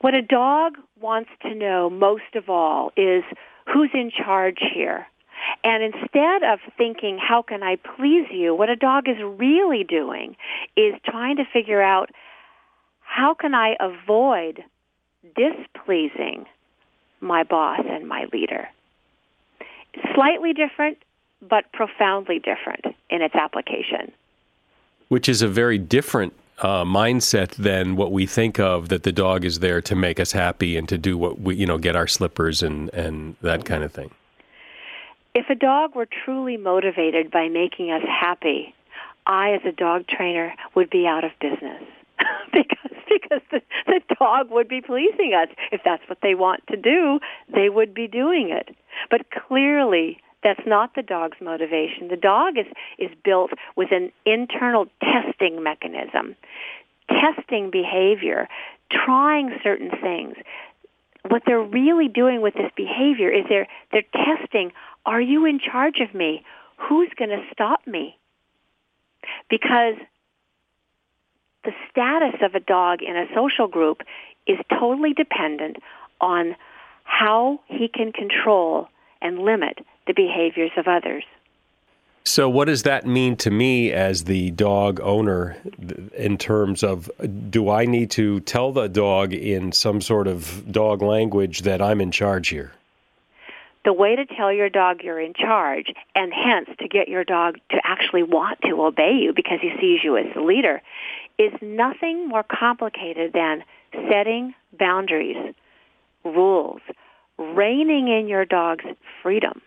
What 0.02 0.12
a 0.12 0.20
dog 0.20 0.76
wants 1.00 1.30
to 1.40 1.54
know 1.54 1.88
most 1.88 2.34
of 2.34 2.50
all 2.50 2.92
is 2.94 3.24
who's 3.66 3.90
in 3.94 4.10
charge 4.10 4.58
here. 4.74 5.06
And 5.64 5.82
instead 5.82 6.42
of 6.44 6.60
thinking, 6.76 7.18
how 7.18 7.42
can 7.42 7.62
I 7.62 7.76
please 7.76 8.26
you, 8.30 8.54
what 8.54 8.68
a 8.68 8.76
dog 8.76 9.08
is 9.08 9.16
really 9.20 9.84
doing 9.84 10.36
is 10.76 10.94
trying 11.04 11.36
to 11.36 11.44
figure 11.52 11.82
out, 11.82 12.10
how 13.00 13.34
can 13.34 13.54
I 13.54 13.76
avoid 13.80 14.62
displeasing 15.36 16.46
my 17.22 17.44
boss 17.44 17.80
and 17.88 18.06
my 18.06 18.26
leader. 18.32 18.68
slightly 20.14 20.52
different, 20.52 20.98
but 21.40 21.70
profoundly 21.72 22.38
different 22.38 22.84
in 23.10 23.22
its 23.22 23.34
application. 23.34 24.12
Which 25.08 25.28
is 25.28 25.42
a 25.42 25.48
very 25.48 25.78
different 25.78 26.32
uh, 26.58 26.84
mindset 26.84 27.50
than 27.56 27.96
what 27.96 28.12
we 28.12 28.26
think 28.26 28.58
of 28.58 28.88
that 28.88 29.02
the 29.02 29.12
dog 29.12 29.44
is 29.44 29.58
there 29.58 29.80
to 29.82 29.96
make 29.96 30.20
us 30.20 30.32
happy 30.32 30.76
and 30.76 30.88
to 30.88 30.98
do 30.98 31.18
what 31.18 31.40
we, 31.40 31.56
you 31.56 31.66
know, 31.66 31.78
get 31.78 31.96
our 31.96 32.06
slippers 32.06 32.62
and, 32.62 32.92
and 32.94 33.36
that 33.42 33.64
kind 33.64 33.82
of 33.82 33.92
thing. 33.92 34.10
If 35.34 35.48
a 35.48 35.54
dog 35.54 35.94
were 35.94 36.06
truly 36.24 36.56
motivated 36.56 37.30
by 37.30 37.48
making 37.48 37.90
us 37.90 38.02
happy, 38.02 38.74
I, 39.26 39.52
as 39.52 39.62
a 39.64 39.72
dog 39.72 40.06
trainer, 40.06 40.54
would 40.74 40.90
be 40.90 41.06
out 41.06 41.24
of 41.24 41.32
business. 41.40 41.82
because 42.52 42.92
because 43.08 43.40
the, 43.50 43.62
the 43.86 44.00
dog 44.18 44.50
would 44.50 44.68
be 44.68 44.80
pleasing 44.80 45.34
us. 45.34 45.48
If 45.70 45.82
that's 45.84 46.02
what 46.08 46.18
they 46.22 46.34
want 46.34 46.66
to 46.68 46.76
do, 46.76 47.20
they 47.52 47.68
would 47.68 47.94
be 47.94 48.08
doing 48.08 48.50
it. 48.50 48.74
But 49.10 49.26
clearly, 49.30 50.20
that's 50.42 50.66
not 50.66 50.94
the 50.94 51.02
dog's 51.02 51.38
motivation. 51.40 52.08
The 52.08 52.16
dog 52.16 52.58
is, 52.58 52.66
is 52.98 53.10
built 53.24 53.50
with 53.76 53.92
an 53.92 54.12
internal 54.26 54.86
testing 55.02 55.62
mechanism, 55.62 56.36
testing 57.08 57.70
behavior, 57.70 58.48
trying 58.90 59.58
certain 59.62 59.90
things. 59.90 60.36
What 61.28 61.42
they're 61.46 61.62
really 61.62 62.08
doing 62.08 62.42
with 62.42 62.54
this 62.54 62.70
behavior 62.76 63.30
is 63.30 63.44
they're, 63.48 63.68
they're 63.92 64.02
testing, 64.12 64.72
are 65.06 65.20
you 65.20 65.46
in 65.46 65.60
charge 65.60 66.00
of 66.00 66.14
me? 66.14 66.44
Who's 66.76 67.10
going 67.16 67.30
to 67.30 67.42
stop 67.52 67.86
me? 67.86 68.18
Because 69.48 69.94
the 71.64 71.72
status 71.90 72.40
of 72.42 72.56
a 72.56 72.60
dog 72.60 73.02
in 73.02 73.16
a 73.16 73.26
social 73.34 73.68
group 73.68 74.02
is 74.48 74.58
totally 74.68 75.12
dependent 75.12 75.76
on 76.20 76.56
how 77.04 77.60
he 77.66 77.86
can 77.86 78.10
control 78.12 78.88
and 79.20 79.38
limit 79.38 79.78
the 80.06 80.12
behaviors 80.12 80.72
of 80.76 80.88
others. 80.88 81.24
So, 82.24 82.48
what 82.48 82.66
does 82.66 82.84
that 82.84 83.04
mean 83.04 83.36
to 83.38 83.50
me 83.50 83.90
as 83.90 84.24
the 84.24 84.52
dog 84.52 85.00
owner 85.00 85.56
in 86.16 86.38
terms 86.38 86.84
of 86.84 87.10
do 87.50 87.68
I 87.68 87.84
need 87.84 88.12
to 88.12 88.40
tell 88.40 88.70
the 88.70 88.88
dog 88.88 89.32
in 89.32 89.72
some 89.72 90.00
sort 90.00 90.28
of 90.28 90.70
dog 90.70 91.02
language 91.02 91.62
that 91.62 91.82
I'm 91.82 92.00
in 92.00 92.12
charge 92.12 92.48
here? 92.48 92.72
The 93.84 93.92
way 93.92 94.14
to 94.14 94.24
tell 94.24 94.52
your 94.52 94.68
dog 94.68 95.02
you're 95.02 95.18
in 95.18 95.34
charge, 95.34 95.92
and 96.14 96.32
hence 96.32 96.68
to 96.78 96.86
get 96.86 97.08
your 97.08 97.24
dog 97.24 97.58
to 97.70 97.80
actually 97.82 98.22
want 98.22 98.60
to 98.62 98.84
obey 98.84 99.14
you 99.20 99.32
because 99.34 99.58
he 99.60 99.72
sees 99.80 100.04
you 100.04 100.16
as 100.16 100.26
the 100.34 100.40
leader, 100.40 100.80
is 101.38 101.52
nothing 101.60 102.28
more 102.28 102.44
complicated 102.44 103.32
than 103.32 103.64
setting 104.08 104.54
boundaries, 104.78 105.54
rules, 106.24 106.80
reining 107.36 108.06
in 108.06 108.28
your 108.28 108.44
dog's 108.44 108.84
freedom. 109.22 109.60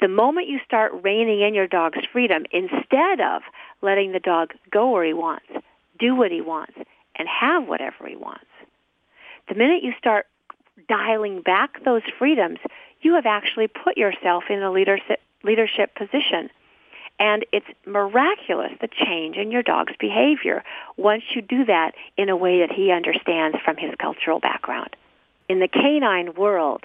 The 0.00 0.08
moment 0.08 0.48
you 0.48 0.60
start 0.64 0.92
reining 1.02 1.42
in 1.42 1.54
your 1.54 1.66
dog's 1.66 2.04
freedom, 2.10 2.44
instead 2.50 3.20
of 3.20 3.42
letting 3.82 4.12
the 4.12 4.20
dog 4.20 4.54
go 4.70 4.90
where 4.90 5.04
he 5.04 5.12
wants, 5.12 5.46
do 5.98 6.14
what 6.14 6.30
he 6.30 6.40
wants, 6.40 6.72
and 7.16 7.28
have 7.28 7.68
whatever 7.68 8.06
he 8.06 8.16
wants, 8.16 8.46
the 9.48 9.54
minute 9.54 9.82
you 9.82 9.92
start 9.98 10.26
dialing 10.88 11.42
back 11.42 11.84
those 11.84 12.02
freedoms, 12.18 12.58
you 13.02 13.14
have 13.14 13.26
actually 13.26 13.68
put 13.68 13.98
yourself 13.98 14.44
in 14.48 14.62
a 14.62 14.70
leadership, 14.70 15.20
leadership 15.42 15.94
position. 15.94 16.48
And 17.18 17.44
it's 17.52 17.66
miraculous 17.84 18.72
the 18.80 18.88
change 18.88 19.36
in 19.36 19.50
your 19.50 19.62
dog's 19.62 19.92
behavior 19.98 20.64
once 20.96 21.22
you 21.34 21.42
do 21.42 21.66
that 21.66 21.94
in 22.16 22.30
a 22.30 22.36
way 22.36 22.60
that 22.60 22.72
he 22.72 22.90
understands 22.90 23.58
from 23.62 23.76
his 23.76 23.94
cultural 23.98 24.40
background. 24.40 24.96
In 25.48 25.58
the 25.58 25.68
canine 25.68 26.34
world, 26.34 26.84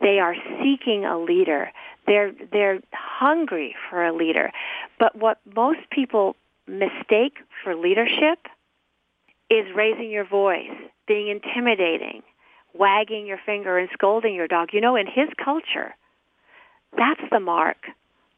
they 0.00 0.18
are 0.18 0.34
seeking 0.62 1.04
a 1.04 1.18
leader. 1.18 1.70
They're 2.06 2.32
they're 2.52 2.80
hungry 2.92 3.74
for 3.88 4.04
a 4.04 4.12
leader. 4.12 4.50
But 4.98 5.16
what 5.16 5.38
most 5.54 5.80
people 5.90 6.36
mistake 6.66 7.38
for 7.62 7.74
leadership 7.74 8.38
is 9.50 9.66
raising 9.74 10.10
your 10.10 10.26
voice, 10.26 10.70
being 11.06 11.28
intimidating, 11.28 12.22
wagging 12.74 13.26
your 13.26 13.38
finger 13.44 13.78
and 13.78 13.88
scolding 13.92 14.34
your 14.34 14.48
dog. 14.48 14.70
You 14.72 14.80
know, 14.80 14.96
in 14.96 15.06
his 15.06 15.28
culture, 15.42 15.94
that's 16.96 17.22
the 17.30 17.40
mark 17.40 17.78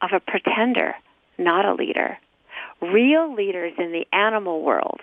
of 0.01 0.11
a 0.13 0.21
pretender 0.21 0.95
not 1.41 1.65
a 1.65 1.75
leader. 1.75 2.19
Real 2.81 3.35
leaders 3.35 3.73
in 3.79 3.93
the 3.93 4.07
animal 4.13 4.63
world, 4.63 5.01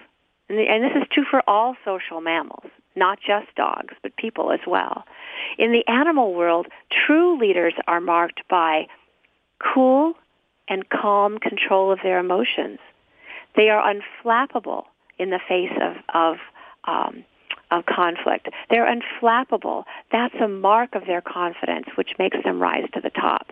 and, 0.47 0.57
this 0.57 0.95
is 0.95 1.03
true 1.11 1.25
for 1.29 1.41
all 1.47 1.75
social 1.83 2.21
mammals, 2.21 2.69
not 2.97 3.19
just 3.25 3.53
dogs, 3.55 3.93
but 4.01 4.15
people 4.17 4.51
as 4.51 4.59
well. 4.67 5.05
In 5.57 5.71
the 5.71 5.87
animal 5.87 6.33
world, 6.33 6.67
true 7.05 7.39
leaders 7.39 7.73
are 7.87 8.01
marked 8.01 8.41
by 8.49 8.87
cool 9.73 10.13
and 10.67 10.89
calm 10.89 11.37
control 11.37 11.91
of 11.91 11.99
their 12.03 12.19
emotions. 12.19 12.79
They 13.55 13.69
are 13.69 13.81
unflappable 13.81 14.83
in 15.17 15.29
the 15.29 15.39
face 15.47 15.71
of, 15.81 15.95
of 16.13 16.37
um, 16.85 17.23
of 17.71 17.85
conflict. 17.85 18.47
They're 18.69 18.87
unflappable. 18.87 19.83
That's 20.11 20.35
a 20.41 20.47
mark 20.47 20.95
of 20.95 21.05
their 21.05 21.21
confidence, 21.21 21.87
which 21.95 22.11
makes 22.17 22.37
them 22.43 22.61
rise 22.61 22.85
to 22.93 23.01
the 23.01 23.09
top. 23.09 23.51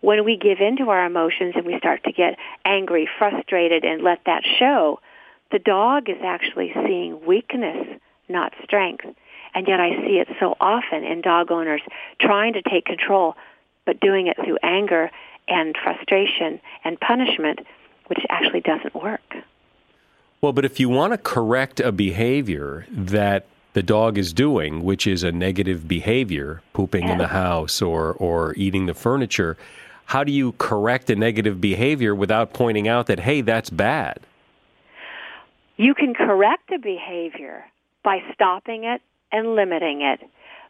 When 0.00 0.24
we 0.24 0.36
give 0.36 0.58
in 0.60 0.76
to 0.76 0.90
our 0.90 1.06
emotions 1.06 1.54
and 1.56 1.64
we 1.64 1.78
start 1.78 2.04
to 2.04 2.12
get 2.12 2.38
angry, 2.64 3.08
frustrated, 3.18 3.84
and 3.84 4.02
let 4.02 4.20
that 4.26 4.42
show, 4.58 5.00
the 5.52 5.58
dog 5.58 6.10
is 6.10 6.18
actually 6.22 6.72
seeing 6.86 7.24
weakness, 7.24 7.98
not 8.28 8.52
strength. 8.62 9.06
And 9.54 9.66
yet 9.66 9.80
I 9.80 9.90
see 10.02 10.18
it 10.18 10.28
so 10.38 10.54
often 10.60 11.02
in 11.04 11.22
dog 11.22 11.50
owners 11.50 11.80
trying 12.20 12.52
to 12.54 12.62
take 12.62 12.84
control, 12.84 13.34
but 13.84 14.00
doing 14.00 14.26
it 14.26 14.36
through 14.36 14.58
anger 14.62 15.10
and 15.48 15.74
frustration 15.82 16.60
and 16.84 17.00
punishment, 17.00 17.60
which 18.08 18.20
actually 18.28 18.60
doesn't 18.60 18.94
work. 18.94 19.34
Well, 20.40 20.52
but 20.52 20.64
if 20.64 20.78
you 20.78 20.88
want 20.88 21.12
to 21.12 21.18
correct 21.18 21.80
a 21.80 21.92
behavior 21.92 22.86
that 22.90 23.46
the 23.72 23.82
dog 23.82 24.18
is 24.18 24.32
doing, 24.32 24.82
which 24.82 25.06
is 25.06 25.22
a 25.22 25.32
negative 25.32 25.88
behavior, 25.88 26.62
pooping 26.72 27.08
in 27.08 27.18
the 27.18 27.28
house 27.28 27.80
or, 27.80 28.12
or 28.14 28.54
eating 28.56 28.86
the 28.86 28.94
furniture, 28.94 29.56
how 30.06 30.22
do 30.22 30.32
you 30.32 30.52
correct 30.52 31.10
a 31.10 31.16
negative 31.16 31.60
behavior 31.60 32.14
without 32.14 32.52
pointing 32.52 32.86
out 32.86 33.06
that, 33.06 33.20
hey, 33.20 33.40
that's 33.40 33.70
bad? 33.70 34.20
You 35.76 35.94
can 35.94 36.14
correct 36.14 36.70
a 36.72 36.78
behavior 36.78 37.64
by 38.06 38.20
stopping 38.32 38.84
it 38.84 39.02
and 39.32 39.56
limiting 39.56 40.00
it. 40.00 40.20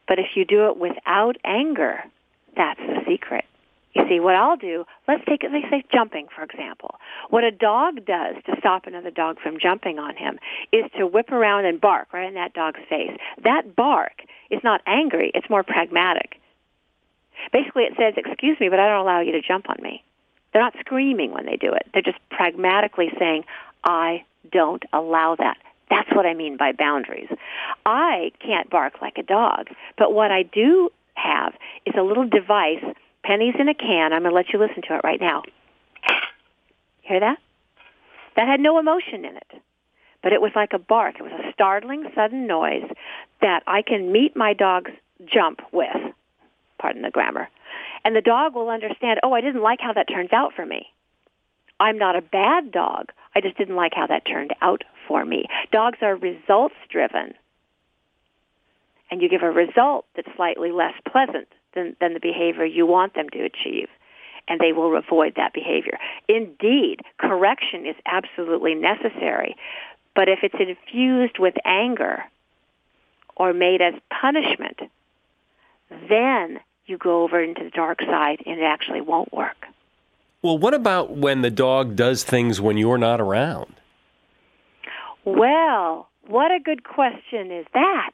But 0.09 0.18
if 0.18 0.28
you 0.37 0.47
do 0.47 0.68
it 0.70 0.78
without 0.78 1.37
anger, 1.45 2.03
that's 2.57 2.80
the 2.80 3.03
secret. 3.07 3.45
You 3.95 4.05
see, 4.09 4.20
what 4.20 4.34
I'll 4.34 4.57
do, 4.57 4.87
let's 5.07 5.22
take 5.26 5.43
let's 5.43 5.70
say 5.70 5.84
jumping, 5.93 6.28
for 6.34 6.43
example. 6.43 6.97
What 7.28 7.45
a 7.45 7.51
dog 7.51 8.07
does 8.07 8.37
to 8.47 8.57
stop 8.59 8.87
another 8.87 9.11
dog 9.11 9.39
from 9.41 9.59
jumping 9.61 9.99
on 9.99 10.16
him 10.16 10.39
is 10.72 10.84
to 10.99 11.07
whip 11.07 11.30
around 11.30 11.66
and 11.66 11.78
bark 11.78 12.12
right 12.14 12.26
in 12.26 12.34
that 12.34 12.55
dog's 12.55 12.80
face. 12.89 13.12
That 13.45 13.76
bark 13.76 14.22
is 14.51 14.61
not 14.64 14.80
angry, 14.87 15.30
it's 15.34 15.51
more 15.51 15.62
pragmatic. 15.62 16.41
Basically, 17.53 17.82
it 17.82 17.93
says, 17.99 18.14
excuse 18.16 18.59
me, 18.59 18.70
but 18.70 18.80
I 18.80 18.89
don't 18.89 19.01
allow 19.01 19.20
you 19.20 19.32
to 19.32 19.43
jump 19.43 19.68
on 19.68 19.76
me. 19.82 20.03
They're 20.53 20.62
not 20.62 20.74
screaming 20.80 21.32
when 21.32 21.45
they 21.45 21.57
do 21.57 21.74
it. 21.74 21.87
They're 21.93 22.01
just 22.01 22.18
pragmatically 22.30 23.11
saying, 23.18 23.45
I 23.84 24.24
don't 24.51 24.82
allow 24.95 25.37
that. 25.37 25.59
That's 25.91 26.11
what 26.12 26.26
I 26.26 26.34
mean 26.34 26.57
by 26.57 26.72
boundaries. 26.72 27.28
I 27.84 28.32
can't 28.45 28.68
bark 28.70 28.95
like 29.01 29.18
a 29.18 29.22
dog, 29.22 29.68
but 29.97 30.12
what 30.12 30.30
I 30.30 30.43
do 30.43 30.91
have 31.14 31.55
is 31.84 31.95
a 31.99 32.03
little 32.03 32.28
device 32.28 32.84
pennies 33.22 33.55
in 33.59 33.68
a 33.68 33.74
can. 33.74 34.12
I'm 34.12 34.22
going 34.22 34.30
to 34.30 34.37
let 34.37 34.53
you 34.53 34.59
listen 34.59 34.82
to 34.89 34.97
it 34.97 35.01
right 35.05 35.20
now. 35.20 35.43
Hear 37.03 37.20
that? 37.20 37.39
That 38.37 38.49
had 38.49 38.61
no 38.61 38.78
emotion 38.78 39.24
in 39.24 39.37
it. 39.37 39.62
But 40.22 40.32
it 40.32 40.41
was 40.41 40.53
like 40.57 40.72
a 40.72 40.78
bark. 40.78 41.16
It 41.18 41.22
was 41.22 41.32
a 41.32 41.53
startling, 41.53 42.05
sudden 42.14 42.47
noise 42.47 42.91
that 43.41 43.62
I 43.66 43.82
can 43.82 44.12
meet 44.12 44.37
my 44.37 44.55
dog's 44.55 44.91
jump 45.24 45.61
with. 45.72 45.97
Pardon 46.78 47.03
the 47.03 47.11
grammar. 47.11 47.49
And 48.05 48.14
the 48.14 48.20
dog 48.20 48.55
will 48.55 48.68
understand, 48.68 49.20
oh, 49.22 49.32
I 49.32 49.41
didn't 49.41 49.62
like 49.62 49.80
how 49.80 49.93
that 49.93 50.09
turns 50.09 50.32
out 50.32 50.53
for 50.55 50.66
me. 50.66 50.87
I'm 51.78 51.98
not 51.98 52.16
a 52.16 52.22
bad 52.22 52.72
dog. 52.72 53.12
I 53.34 53.40
just 53.40 53.56
didn't 53.58 53.76
like 53.76 53.92
how 53.94 54.06
that 54.06 54.24
turned 54.26 54.54
out 54.62 54.82
for 55.06 55.24
me. 55.24 55.46
Dogs 55.72 55.98
are 56.02 56.16
results 56.16 56.74
driven. 56.90 57.34
And 59.10 59.22
you 59.22 59.28
give 59.28 59.42
a 59.42 59.50
result 59.50 60.06
that's 60.16 60.28
slightly 60.36 60.72
less 60.72 60.94
pleasant 61.10 61.48
than, 61.74 61.96
than 62.00 62.14
the 62.14 62.20
behavior 62.20 62.64
you 62.64 62.86
want 62.86 63.14
them 63.14 63.28
to 63.30 63.44
achieve. 63.44 63.88
And 64.48 64.60
they 64.60 64.72
will 64.72 64.96
avoid 64.96 65.34
that 65.36 65.52
behavior. 65.52 65.98
Indeed, 66.28 67.00
correction 67.18 67.84
is 67.86 67.96
absolutely 68.06 68.74
necessary. 68.74 69.56
But 70.14 70.28
if 70.28 70.40
it's 70.42 70.54
infused 70.58 71.38
with 71.38 71.54
anger 71.64 72.24
or 73.36 73.52
made 73.52 73.82
as 73.82 73.94
punishment, 74.10 74.80
then 76.08 76.60
you 76.86 76.96
go 76.96 77.22
over 77.22 77.42
into 77.42 77.64
the 77.64 77.70
dark 77.70 78.00
side 78.00 78.42
and 78.46 78.58
it 78.58 78.64
actually 78.64 79.00
won't 79.00 79.32
work. 79.32 79.66
Well, 80.43 80.59
what 80.59 80.74
about 80.74 81.16
when 81.16 81.43
the 81.43 81.51
dog 81.51 81.97
does 81.97 82.22
things 82.22 82.61
when 82.61 82.76
you're 82.76 82.99
not 82.99 83.20
around? 83.20 83.74
Well, 85.24 86.09
what 86.26 86.53
a 86.53 86.61
good 86.62 86.84
question 86.84 87.51
is 87.51 87.66
that. 87.72 88.11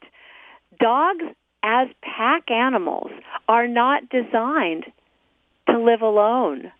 Dogs 0.81 1.25
as 1.62 1.89
pack 2.03 2.51
animals, 2.51 3.11
are 3.49 3.68
not 3.68 4.09
designed 4.09 4.85
to 5.68 5.79
live 5.79 6.03
alone. 6.03 6.73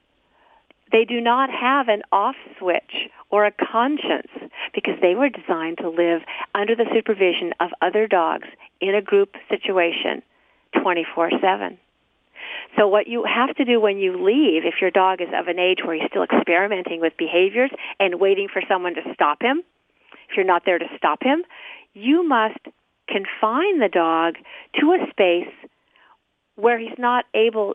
They 0.91 1.05
do 1.05 1.21
not 1.21 1.51
have 1.51 1.89
an 1.89 2.03
off 2.11 2.35
switch 2.59 3.09
or 3.31 3.47
a 3.47 3.53
conscience 3.53 4.31
because 4.75 4.95
they 5.01 5.15
were 5.15 5.29
designed 5.29 5.79
to 5.79 5.89
live 5.89 6.23
under 6.55 6.75
the 6.75 6.87
supervision 6.93 7.53
of 7.61 7.71
other 7.81 8.07
dogs 8.07 8.49
in 8.81 8.95
a 8.95 9.01
group 9.01 9.37
situation 9.49 10.23
24-7. 10.77 11.79
So 12.77 12.89
what 12.89 13.07
you 13.07 13.25
have 13.25 13.55
to 13.57 13.65
do 13.65 13.81
when 13.81 13.99
you 13.99 14.13
leave, 14.25 14.65
if 14.65 14.81
your 14.81 14.91
dog 14.91 15.21
is 15.21 15.29
of 15.35 15.49
an 15.49 15.59
age 15.59 15.79
where 15.85 15.95
he's 15.95 16.09
still 16.11 16.25
experimenting 16.25 17.01
with 17.01 17.13
behaviors 17.19 17.71
and 18.01 18.21
waiting 18.21 18.49
for 18.53 18.63
someone 18.69 18.95
to 18.95 19.03
stop 19.15 19.43
him, 19.43 19.63
if 20.29 20.37
you're 20.37 20.47
not 20.47 20.63
there 20.65 20.79
to 20.79 20.87
stop 20.97 21.23
him, 21.23 21.43
you 21.95 22.27
must 22.27 22.59
confine 23.09 23.79
the 23.79 23.91
dog 23.93 24.37
to 24.81 24.93
a 24.93 25.07
space 25.11 25.53
where 26.57 26.79
he's 26.79 26.99
not 26.99 27.25
able 27.35 27.75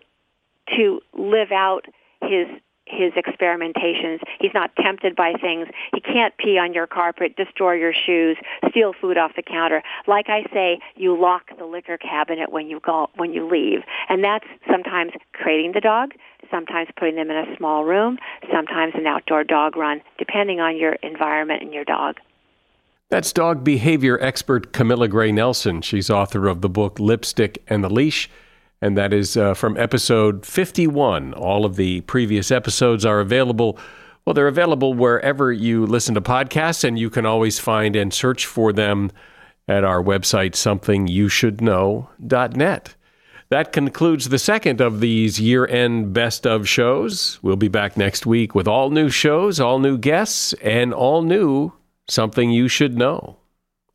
to 0.76 1.00
live 1.14 1.52
out 1.52 1.86
his 2.22 2.48
his 2.90 3.14
experimentations. 3.14 4.20
He's 4.40 4.54
not 4.54 4.76
tempted 4.76 5.16
by 5.16 5.34
things. 5.34 5.68
He 5.94 6.02
can't 6.02 6.36
pee 6.38 6.58
on 6.58 6.74
your 6.74 6.88
carpet, 6.88 7.36
destroy 7.36 7.74
your 7.74 7.94
shoes, 7.94 8.38
steal 8.70 8.94
food 9.00 9.18
off 9.18 9.36
the 9.36 9.44
counter. 9.44 9.84
Like 10.08 10.30
I 10.30 10.44
say, 10.54 10.80
you 10.96 11.20
lock 11.20 11.58
the 11.58 11.66
liquor 11.66 11.98
cabinet 11.98 12.52
when 12.52 12.68
you 12.68 12.80
go 12.80 13.10
when 13.16 13.34
you 13.34 13.48
leave. 13.48 13.82
And 14.10 14.24
that's 14.24 14.46
sometimes 14.70 15.12
creating 15.34 15.74
the 15.74 15.82
dog, 15.82 16.12
sometimes 16.50 16.90
putting 16.98 17.16
them 17.16 17.30
in 17.30 17.38
a 17.38 17.56
small 17.58 17.84
room, 17.84 18.18
sometimes 18.52 18.94
an 18.96 19.06
outdoor 19.06 19.44
dog 19.44 19.76
run, 19.76 20.02
depending 20.18 20.60
on 20.60 20.78
your 20.78 20.94
environment 21.04 21.62
and 21.62 21.74
your 21.74 21.86
dog. 21.86 22.18
That's 23.10 23.32
dog 23.32 23.64
behavior 23.64 24.22
expert 24.22 24.74
Camilla 24.74 25.08
Gray 25.08 25.32
Nelson. 25.32 25.82
She's 25.82 26.10
author 26.10 26.48
of 26.48 26.60
the 26.60 26.68
book 26.68 27.00
Lipstick 27.00 27.64
and 27.68 27.82
the 27.82 27.90
Leash, 27.90 28.30
and 28.82 28.98
that 28.98 29.14
is 29.14 29.38
uh, 29.38 29.54
from 29.54 29.78
episode 29.78 30.46
51. 30.46 31.34
All 31.34 31.66
of 31.66 31.76
the 31.76 32.02
previous 32.02 32.52
episodes 32.52 33.06
are 33.06 33.20
available. 33.20 33.78
Well, 34.26 34.34
they're 34.34 34.48
available 34.48 34.94
wherever 34.94 35.52
you 35.52 35.86
listen 35.86 36.16
to 36.16 36.22
podcasts, 36.22 36.84
and 36.84 37.00
you 37.00 37.10
can 37.10 37.26
always 37.26 37.60
find 37.60 37.96
and 37.96 38.14
search 38.14 38.46
for 38.46 38.74
them 38.74 39.12
at 39.68 39.84
our 39.84 40.04
website, 40.04 40.52
somethingyoushouldknow.net. 40.52 42.96
That 43.50 43.72
concludes 43.72 44.28
the 44.28 44.40
second 44.40 44.82
of 44.82 45.00
these 45.00 45.40
year 45.40 45.66
end 45.66 46.14
best 46.14 46.46
of 46.46 46.68
shows. 46.68 47.40
We'll 47.42 47.56
be 47.56 47.70
back 47.70 47.96
next 47.96 48.26
week 48.26 48.54
with 48.54 48.68
all 48.68 48.90
new 48.90 49.10
shows, 49.10 49.60
all 49.60 49.80
new 49.80 49.98
guests, 49.98 50.54
and 50.62 50.94
all 50.94 51.22
new 51.22 51.72
Something 52.10 52.52
You 52.52 52.68
Should 52.68 52.98
Know. 52.98 53.38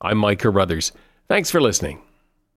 I'm 0.00 0.18
Mike 0.18 0.40
Carruthers. 0.40 0.92
Thanks 1.28 1.50
for 1.50 1.60
listening. 1.60 2.11